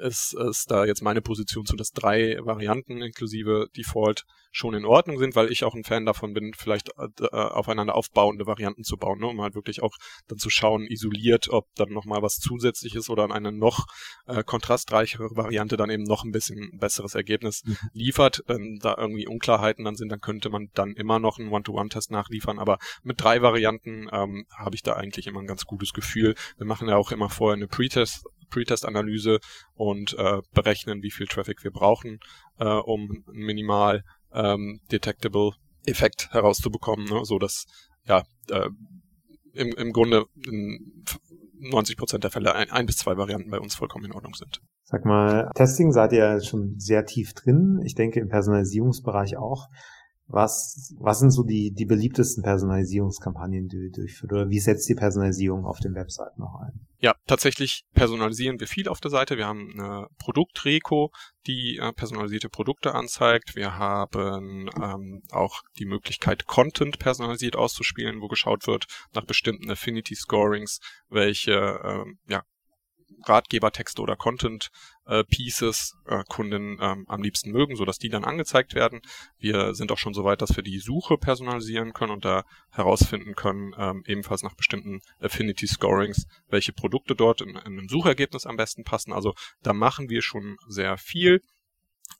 ist, 0.00 0.34
ist 0.34 0.70
da 0.70 0.84
jetzt 0.84 1.02
meine 1.02 1.20
Position 1.20 1.66
zu, 1.66 1.76
dass 1.76 1.90
drei 1.92 2.38
Varianten 2.42 3.02
inklusive 3.02 3.68
Default 3.76 4.24
schon 4.52 4.74
in 4.74 4.84
Ordnung 4.84 5.18
sind, 5.18 5.36
weil 5.36 5.52
ich 5.52 5.64
auch 5.64 5.74
ein 5.74 5.84
Fan 5.84 6.04
davon 6.04 6.32
bin, 6.32 6.52
vielleicht 6.56 6.90
äh, 6.98 7.36
aufeinander 7.36 7.94
aufbauende 7.94 8.46
Varianten 8.46 8.82
zu 8.82 8.96
bauen, 8.96 9.20
ne, 9.20 9.28
um 9.28 9.40
halt 9.40 9.54
wirklich 9.54 9.82
auch 9.82 9.94
dann 10.26 10.38
zu 10.38 10.50
schauen, 10.50 10.86
isoliert, 10.86 11.48
ob 11.50 11.66
dann 11.76 11.90
nochmal 11.90 12.22
was 12.22 12.38
zusätzliches 12.38 13.08
oder 13.10 13.24
an 13.24 13.32
eine 13.32 13.52
noch 13.52 13.86
äh, 14.26 14.42
kontrastreichere 14.42 15.28
Variante 15.36 15.76
dann 15.76 15.90
eben 15.90 16.02
noch 16.02 16.24
ein 16.24 16.32
bisschen 16.32 16.78
besseres 16.78 17.14
Ergebnis 17.14 17.62
mhm. 17.64 17.76
liefert. 17.92 18.42
Wenn 18.46 18.78
da 18.80 18.96
irgendwie 18.98 19.28
Unklarheiten 19.28 19.84
dann 19.84 19.94
sind, 19.94 20.10
dann 20.10 20.20
könnte 20.20 20.50
man 20.50 20.68
dann 20.74 20.94
immer 20.94 21.18
noch 21.20 21.38
einen 21.38 21.50
One-to-One-Test 21.50 22.10
nachliefern, 22.10 22.58
aber 22.58 22.78
mit 23.02 23.20
drei 23.20 23.42
Varianten 23.42 24.08
ähm, 24.12 24.46
habe 24.56 24.74
ich 24.74 24.82
da 24.82 24.94
eigentlich 24.94 25.26
immer 25.26 25.40
ein 25.40 25.46
ganz 25.46 25.64
gutes 25.64 25.92
Gefühl. 25.92 26.34
Wir 26.56 26.66
machen 26.66 26.88
ja 26.88 26.96
auch 26.96 27.12
immer 27.12 27.30
vorher 27.30 27.56
eine 27.56 27.68
Pre-Test 27.68 28.24
Pre-Test-Analyse 28.50 29.38
und 29.74 30.14
äh, 30.18 30.40
berechnen, 30.52 31.02
wie 31.02 31.10
viel 31.10 31.26
Traffic 31.26 31.64
wir 31.64 31.70
brauchen, 31.70 32.18
äh, 32.58 32.66
um 32.66 33.24
minimal 33.32 34.02
ähm, 34.32 34.80
detectable 34.92 35.52
Effekt 35.86 36.32
herauszubekommen, 36.32 37.06
ne? 37.06 37.24
so 37.24 37.38
dass 37.38 37.64
ja 38.04 38.24
äh, 38.50 38.68
im, 39.52 39.72
im 39.72 39.92
Grunde 39.92 40.24
in 40.46 41.04
90 41.58 41.96
Prozent 41.96 42.24
der 42.24 42.30
Fälle 42.30 42.54
ein, 42.54 42.70
ein 42.70 42.86
bis 42.86 42.96
zwei 42.96 43.16
Varianten 43.16 43.50
bei 43.50 43.60
uns 43.60 43.74
vollkommen 43.74 44.06
in 44.06 44.12
Ordnung 44.12 44.34
sind. 44.34 44.60
Sag 44.84 45.04
mal, 45.04 45.50
Testing 45.54 45.92
seid 45.92 46.12
ihr 46.12 46.40
schon 46.42 46.74
sehr 46.78 47.04
tief 47.04 47.32
drin. 47.34 47.80
Ich 47.84 47.94
denke 47.94 48.20
im 48.20 48.28
Personalisierungsbereich 48.28 49.36
auch. 49.36 49.68
Was, 50.32 50.94
was 50.98 51.18
sind 51.18 51.30
so 51.30 51.42
die, 51.42 51.72
die 51.72 51.86
beliebtesten 51.86 52.42
Personalisierungskampagnen, 52.42 53.68
die 53.68 53.76
ihr 53.76 53.90
durchführt? 53.90 54.32
Oder 54.32 54.48
wie 54.48 54.60
setzt 54.60 54.88
die 54.88 54.94
Personalisierung 54.94 55.64
auf 55.64 55.80
den 55.80 55.94
Webseiten 55.94 56.40
noch 56.40 56.54
ein? 56.60 56.86
Ja, 56.98 57.14
tatsächlich 57.26 57.84
personalisieren 57.94 58.60
wir 58.60 58.68
viel 58.68 58.86
auf 58.88 59.00
der 59.00 59.10
Seite. 59.10 59.36
Wir 59.36 59.46
haben 59.46 59.72
eine 59.72 60.06
Produktreko, 60.18 61.10
die 61.46 61.78
äh, 61.78 61.92
personalisierte 61.92 62.48
Produkte 62.48 62.94
anzeigt. 62.94 63.56
Wir 63.56 63.76
haben 63.78 64.68
ähm, 64.80 65.22
auch 65.30 65.62
die 65.78 65.86
Möglichkeit, 65.86 66.46
Content 66.46 66.98
personalisiert 66.98 67.56
auszuspielen, 67.56 68.20
wo 68.20 68.28
geschaut 68.28 68.66
wird 68.66 68.84
nach 69.14 69.24
bestimmten 69.24 69.70
Affinity 69.70 70.14
Scorings, 70.14 70.78
welche 71.08 71.80
ähm, 71.82 72.18
ja, 72.28 72.42
Ratgebertexte 73.26 74.00
oder 74.00 74.16
Content 74.16 74.68
äh, 75.10 75.24
Pieces 75.24 75.96
äh, 76.06 76.22
Kunden 76.28 76.78
ähm, 76.80 77.04
am 77.08 77.22
liebsten 77.22 77.50
mögen, 77.50 77.76
sodass 77.76 77.98
die 77.98 78.08
dann 78.08 78.24
angezeigt 78.24 78.74
werden. 78.74 79.00
Wir 79.38 79.74
sind 79.74 79.90
auch 79.90 79.98
schon 79.98 80.14
so 80.14 80.24
weit, 80.24 80.40
dass 80.40 80.56
wir 80.56 80.62
die 80.62 80.78
Suche 80.78 81.18
personalisieren 81.18 81.92
können 81.92 82.12
und 82.12 82.24
da 82.24 82.44
herausfinden 82.70 83.34
können, 83.34 83.74
ähm, 83.76 84.04
ebenfalls 84.06 84.42
nach 84.42 84.54
bestimmten 84.54 85.00
Affinity 85.20 85.66
Scorings, 85.66 86.26
welche 86.48 86.72
Produkte 86.72 87.14
dort 87.14 87.40
in, 87.40 87.50
in 87.50 87.56
einem 87.58 87.88
Suchergebnis 87.88 88.46
am 88.46 88.56
besten 88.56 88.84
passen. 88.84 89.12
Also 89.12 89.34
da 89.62 89.72
machen 89.72 90.08
wir 90.08 90.22
schon 90.22 90.56
sehr 90.68 90.96
viel. 90.96 91.40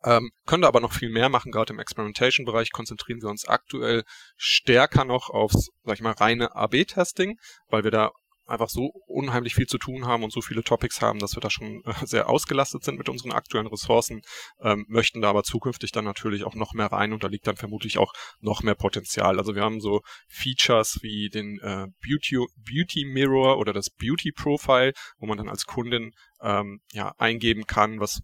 Ähm, 0.04 0.30
können 0.46 0.62
da 0.62 0.68
aber 0.68 0.80
noch 0.80 0.92
viel 0.92 1.10
mehr 1.10 1.28
machen, 1.28 1.52
gerade 1.52 1.72
im 1.72 1.78
Experimentation-Bereich 1.78 2.72
konzentrieren 2.72 3.22
wir 3.22 3.28
uns 3.28 3.46
aktuell 3.46 4.04
stärker 4.36 5.04
noch 5.04 5.30
aufs, 5.30 5.70
sag 5.84 5.94
ich 5.94 6.00
mal, 6.00 6.12
reine 6.12 6.54
AB-Testing, 6.54 7.38
weil 7.68 7.84
wir 7.84 7.90
da 7.90 8.10
einfach 8.50 8.68
so 8.68 8.92
unheimlich 9.06 9.54
viel 9.54 9.66
zu 9.66 9.78
tun 9.78 10.06
haben 10.06 10.24
und 10.24 10.32
so 10.32 10.40
viele 10.40 10.62
Topics 10.62 11.00
haben, 11.00 11.18
dass 11.18 11.36
wir 11.36 11.40
da 11.40 11.50
schon 11.50 11.82
äh, 11.84 11.92
sehr 12.04 12.28
ausgelastet 12.28 12.84
sind 12.84 12.98
mit 12.98 13.08
unseren 13.08 13.32
aktuellen 13.32 13.66
Ressourcen, 13.66 14.22
ähm, 14.60 14.84
möchten 14.88 15.20
da 15.20 15.30
aber 15.30 15.42
zukünftig 15.42 15.92
dann 15.92 16.04
natürlich 16.04 16.44
auch 16.44 16.54
noch 16.54 16.72
mehr 16.74 16.86
rein 16.86 17.12
und 17.12 17.24
da 17.24 17.28
liegt 17.28 17.46
dann 17.46 17.56
vermutlich 17.56 17.98
auch 17.98 18.12
noch 18.40 18.62
mehr 18.62 18.74
Potenzial. 18.74 19.38
Also 19.38 19.54
wir 19.54 19.62
haben 19.62 19.80
so 19.80 20.02
Features 20.28 20.98
wie 21.02 21.28
den 21.28 21.58
äh, 21.60 21.86
Beauty, 22.02 22.38
Beauty 22.56 23.04
Mirror 23.04 23.58
oder 23.58 23.72
das 23.72 23.90
Beauty 23.90 24.32
Profile, 24.32 24.92
wo 25.18 25.26
man 25.26 25.38
dann 25.38 25.48
als 25.48 25.66
Kundin 25.66 26.12
ähm, 26.42 26.80
ja 26.92 27.14
eingeben 27.18 27.66
kann, 27.66 28.00
was 28.00 28.22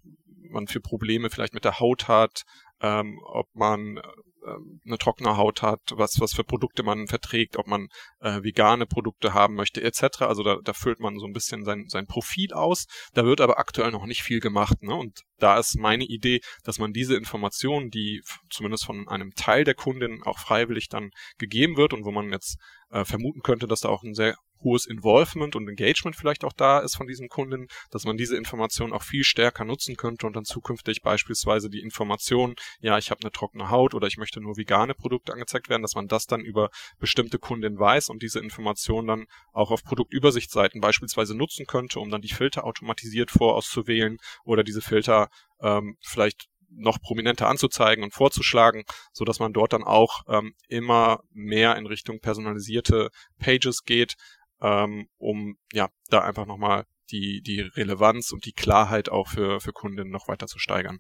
man 0.50 0.66
für 0.66 0.80
Probleme 0.80 1.30
vielleicht 1.30 1.54
mit 1.54 1.64
der 1.64 1.80
Haut 1.80 2.08
hat, 2.08 2.42
ähm, 2.80 3.18
ob 3.24 3.48
man 3.54 4.00
ähm, 4.46 4.80
eine 4.86 4.98
trockene 4.98 5.36
Haut 5.36 5.62
hat, 5.62 5.80
was, 5.92 6.20
was 6.20 6.34
für 6.34 6.44
Produkte 6.44 6.82
man 6.82 7.06
verträgt, 7.06 7.56
ob 7.56 7.66
man 7.66 7.88
äh, 8.20 8.42
vegane 8.42 8.86
Produkte 8.86 9.34
haben 9.34 9.54
möchte, 9.54 9.82
etc. 9.82 10.22
Also 10.22 10.42
da, 10.42 10.58
da 10.62 10.72
füllt 10.72 11.00
man 11.00 11.18
so 11.18 11.26
ein 11.26 11.32
bisschen 11.32 11.64
sein, 11.64 11.86
sein 11.88 12.06
Profil 12.06 12.52
aus. 12.52 12.86
Da 13.14 13.24
wird 13.24 13.40
aber 13.40 13.58
aktuell 13.58 13.90
noch 13.90 14.06
nicht 14.06 14.22
viel 14.22 14.40
gemacht. 14.40 14.82
Ne? 14.82 14.94
Und 14.94 15.22
da 15.38 15.58
ist 15.58 15.76
meine 15.78 16.04
Idee, 16.04 16.40
dass 16.64 16.78
man 16.78 16.92
diese 16.92 17.16
Informationen, 17.16 17.90
die 17.90 18.22
zumindest 18.50 18.84
von 18.84 19.08
einem 19.08 19.32
Teil 19.34 19.64
der 19.64 19.74
Kunden 19.74 20.22
auch 20.22 20.38
freiwillig 20.38 20.88
dann 20.88 21.10
gegeben 21.38 21.76
wird 21.76 21.92
und 21.92 22.04
wo 22.04 22.12
man 22.12 22.32
jetzt 22.32 22.58
äh, 22.90 23.04
vermuten 23.04 23.40
könnte, 23.40 23.66
dass 23.66 23.80
da 23.80 23.88
auch 23.88 24.02
ein 24.02 24.14
sehr 24.14 24.36
hohes 24.62 24.86
Involvement 24.86 25.56
und 25.56 25.68
Engagement 25.68 26.16
vielleicht 26.16 26.44
auch 26.44 26.52
da 26.52 26.80
ist 26.80 26.96
von 26.96 27.06
diesen 27.06 27.28
Kunden, 27.28 27.68
dass 27.90 28.04
man 28.04 28.16
diese 28.16 28.36
Informationen 28.36 28.92
auch 28.92 29.02
viel 29.02 29.24
stärker 29.24 29.64
nutzen 29.64 29.96
könnte 29.96 30.26
und 30.26 30.34
dann 30.34 30.44
zukünftig 30.44 31.02
beispielsweise 31.02 31.70
die 31.70 31.80
Information, 31.80 32.54
ja, 32.80 32.98
ich 32.98 33.10
habe 33.10 33.20
eine 33.22 33.32
trockene 33.32 33.70
Haut 33.70 33.94
oder 33.94 34.06
ich 34.06 34.16
möchte 34.16 34.40
nur 34.40 34.56
vegane 34.56 34.94
Produkte 34.94 35.32
angezeigt 35.32 35.68
werden, 35.68 35.82
dass 35.82 35.94
man 35.94 36.08
das 36.08 36.26
dann 36.26 36.40
über 36.40 36.70
bestimmte 36.98 37.38
Kunden 37.38 37.78
weiß 37.78 38.08
und 38.08 38.22
diese 38.22 38.40
Information 38.40 39.06
dann 39.06 39.26
auch 39.52 39.70
auf 39.70 39.84
Produktübersichtsseiten 39.84 40.80
beispielsweise 40.80 41.36
nutzen 41.36 41.66
könnte, 41.66 42.00
um 42.00 42.10
dann 42.10 42.22
die 42.22 42.32
Filter 42.32 42.64
automatisiert 42.64 43.30
vorauszuwählen 43.30 44.18
oder 44.44 44.64
diese 44.64 44.80
Filter 44.80 45.28
ähm, 45.60 45.96
vielleicht 46.00 46.48
noch 46.70 47.00
prominenter 47.00 47.48
anzuzeigen 47.48 48.04
und 48.04 48.12
vorzuschlagen, 48.12 48.84
so 49.12 49.24
dass 49.24 49.38
man 49.38 49.52
dort 49.52 49.72
dann 49.72 49.84
auch 49.84 50.22
ähm, 50.28 50.54
immer 50.68 51.20
mehr 51.32 51.76
in 51.76 51.86
Richtung 51.86 52.20
personalisierte 52.20 53.10
Pages 53.38 53.84
geht, 53.84 54.14
ähm, 54.60 55.08
um 55.18 55.56
ja 55.72 55.88
da 56.08 56.20
einfach 56.20 56.46
nochmal 56.46 56.84
die, 57.10 57.42
die 57.42 57.60
Relevanz 57.60 58.32
und 58.32 58.44
die 58.46 58.52
Klarheit 58.52 59.08
auch 59.08 59.28
für, 59.28 59.60
für 59.60 59.72
Kunden 59.72 60.10
noch 60.10 60.28
weiter 60.28 60.46
zu 60.46 60.58
steigern. 60.58 60.98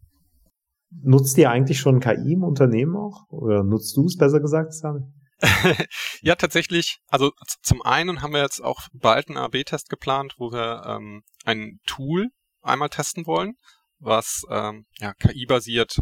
Nutzt 0.90 1.36
ihr 1.38 1.50
eigentlich 1.50 1.80
schon 1.80 2.00
KI 2.00 2.34
im 2.34 2.44
Unternehmen 2.44 2.96
auch? 2.96 3.28
Oder 3.28 3.64
nutzt 3.64 3.96
du 3.96 4.06
es 4.06 4.16
besser 4.16 4.40
gesagt, 4.40 4.72
Sami? 4.72 5.00
ja, 6.22 6.34
tatsächlich. 6.36 6.98
Also 7.08 7.32
zum 7.62 7.82
einen 7.82 8.22
haben 8.22 8.32
wir 8.32 8.42
jetzt 8.42 8.62
auch 8.62 8.80
bald 8.92 9.28
einen 9.28 9.36
AB-Test 9.36 9.90
geplant, 9.90 10.34
wo 10.38 10.52
wir 10.52 10.84
ähm, 10.86 11.22
ein 11.44 11.80
Tool 11.86 12.28
einmal 12.62 12.88
testen 12.88 13.26
wollen, 13.26 13.54
was 13.98 14.42
ähm, 14.50 14.86
ja, 14.98 15.12
KI-basiert 15.14 15.98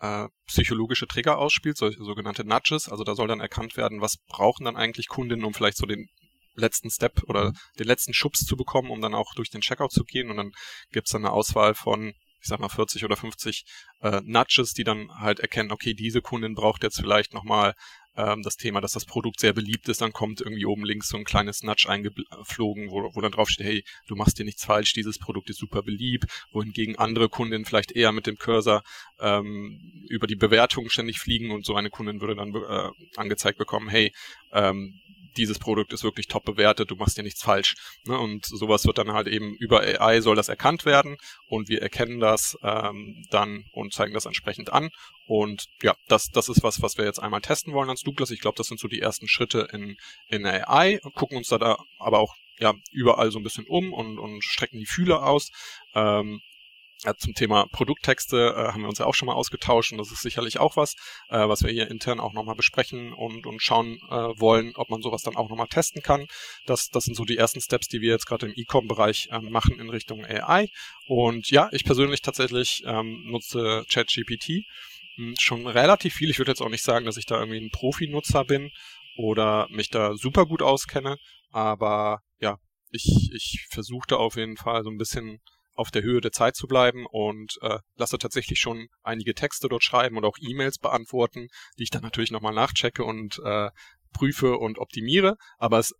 äh, 0.00 0.28
psychologische 0.46 1.06
Trigger 1.06 1.38
ausspielt, 1.38 1.76
solche 1.76 2.02
sogenannte 2.02 2.44
Nudges. 2.44 2.88
Also 2.88 3.04
da 3.04 3.14
soll 3.14 3.28
dann 3.28 3.40
erkannt 3.40 3.76
werden, 3.76 4.00
was 4.00 4.16
brauchen 4.28 4.64
dann 4.64 4.76
eigentlich 4.76 5.08
Kundinnen, 5.08 5.44
um 5.44 5.54
vielleicht 5.54 5.76
so 5.76 5.86
den 5.86 6.08
letzten 6.58 6.90
Step 6.90 7.22
oder 7.26 7.50
mhm. 7.50 7.56
den 7.78 7.86
letzten 7.86 8.14
Schubs 8.14 8.40
zu 8.44 8.56
bekommen, 8.56 8.90
um 8.90 9.00
dann 9.00 9.14
auch 9.14 9.34
durch 9.34 9.50
den 9.50 9.60
Checkout 9.60 9.92
zu 9.92 10.04
gehen. 10.04 10.30
Und 10.30 10.36
dann 10.36 10.52
gibt's 10.92 11.12
dann 11.12 11.24
eine 11.24 11.32
Auswahl 11.32 11.74
von, 11.74 12.14
ich 12.40 12.48
sag 12.48 12.60
mal, 12.60 12.68
40 12.68 13.04
oder 13.04 13.16
50 13.16 13.64
äh, 14.02 14.20
Nudges, 14.24 14.72
die 14.72 14.84
dann 14.84 15.10
halt 15.18 15.40
erkennen, 15.40 15.72
okay, 15.72 15.94
diese 15.94 16.22
Kundin 16.22 16.54
braucht 16.54 16.82
jetzt 16.82 17.00
vielleicht 17.00 17.34
nochmal 17.34 17.74
ähm, 18.18 18.42
das 18.42 18.56
Thema, 18.56 18.80
dass 18.80 18.92
das 18.92 19.04
Produkt 19.04 19.38
sehr 19.40 19.52
beliebt 19.52 19.88
ist, 19.88 20.00
dann 20.00 20.12
kommt 20.12 20.40
irgendwie 20.40 20.66
oben 20.66 20.84
links 20.84 21.08
so 21.08 21.16
ein 21.16 21.24
kleines 21.24 21.62
Nudge 21.62 21.88
eingeflogen, 21.88 22.90
wo, 22.90 23.14
wo 23.14 23.20
dann 23.20 23.30
drauf 23.30 23.48
steht, 23.48 23.66
hey, 23.66 23.84
du 24.08 24.16
machst 24.16 24.38
dir 24.38 24.44
nichts 24.44 24.64
falsch, 24.64 24.92
dieses 24.92 25.18
Produkt 25.18 25.48
ist 25.50 25.58
super 25.58 25.82
beliebt, 25.82 26.26
wohingegen 26.50 26.98
andere 26.98 27.28
Kundinnen 27.28 27.64
vielleicht 27.64 27.92
eher 27.92 28.10
mit 28.10 28.26
dem 28.26 28.36
Cursor 28.36 28.82
ähm, 29.20 29.78
über 30.08 30.26
die 30.26 30.34
Bewertung 30.34 30.90
ständig 30.90 31.20
fliegen 31.20 31.52
und 31.52 31.64
so 31.64 31.76
eine 31.76 31.90
Kundin 31.90 32.20
würde 32.20 32.34
dann 32.34 32.54
äh, 32.54 32.90
angezeigt 33.16 33.56
bekommen, 33.56 33.88
hey, 33.88 34.12
ähm, 34.52 35.00
dieses 35.36 35.58
Produkt 35.58 35.92
ist 35.92 36.04
wirklich 36.04 36.26
top 36.26 36.44
bewertet, 36.44 36.90
du 36.90 36.96
machst 36.96 37.16
dir 37.16 37.22
nichts 37.22 37.42
falsch. 37.42 37.74
Ne? 38.04 38.18
Und 38.18 38.46
sowas 38.46 38.84
wird 38.86 38.98
dann 38.98 39.12
halt 39.12 39.26
eben 39.26 39.54
über 39.54 39.80
AI 39.80 40.20
soll 40.20 40.36
das 40.36 40.48
erkannt 40.48 40.84
werden 40.84 41.16
und 41.46 41.68
wir 41.68 41.82
erkennen 41.82 42.20
das 42.20 42.56
ähm, 42.62 43.24
dann 43.30 43.64
und 43.72 43.92
zeigen 43.92 44.14
das 44.14 44.26
entsprechend 44.26 44.72
an. 44.72 44.90
Und 45.26 45.66
ja, 45.82 45.94
das, 46.08 46.28
das 46.30 46.48
ist 46.48 46.62
was, 46.62 46.80
was 46.82 46.96
wir 46.96 47.04
jetzt 47.04 47.20
einmal 47.20 47.40
testen 47.40 47.72
wollen 47.74 47.90
als 47.90 48.02
Douglas. 48.02 48.30
Ich 48.30 48.40
glaube, 48.40 48.56
das 48.56 48.68
sind 48.68 48.80
so 48.80 48.88
die 48.88 49.00
ersten 49.00 49.28
Schritte 49.28 49.68
in, 49.72 49.96
in 50.28 50.46
AI, 50.46 51.00
gucken 51.14 51.36
uns 51.36 51.48
da, 51.48 51.58
da 51.58 51.76
aber 51.98 52.18
auch 52.18 52.34
ja 52.58 52.74
überall 52.90 53.30
so 53.30 53.38
ein 53.38 53.44
bisschen 53.44 53.66
um 53.66 53.92
und, 53.92 54.18
und 54.18 54.42
strecken 54.42 54.78
die 54.78 54.86
Fühler 54.86 55.24
aus. 55.24 55.50
Ähm, 55.94 56.40
zum 57.18 57.34
Thema 57.34 57.66
Produkttexte 57.70 58.54
äh, 58.56 58.72
haben 58.72 58.82
wir 58.82 58.88
uns 58.88 58.98
ja 58.98 59.06
auch 59.06 59.14
schon 59.14 59.26
mal 59.26 59.34
ausgetauscht 59.34 59.92
und 59.92 59.98
das 59.98 60.10
ist 60.10 60.22
sicherlich 60.22 60.58
auch 60.58 60.76
was, 60.76 60.94
äh, 61.28 61.48
was 61.48 61.62
wir 61.62 61.70
hier 61.70 61.90
intern 61.90 62.18
auch 62.18 62.32
nochmal 62.32 62.56
besprechen 62.56 63.12
und, 63.12 63.46
und 63.46 63.62
schauen 63.62 63.98
äh, 64.10 64.40
wollen, 64.40 64.72
ob 64.74 64.90
man 64.90 65.00
sowas 65.00 65.22
dann 65.22 65.36
auch 65.36 65.48
nochmal 65.48 65.68
testen 65.68 66.02
kann. 66.02 66.26
Das, 66.66 66.88
das 66.88 67.04
sind 67.04 67.14
so 67.14 67.24
die 67.24 67.36
ersten 67.36 67.60
Steps, 67.60 67.86
die 67.86 68.00
wir 68.00 68.10
jetzt 68.10 68.26
gerade 68.26 68.46
im 68.46 68.52
E-Com-Bereich 68.56 69.28
ähm, 69.30 69.50
machen 69.50 69.78
in 69.78 69.90
Richtung 69.90 70.24
AI. 70.24 70.68
Und 71.06 71.50
ja, 71.50 71.68
ich 71.72 71.84
persönlich 71.84 72.20
tatsächlich 72.20 72.82
ähm, 72.84 73.22
nutze 73.26 73.84
ChatGPT 73.88 74.64
hm, 75.16 75.34
schon 75.38 75.66
relativ 75.66 76.14
viel. 76.14 76.30
Ich 76.30 76.38
würde 76.38 76.50
jetzt 76.50 76.60
auch 76.60 76.68
nicht 76.68 76.84
sagen, 76.84 77.06
dass 77.06 77.16
ich 77.16 77.26
da 77.26 77.38
irgendwie 77.38 77.60
ein 77.60 77.70
Profi-Nutzer 77.70 78.44
bin 78.44 78.70
oder 79.16 79.68
mich 79.70 79.90
da 79.90 80.14
super 80.14 80.46
gut 80.46 80.62
auskenne, 80.62 81.16
aber 81.50 82.22
ja, 82.40 82.58
ich, 82.90 83.30
ich 83.34 83.66
versuche 83.70 84.06
da 84.08 84.16
auf 84.16 84.36
jeden 84.36 84.56
Fall 84.56 84.82
so 84.84 84.90
ein 84.90 84.96
bisschen 84.96 85.40
auf 85.78 85.90
der 85.90 86.02
Höhe 86.02 86.20
der 86.20 86.32
Zeit 86.32 86.56
zu 86.56 86.66
bleiben 86.66 87.06
und 87.06 87.58
äh, 87.62 87.78
lasse 87.96 88.18
tatsächlich 88.18 88.58
schon 88.60 88.88
einige 89.02 89.34
Texte 89.34 89.68
dort 89.68 89.84
schreiben 89.84 90.16
und 90.16 90.24
auch 90.24 90.36
E-Mails 90.40 90.78
beantworten, 90.78 91.48
die 91.78 91.84
ich 91.84 91.90
dann 91.90 92.02
natürlich 92.02 92.30
nochmal 92.30 92.54
nachchecke 92.54 93.04
und 93.04 93.40
äh, 93.44 93.70
prüfe 94.12 94.58
und 94.58 94.78
optimiere. 94.78 95.36
Aber 95.58 95.78
es 95.78 95.94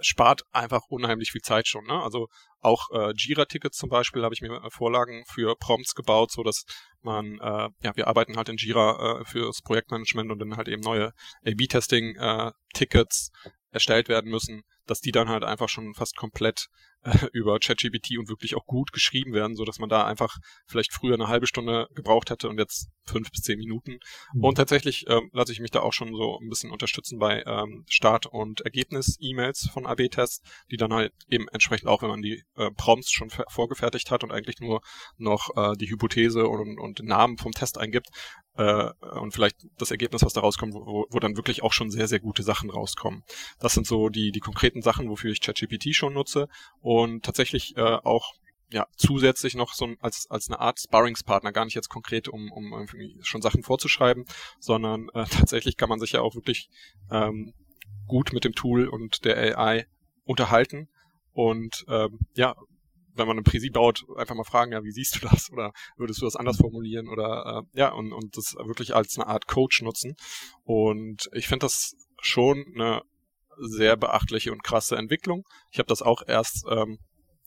spart 0.00 0.42
einfach 0.52 0.82
unheimlich 0.88 1.30
viel 1.30 1.42
Zeit 1.42 1.68
schon. 1.68 1.84
Ne? 1.84 2.02
Also 2.02 2.28
auch 2.60 2.90
äh, 2.90 3.12
Jira-Tickets 3.16 3.78
zum 3.78 3.88
Beispiel 3.88 4.22
habe 4.22 4.34
ich 4.34 4.42
mir 4.42 4.60
Vorlagen 4.70 5.24
für 5.26 5.56
Prompts 5.56 5.94
gebaut, 5.94 6.30
so 6.32 6.42
dass 6.42 6.64
man, 7.00 7.38
äh, 7.40 7.68
ja, 7.82 7.96
wir 7.96 8.08
arbeiten 8.08 8.36
halt 8.36 8.48
in 8.48 8.56
Jira 8.56 9.20
äh, 9.20 9.24
fürs 9.24 9.62
Projektmanagement 9.62 10.30
und 10.30 10.38
dann 10.38 10.56
halt 10.56 10.68
eben 10.68 10.82
neue 10.82 11.12
A-B-Testing-Tickets 11.46 13.30
äh, 13.44 13.50
erstellt 13.72 14.08
werden 14.08 14.30
müssen, 14.30 14.62
dass 14.86 15.00
die 15.00 15.12
dann 15.12 15.28
halt 15.28 15.44
einfach 15.44 15.68
schon 15.68 15.94
fast 15.94 16.16
komplett 16.16 16.68
äh, 17.02 17.12
über 17.32 17.58
ChatGPT 17.58 18.18
und 18.18 18.28
wirklich 18.28 18.54
auch 18.54 18.66
gut 18.66 18.92
geschrieben 18.92 19.32
werden, 19.32 19.56
so 19.56 19.64
dass 19.64 19.78
man 19.78 19.88
da 19.88 20.04
einfach 20.04 20.36
vielleicht 20.66 20.92
früher 20.92 21.14
eine 21.14 21.28
halbe 21.28 21.46
Stunde 21.46 21.88
gebraucht 21.94 22.30
hätte 22.30 22.48
und 22.48 22.58
jetzt 22.58 22.88
fünf 23.04 23.30
bis 23.30 23.42
zehn 23.42 23.58
Minuten. 23.58 23.98
Mhm. 24.34 24.44
Und 24.44 24.54
tatsächlich 24.56 25.06
ähm, 25.08 25.30
lasse 25.32 25.52
ich 25.52 25.60
mich 25.60 25.70
da 25.70 25.80
auch 25.80 25.92
schon 25.92 26.14
so 26.14 26.38
ein 26.40 26.48
bisschen 26.48 26.70
unterstützen 26.70 27.18
bei 27.18 27.42
ähm, 27.46 27.84
Start- 27.88 28.26
und 28.26 28.60
Ergebnis-E-Mails 28.60 29.70
von 29.72 29.86
AB-Tests, 29.86 30.42
die 30.70 30.76
dann 30.76 30.92
halt 30.92 31.12
eben 31.28 31.48
entsprechend 31.48 31.88
auch, 31.88 32.02
wenn 32.02 32.10
man 32.10 32.22
die 32.22 32.42
äh, 32.56 32.70
Prompts 32.76 33.10
schon 33.10 33.30
vorgefertigt 33.48 34.10
hat 34.10 34.22
und 34.24 34.30
eigentlich 34.30 34.60
nur 34.60 34.80
noch 35.16 35.50
äh, 35.56 35.76
die 35.76 35.90
Hypothese 35.90 36.46
und, 36.46 36.78
und 36.78 36.98
den 36.98 37.06
Namen 37.06 37.38
vom 37.38 37.52
Test 37.52 37.78
eingibt, 37.78 38.08
äh, 38.56 38.90
und 39.18 39.32
vielleicht 39.32 39.56
das 39.78 39.90
Ergebnis, 39.90 40.22
was 40.22 40.32
da 40.32 40.40
rauskommt, 40.40 40.74
wo, 40.74 41.06
wo 41.08 41.18
dann 41.18 41.36
wirklich 41.36 41.62
auch 41.62 41.72
schon 41.72 41.90
sehr, 41.90 42.08
sehr 42.08 42.20
gute 42.20 42.42
Sachen 42.42 42.70
rauskommen. 42.70 43.22
Das 43.58 43.74
sind 43.74 43.86
so 43.86 44.08
die, 44.08 44.32
die 44.32 44.40
konkreten 44.40 44.82
Sachen, 44.82 45.08
wofür 45.08 45.32
ich 45.32 45.40
ChatGPT 45.40 45.94
schon 45.94 46.14
nutze. 46.14 46.48
Und 46.80 47.24
tatsächlich 47.24 47.76
äh, 47.76 47.80
auch 47.80 48.34
ja, 48.70 48.86
zusätzlich 48.96 49.54
noch 49.54 49.74
so 49.74 49.88
als, 50.00 50.26
als 50.30 50.48
eine 50.48 50.58
Art 50.58 50.80
Sparringspartner, 50.80 51.52
gar 51.52 51.64
nicht 51.64 51.74
jetzt 51.74 51.90
konkret, 51.90 52.28
um, 52.28 52.50
um 52.50 52.86
schon 53.20 53.42
Sachen 53.42 53.62
vorzuschreiben, 53.62 54.24
sondern 54.58 55.08
äh, 55.14 55.24
tatsächlich 55.30 55.76
kann 55.76 55.88
man 55.88 56.00
sich 56.00 56.12
ja 56.12 56.20
auch 56.20 56.34
wirklich 56.34 56.68
ähm, 57.10 57.52
gut 58.06 58.32
mit 58.32 58.44
dem 58.44 58.54
Tool 58.54 58.88
und 58.88 59.24
der 59.24 59.58
AI 59.58 59.86
unterhalten. 60.24 60.88
Und 61.32 61.84
ähm, 61.88 62.18
ja, 62.34 62.54
wenn 63.14 63.26
man 63.26 63.36
eine 63.36 63.42
Präsi 63.42 63.70
baut, 63.70 64.04
einfach 64.16 64.34
mal 64.34 64.44
fragen, 64.44 64.72
ja, 64.72 64.82
wie 64.84 64.92
siehst 64.92 65.16
du 65.16 65.28
das? 65.28 65.50
Oder 65.50 65.72
würdest 65.96 66.20
du 66.20 66.24
das 66.24 66.36
anders 66.36 66.56
formulieren? 66.56 67.08
Oder 67.08 67.64
äh, 67.74 67.78
ja, 67.78 67.92
und, 67.92 68.12
und 68.12 68.36
das 68.36 68.54
wirklich 68.54 68.94
als 68.94 69.18
eine 69.18 69.26
Art 69.26 69.46
Coach 69.46 69.82
nutzen. 69.82 70.16
Und 70.64 71.28
ich 71.32 71.48
finde 71.48 71.64
das 71.64 71.94
schon 72.20 72.64
eine 72.74 73.02
sehr 73.58 73.96
beachtliche 73.96 74.52
und 74.52 74.64
krasse 74.64 74.96
Entwicklung. 74.96 75.44
Ich 75.70 75.78
habe 75.78 75.88
das 75.88 76.02
auch 76.02 76.22
erst, 76.26 76.64
ähm, 76.68 76.98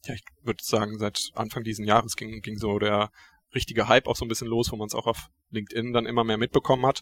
ja, 0.06 0.14
ich 0.14 0.24
würde 0.44 0.64
sagen, 0.64 1.00
seit 1.00 1.32
Anfang 1.34 1.64
diesen 1.64 1.86
Jahres 1.86 2.16
ging, 2.16 2.42
ging 2.42 2.58
so 2.58 2.78
der 2.80 3.12
richtige 3.54 3.88
Hype 3.88 4.08
auch 4.08 4.16
so 4.16 4.26
ein 4.26 4.28
bisschen 4.28 4.48
los, 4.48 4.72
wo 4.72 4.76
man 4.76 4.88
es 4.88 4.96
auch 4.96 5.08
auf 5.08 5.30
LinkedIn 5.50 5.94
dann 5.94 6.06
immer 6.06 6.24
mehr 6.24 6.38
mitbekommen 6.38 6.86
hat. 6.86 7.02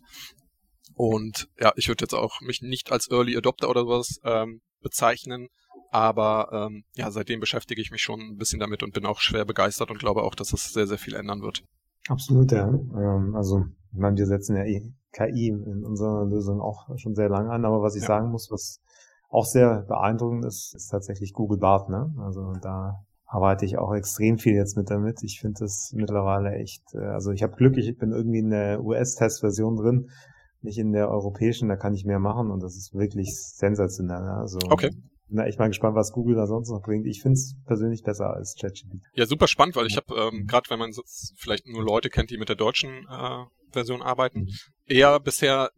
Und 0.96 1.50
ja, 1.60 1.74
ich 1.76 1.88
würde 1.88 2.04
jetzt 2.04 2.14
auch 2.14 2.40
mich 2.42 2.62
nicht 2.62 2.92
als 2.92 3.10
Early 3.10 3.36
Adopter 3.36 3.70
oder 3.70 3.82
sowas 3.82 4.20
ähm, 4.24 4.62
bezeichnen, 4.82 5.50
aber 5.94 6.50
ähm, 6.52 6.84
ja, 6.96 7.12
seitdem 7.12 7.40
beschäftige 7.40 7.80
ich 7.80 7.92
mich 7.92 8.02
schon 8.02 8.20
ein 8.20 8.38
bisschen 8.38 8.60
damit 8.60 8.82
und 8.82 8.94
bin 8.94 9.06
auch 9.06 9.20
schwer 9.20 9.46
begeistert 9.46 9.92
und 9.92 10.00
glaube 10.00 10.24
auch, 10.24 10.34
dass 10.34 10.52
es 10.52 10.74
sehr, 10.74 10.88
sehr 10.88 10.98
viel 10.98 11.14
ändern 11.14 11.42
wird. 11.42 11.64
Absolut, 12.08 12.52
ja. 12.52 12.68
Ähm, 12.68 13.36
also, 13.36 13.66
ich 13.92 14.00
meine, 14.00 14.18
wir 14.18 14.26
setzen 14.26 14.56
ja 14.56 14.64
KI 15.12 15.50
in 15.50 15.86
unserer 15.86 16.26
Lösung 16.26 16.62
auch 16.62 16.88
schon 16.98 17.14
sehr 17.14 17.30
lange 17.30 17.52
an, 17.52 17.64
aber 17.64 17.84
was 17.84 17.96
ich 17.96 18.02
ja. 18.02 18.08
sagen 18.08 18.32
muss, 18.32 18.50
was 18.50 18.82
auch 19.30 19.46
sehr 19.46 19.84
beeindruckend 19.88 20.46
ist, 20.46 20.74
ist 20.76 20.90
tatsächlich 20.90 21.34
Google 21.34 21.60
Bart, 21.60 21.90
ne? 21.90 22.12
Also 22.20 22.54
da 22.62 23.04
arbeite 23.26 23.66
ich 23.66 23.78
auch 23.78 23.94
extrem 23.94 24.40
viel 24.40 24.56
jetzt 24.56 24.76
mit 24.76 24.90
damit. 24.90 25.24
Ich 25.24 25.42
finde 25.42 25.60
das 25.60 25.92
mittlerweile 25.96 26.54
echt, 26.56 26.84
äh, 26.96 27.06
also 27.06 27.32
ich 27.32 27.44
habe 27.44 27.56
Glück, 27.56 27.78
ich 27.78 27.96
bin 27.98 28.12
irgendwie 28.12 28.40
in 28.40 28.50
der 28.50 28.84
US-Testversion 28.84 29.76
drin, 29.76 30.10
nicht 30.62 30.80
in 30.80 30.92
der 30.92 31.10
europäischen, 31.10 31.70
da 31.70 31.76
kann 31.76 31.94
ich 31.94 32.06
mehr 32.06 32.20
machen 32.20 32.50
und 32.50 32.64
das 32.64 32.76
ist 32.76 32.96
wirklich 32.96 33.36
sensationell. 33.36 34.24
Also 34.24 34.58
okay 34.70 34.90
bin 35.34 35.40
da 35.40 35.48
echt 35.48 35.58
mal 35.58 35.68
gespannt, 35.68 35.96
was 35.96 36.12
Google 36.12 36.36
da 36.36 36.46
sonst 36.46 36.70
noch 36.70 36.84
bringt. 36.84 37.08
Ich 37.08 37.24
finde 37.24 37.34
es 37.34 37.56
persönlich 37.66 38.04
besser 38.04 38.36
als 38.36 38.56
ChatGPT. 38.56 39.04
Ja, 39.16 39.26
super 39.26 39.48
spannend, 39.48 39.76
weil 39.76 39.88
ich 39.88 39.98
habe, 39.98 40.14
ähm, 40.16 40.46
gerade 40.46 40.70
wenn 40.70 40.78
man 40.78 40.94
vielleicht 41.36 41.66
nur 41.68 41.84
Leute 41.84 42.12
kennt, 42.12 42.30
die 42.30 42.38
mit 42.38 42.50
der 42.50 42.56
deutschen 42.56 43.08
äh, 43.10 43.44
Version 43.72 44.04
arbeiten, 44.04 44.42
mhm. 44.42 44.50
eher 44.86 45.20
bisher 45.20 45.72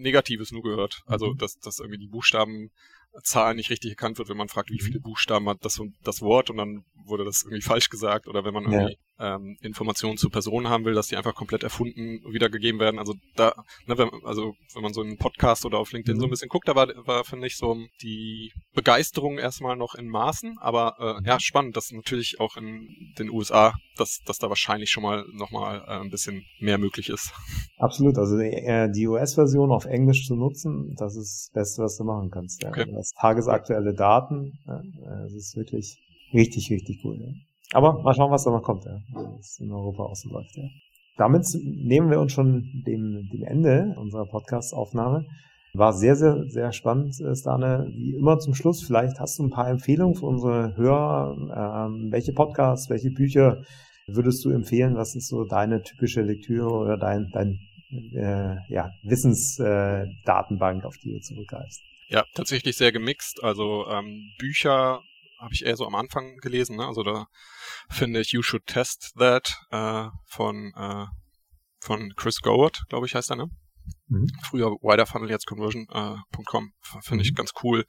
Negatives 0.00 0.50
nur 0.50 0.62
gehört. 0.62 1.02
Also, 1.04 1.32
mhm. 1.32 1.36
dass, 1.36 1.58
dass 1.58 1.78
irgendwie 1.78 1.98
die 1.98 2.08
Buchstabenzahl 2.08 3.54
nicht 3.54 3.68
richtig 3.68 3.90
erkannt 3.90 4.16
wird, 4.16 4.30
wenn 4.30 4.38
man 4.38 4.48
fragt, 4.48 4.70
wie 4.70 4.80
viele 4.80 4.98
mhm. 4.98 5.02
Buchstaben 5.02 5.46
hat 5.46 5.58
das, 5.62 5.78
das 6.02 6.22
Wort 6.22 6.48
und 6.48 6.56
dann 6.56 6.84
wurde 7.04 7.24
das 7.24 7.42
irgendwie 7.42 7.60
falsch 7.60 7.90
gesagt 7.90 8.28
oder 8.28 8.46
wenn 8.46 8.54
man 8.54 8.64
irgendwie 8.64 8.92
ja. 8.92 8.98
Ähm, 9.22 9.56
Informationen 9.62 10.16
zu 10.16 10.28
Personen 10.28 10.68
haben 10.68 10.84
will, 10.84 10.94
dass 10.94 11.08
die 11.08 11.16
einfach 11.16 11.34
komplett 11.34 11.62
erfunden 11.62 12.20
wiedergegeben 12.30 12.80
werden. 12.80 12.98
Also 12.98 13.14
da, 13.36 13.54
ne, 13.86 13.96
wenn, 13.96 14.10
also 14.24 14.54
wenn 14.74 14.82
man 14.82 14.92
so 14.92 15.00
einen 15.00 15.16
Podcast 15.16 15.64
oder 15.64 15.78
auf 15.78 15.92
LinkedIn 15.92 16.16
mhm. 16.16 16.20
so 16.20 16.26
ein 16.26 16.30
bisschen 16.30 16.48
guckt, 16.48 16.68
da 16.68 16.74
war, 16.74 16.88
war 17.06 17.24
finde 17.24 17.46
ich 17.46 17.56
so 17.56 17.76
die 18.02 18.52
Begeisterung 18.74 19.38
erstmal 19.38 19.76
noch 19.76 19.94
in 19.94 20.08
Maßen, 20.08 20.56
aber 20.58 21.20
äh, 21.22 21.28
ja 21.28 21.38
spannend, 21.40 21.76
dass 21.76 21.92
natürlich 21.92 22.40
auch 22.40 22.56
in 22.56 22.88
den 23.18 23.30
USA, 23.30 23.74
dass, 23.96 24.20
dass 24.26 24.38
da 24.38 24.48
wahrscheinlich 24.48 24.90
schon 24.90 25.02
mal 25.02 25.24
nochmal 25.32 25.82
äh, 25.86 26.00
ein 26.00 26.10
bisschen 26.10 26.44
mehr 26.60 26.78
möglich 26.78 27.08
ist. 27.08 27.32
Absolut, 27.78 28.18
also 28.18 28.36
äh, 28.38 28.90
die 28.90 29.06
US-Version 29.06 29.70
auf 29.70 29.84
Englisch 29.84 30.26
zu 30.26 30.34
nutzen, 30.34 30.94
das 30.98 31.16
ist 31.16 31.48
das 31.48 31.50
Beste, 31.52 31.82
was 31.82 31.96
du 31.96 32.04
machen 32.04 32.30
kannst. 32.30 32.62
Ja. 32.62 32.70
Okay. 32.70 32.90
Das 32.92 33.12
tagesaktuelle 33.20 33.94
Daten, 33.94 34.58
ja, 34.66 34.82
das 35.22 35.32
ist 35.32 35.56
wirklich 35.56 35.98
Richtig, 36.32 36.70
richtig 36.70 37.04
cool. 37.04 37.18
Ja. 37.20 37.28
Aber 37.72 38.02
mal 38.02 38.14
schauen, 38.14 38.30
was 38.30 38.44
da 38.44 38.50
noch 38.50 38.62
kommt, 38.62 38.84
ja. 38.84 38.98
Was 39.12 39.58
in 39.58 39.72
Europa 39.72 40.04
auch 40.04 40.24
läuft, 40.24 40.56
ja. 40.56 40.64
Damit 41.16 41.46
nehmen 41.62 42.10
wir 42.10 42.20
uns 42.20 42.32
schon 42.32 42.82
dem, 42.86 43.28
dem 43.32 43.42
Ende 43.44 43.94
unserer 43.98 44.26
Podcast-Aufnahme. 44.26 45.26
War 45.74 45.92
sehr, 45.92 46.16
sehr, 46.16 46.44
sehr 46.48 46.72
spannend, 46.72 47.18
äh, 47.20 47.34
Stane. 47.34 47.86
Wie 47.94 48.14
immer 48.14 48.38
zum 48.38 48.54
Schluss, 48.54 48.82
vielleicht 48.82 49.20
hast 49.20 49.38
du 49.38 49.44
ein 49.44 49.50
paar 49.50 49.68
Empfehlungen 49.68 50.14
für 50.14 50.26
unsere 50.26 50.76
Hörer. 50.76 51.88
Ähm, 51.88 52.12
welche 52.12 52.32
Podcasts, 52.32 52.90
welche 52.90 53.10
Bücher 53.10 53.62
würdest 54.06 54.44
du 54.44 54.50
empfehlen? 54.50 54.96
Was 54.96 55.14
ist 55.14 55.28
so 55.28 55.44
deine 55.44 55.82
typische 55.82 56.20
Lektüre 56.20 56.70
oder 56.70 56.98
dein, 56.98 57.30
dein 57.32 57.58
äh, 58.14 58.56
ja, 58.68 58.90
Wissensdatenbank, 59.02 60.84
äh, 60.84 60.86
auf 60.86 60.96
die 60.98 61.12
du 61.12 61.20
zurückgreifst? 61.20 61.80
Ja, 62.08 62.24
tatsächlich 62.34 62.76
sehr 62.76 62.92
gemixt. 62.92 63.42
Also 63.42 63.86
ähm, 63.88 64.32
Bücher 64.38 65.00
habe 65.42 65.54
ich 65.54 65.64
eher 65.64 65.76
so 65.76 65.86
am 65.86 65.94
Anfang 65.94 66.36
gelesen. 66.38 66.76
Ne? 66.76 66.86
Also 66.86 67.02
da 67.02 67.26
finde 67.90 68.20
ich 68.20 68.32
You 68.32 68.42
Should 68.42 68.66
Test 68.66 69.14
That 69.18 69.60
äh, 69.70 70.08
von, 70.26 70.72
äh, 70.76 71.06
von 71.80 72.14
Chris 72.16 72.40
Goward, 72.40 72.84
glaube 72.88 73.06
ich, 73.06 73.14
heißt 73.14 73.30
er, 73.30 73.36
ne? 73.36 73.50
Mhm. 74.06 74.28
Früher 74.44 74.70
Widerfunnel, 74.70 75.30
jetzt 75.30 75.46
Conversion.com. 75.46 76.72
Äh, 76.94 77.00
finde 77.02 77.24
ich 77.24 77.32
mhm. 77.32 77.36
ganz 77.36 77.52
cool. 77.62 77.84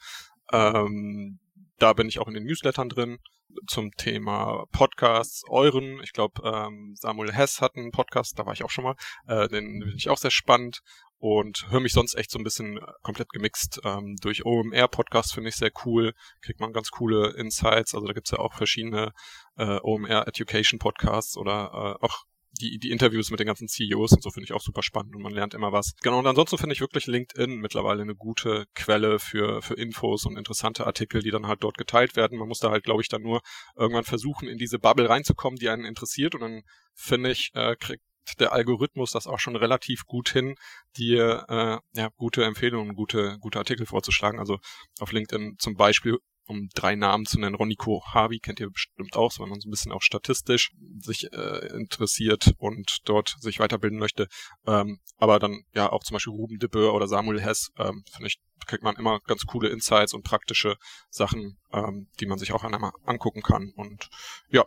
Ähm, 0.52 1.40
da 1.78 1.94
bin 1.94 2.08
ich 2.08 2.20
auch 2.20 2.28
in 2.28 2.34
den 2.34 2.46
Newslettern 2.46 2.90
drin 2.90 3.20
zum 3.68 3.92
Thema 3.92 4.66
Podcasts, 4.72 5.44
euren. 5.48 6.02
Ich 6.02 6.14
glaube, 6.14 6.42
ähm, 6.44 6.96
Samuel 6.96 7.32
Hess 7.32 7.62
hat 7.62 7.76
einen 7.76 7.92
Podcast, 7.92 8.38
da 8.40 8.46
war 8.46 8.54
ich 8.54 8.64
auch 8.64 8.70
schon 8.70 8.84
mal. 8.84 8.96
Äh, 9.28 9.48
den 9.48 9.82
finde 9.82 9.96
ich 9.96 10.10
auch 10.10 10.18
sehr 10.18 10.32
spannend 10.32 10.82
und 11.24 11.72
höre 11.72 11.80
mich 11.80 11.94
sonst 11.94 12.16
echt 12.16 12.32
so 12.32 12.38
ein 12.38 12.44
bisschen 12.44 12.80
äh, 12.80 12.82
komplett 13.02 13.30
gemixt. 13.30 13.80
Ähm, 13.86 14.18
durch 14.22 14.46
OMR-Podcast 14.46 15.34
finde 15.34 15.52
ich 15.52 15.56
sehr 15.56 15.72
cool, 15.86 16.12
kriegt 16.42 16.60
man 16.60 16.74
ganz 16.74 16.92
coole 16.92 17.34
Insights. 17.38 17.96
Also 17.96 18.06
da 18.06 18.12
gibt's 18.12 18.32
ja 18.32 18.40
auch 18.40 18.54
verschiedene 18.54 19.14
äh, 19.56 19.80
OMR-Education-Podcasts 19.82 21.38
oder 21.38 21.98
äh, 22.02 22.06
auch 22.06 22.26
die, 22.60 22.78
die 22.78 22.92
Interviews 22.92 23.32
mit 23.32 23.40
den 23.40 23.48
ganzen 23.48 23.70
CEOs 23.70 24.12
und 24.12 24.22
so 24.22 24.32
finde 24.32 24.44
ich 24.44 24.52
auch 24.52 24.60
super 24.60 24.84
spannend 24.84 25.16
und 25.16 25.22
man 25.22 25.32
lernt 25.32 25.54
immer 25.54 25.72
was. 25.72 25.94
Genau, 26.02 26.20
und 26.20 26.28
ansonsten 26.28 26.58
finde 26.58 26.74
ich 26.74 26.82
wirklich 26.82 27.08
LinkedIn 27.08 27.56
mittlerweile 27.56 28.02
eine 28.02 28.16
gute 28.16 28.66
Quelle 28.76 29.18
für, 29.18 29.62
für 29.62 29.76
Infos 29.76 30.26
und 30.26 30.38
interessante 30.38 30.86
Artikel, 30.86 31.22
die 31.22 31.32
dann 31.32 31.48
halt 31.48 31.64
dort 31.64 31.78
geteilt 31.78 32.18
werden. 32.18 32.38
Man 32.38 32.50
muss 32.50 32.60
da 32.60 32.70
halt, 32.70 32.84
glaube 32.84 33.02
ich, 33.02 33.08
dann 33.08 33.22
nur 33.22 33.42
irgendwann 33.78 34.04
versuchen, 34.04 34.50
in 34.50 34.58
diese 34.58 34.78
Bubble 34.78 35.08
reinzukommen, 35.08 35.58
die 35.58 35.70
einen 35.70 35.86
interessiert 35.86 36.36
und 36.36 36.42
dann 36.42 36.64
finde 36.94 37.32
ich, 37.32 37.52
äh, 37.54 37.78
kriegt 37.78 38.04
der 38.40 38.54
Algorithmus 38.54 39.12
das 39.12 39.28
auch 39.28 39.40
schon 39.40 39.56
relativ 39.56 40.06
gut 40.06 40.30
hin, 40.30 40.56
dir 40.98 41.46
äh, 41.50 42.00
ja, 42.00 42.10
gute 42.16 42.44
Empfehlungen, 42.44 42.96
gute, 42.96 43.38
gute 43.40 43.60
Artikel 43.60 43.86
vorzuschlagen. 43.86 44.40
Also 44.40 44.60
auf 45.00 45.12
LinkedIn 45.12 45.56
zum 45.60 45.76
Beispiel, 45.76 46.18
um 46.46 46.70
drei 46.76 46.96
Namen 46.96 47.26
zu 47.26 47.40
nennen, 47.40 47.56
Roniko 47.56 48.04
Harvey 48.06 48.40
kennt 48.40 48.60
ihr 48.60 48.70
bestimmt 48.70 49.16
auch, 49.16 49.32
so 49.32 49.44
wenn 49.44 49.50
man 49.50 49.60
so 49.60 49.70
ein 49.70 49.72
bisschen 49.72 49.92
auch 49.92 50.02
statistisch 50.02 50.72
sich 51.00 51.32
äh, 51.32 51.68
interessiert 51.74 52.54
und 52.58 53.00
dort 53.06 53.36
sich 53.40 53.60
weiterbilden 53.60 54.00
möchte. 54.00 54.28
Ähm, 54.66 55.00
aber 55.18 55.40
dann 55.40 55.64
ja 55.74 55.92
auch 55.92 56.04
zum 56.04 56.16
Beispiel 56.16 56.34
Ruben 56.34 56.60
Dippe 56.60 56.92
oder 56.92 57.08
Samuel 57.08 57.42
Hess, 57.42 57.70
ähm, 57.78 58.04
finde 58.12 58.28
ich, 58.28 58.40
kriegt 58.66 58.84
man 58.84 58.96
immer 58.96 59.20
ganz 59.26 59.46
coole 59.46 59.70
Insights 59.70 60.14
und 60.14 60.24
praktische 60.24 60.76
Sachen, 61.10 61.58
ähm, 61.72 62.08
die 62.20 62.26
man 62.26 62.38
sich 62.38 62.52
auch 62.52 62.64
einmal 62.64 62.92
angucken 63.06 63.42
kann. 63.42 63.72
Und 63.76 64.10
ja, 64.50 64.66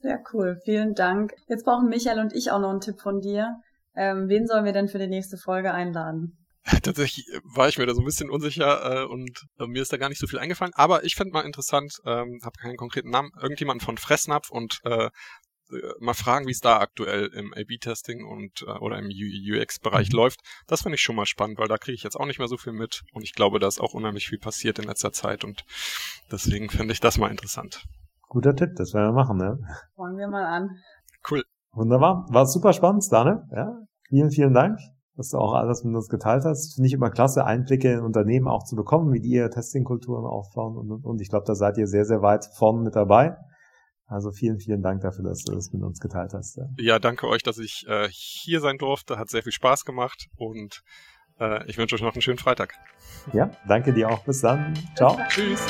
sehr 0.00 0.22
cool, 0.32 0.60
vielen 0.64 0.94
Dank. 0.94 1.34
Jetzt 1.48 1.64
brauchen 1.64 1.88
Michael 1.88 2.20
und 2.20 2.32
ich 2.32 2.50
auch 2.50 2.60
noch 2.60 2.70
einen 2.70 2.80
Tipp 2.80 3.00
von 3.00 3.20
dir. 3.20 3.56
Ähm, 3.94 4.28
wen 4.28 4.46
sollen 4.46 4.64
wir 4.64 4.72
denn 4.72 4.88
für 4.88 4.98
die 4.98 5.08
nächste 5.08 5.36
Folge 5.36 5.72
einladen? 5.72 6.36
Tatsächlich 6.82 7.26
war 7.54 7.68
ich 7.68 7.78
mir 7.78 7.86
da 7.86 7.94
so 7.94 8.02
ein 8.02 8.04
bisschen 8.04 8.30
unsicher 8.30 9.02
äh, 9.02 9.04
und 9.06 9.46
äh, 9.58 9.66
mir 9.66 9.82
ist 9.82 9.92
da 9.92 9.96
gar 9.96 10.08
nicht 10.08 10.20
so 10.20 10.26
viel 10.26 10.38
eingefallen. 10.38 10.72
Aber 10.74 11.04
ich 11.04 11.14
fände 11.14 11.32
mal 11.32 11.42
interessant, 11.42 11.94
ähm, 12.04 12.40
habe 12.44 12.58
keinen 12.60 12.76
konkreten 12.76 13.10
Namen, 13.10 13.30
irgendjemanden 13.40 13.84
von 13.84 13.96
Fressnapf 13.96 14.50
und 14.50 14.80
äh, 14.84 15.06
äh, 15.72 15.92
mal 16.00 16.14
fragen, 16.14 16.46
wie 16.46 16.52
es 16.52 16.60
da 16.60 16.78
aktuell 16.78 17.26
im 17.28 17.54
A-B-Testing 17.54 18.24
und 18.24 18.62
äh, 18.62 18.78
oder 18.78 18.98
im 18.98 19.08
UX-Bereich 19.08 20.10
mhm. 20.10 20.16
läuft. 20.16 20.40
Das 20.66 20.82
finde 20.82 20.96
ich 20.96 21.02
schon 21.02 21.16
mal 21.16 21.26
spannend, 21.26 21.58
weil 21.58 21.68
da 21.68 21.78
kriege 21.78 21.94
ich 21.94 22.02
jetzt 22.02 22.16
auch 22.16 22.26
nicht 22.26 22.38
mehr 22.38 22.48
so 22.48 22.56
viel 22.56 22.72
mit 22.72 23.02
und 23.12 23.22
ich 23.22 23.32
glaube, 23.32 23.58
da 23.58 23.68
ist 23.68 23.80
auch 23.80 23.94
unheimlich 23.94 24.28
viel 24.28 24.38
passiert 24.38 24.78
in 24.78 24.86
letzter 24.86 25.12
Zeit 25.12 25.44
und 25.44 25.64
deswegen 26.30 26.68
finde 26.68 26.92
ich 26.92 27.00
das 27.00 27.18
mal 27.18 27.30
interessant. 27.30 27.84
Guter 28.30 28.54
Tipp, 28.54 28.76
das 28.76 28.94
werden 28.94 29.08
wir 29.08 29.12
machen, 29.12 29.38
ne? 29.38 29.58
Fangen 29.96 30.16
wir 30.16 30.28
mal 30.28 30.44
an. 30.44 30.70
Cool. 31.28 31.42
Wunderbar. 31.72 32.26
War 32.30 32.46
super 32.46 32.72
spannend, 32.72 33.04
Dane. 33.10 33.48
Ja. 33.50 33.76
Vielen, 34.08 34.30
vielen 34.30 34.54
Dank, 34.54 34.78
dass 35.16 35.30
du 35.30 35.38
auch 35.38 35.52
alles 35.52 35.82
mit 35.82 35.96
uns 35.96 36.08
geteilt 36.08 36.44
hast. 36.44 36.74
Finde 36.76 36.86
ich 36.86 36.92
immer 36.92 37.10
klasse, 37.10 37.44
Einblicke 37.44 37.92
in 37.92 38.00
Unternehmen 38.00 38.46
auch 38.46 38.62
zu 38.62 38.76
bekommen, 38.76 39.12
wie 39.12 39.20
die 39.20 39.30
ihre 39.30 39.50
Testingkulturen 39.50 40.24
aufbauen 40.24 40.76
und, 40.76 40.92
und, 40.92 41.04
und. 41.04 41.20
Ich 41.20 41.28
glaube, 41.28 41.44
da 41.44 41.56
seid 41.56 41.76
ihr 41.76 41.88
sehr, 41.88 42.04
sehr 42.04 42.22
weit 42.22 42.46
vorne 42.56 42.82
mit 42.82 42.94
dabei. 42.94 43.36
Also 44.06 44.30
vielen, 44.30 44.60
vielen 44.60 44.82
Dank 44.82 45.00
dafür, 45.00 45.24
dass 45.24 45.42
du 45.42 45.52
das 45.52 45.72
mit 45.72 45.82
uns 45.82 45.98
geteilt 45.98 46.32
hast. 46.32 46.56
Ja, 46.56 46.66
ja 46.78 46.98
danke 47.00 47.26
euch, 47.26 47.42
dass 47.42 47.58
ich 47.58 47.84
äh, 47.88 48.06
hier 48.10 48.60
sein 48.60 48.78
durfte. 48.78 49.18
Hat 49.18 49.28
sehr 49.28 49.42
viel 49.42 49.52
Spaß 49.52 49.84
gemacht 49.84 50.28
und 50.36 50.82
äh, 51.40 51.68
ich 51.68 51.78
wünsche 51.78 51.96
euch 51.96 52.02
noch 52.02 52.14
einen 52.14 52.22
schönen 52.22 52.38
Freitag. 52.38 52.74
Ja, 53.32 53.50
danke 53.66 53.92
dir 53.92 54.08
auch. 54.08 54.24
Bis 54.24 54.40
dann. 54.40 54.74
Ciao. 54.94 55.18
Tschüss. 55.28 55.66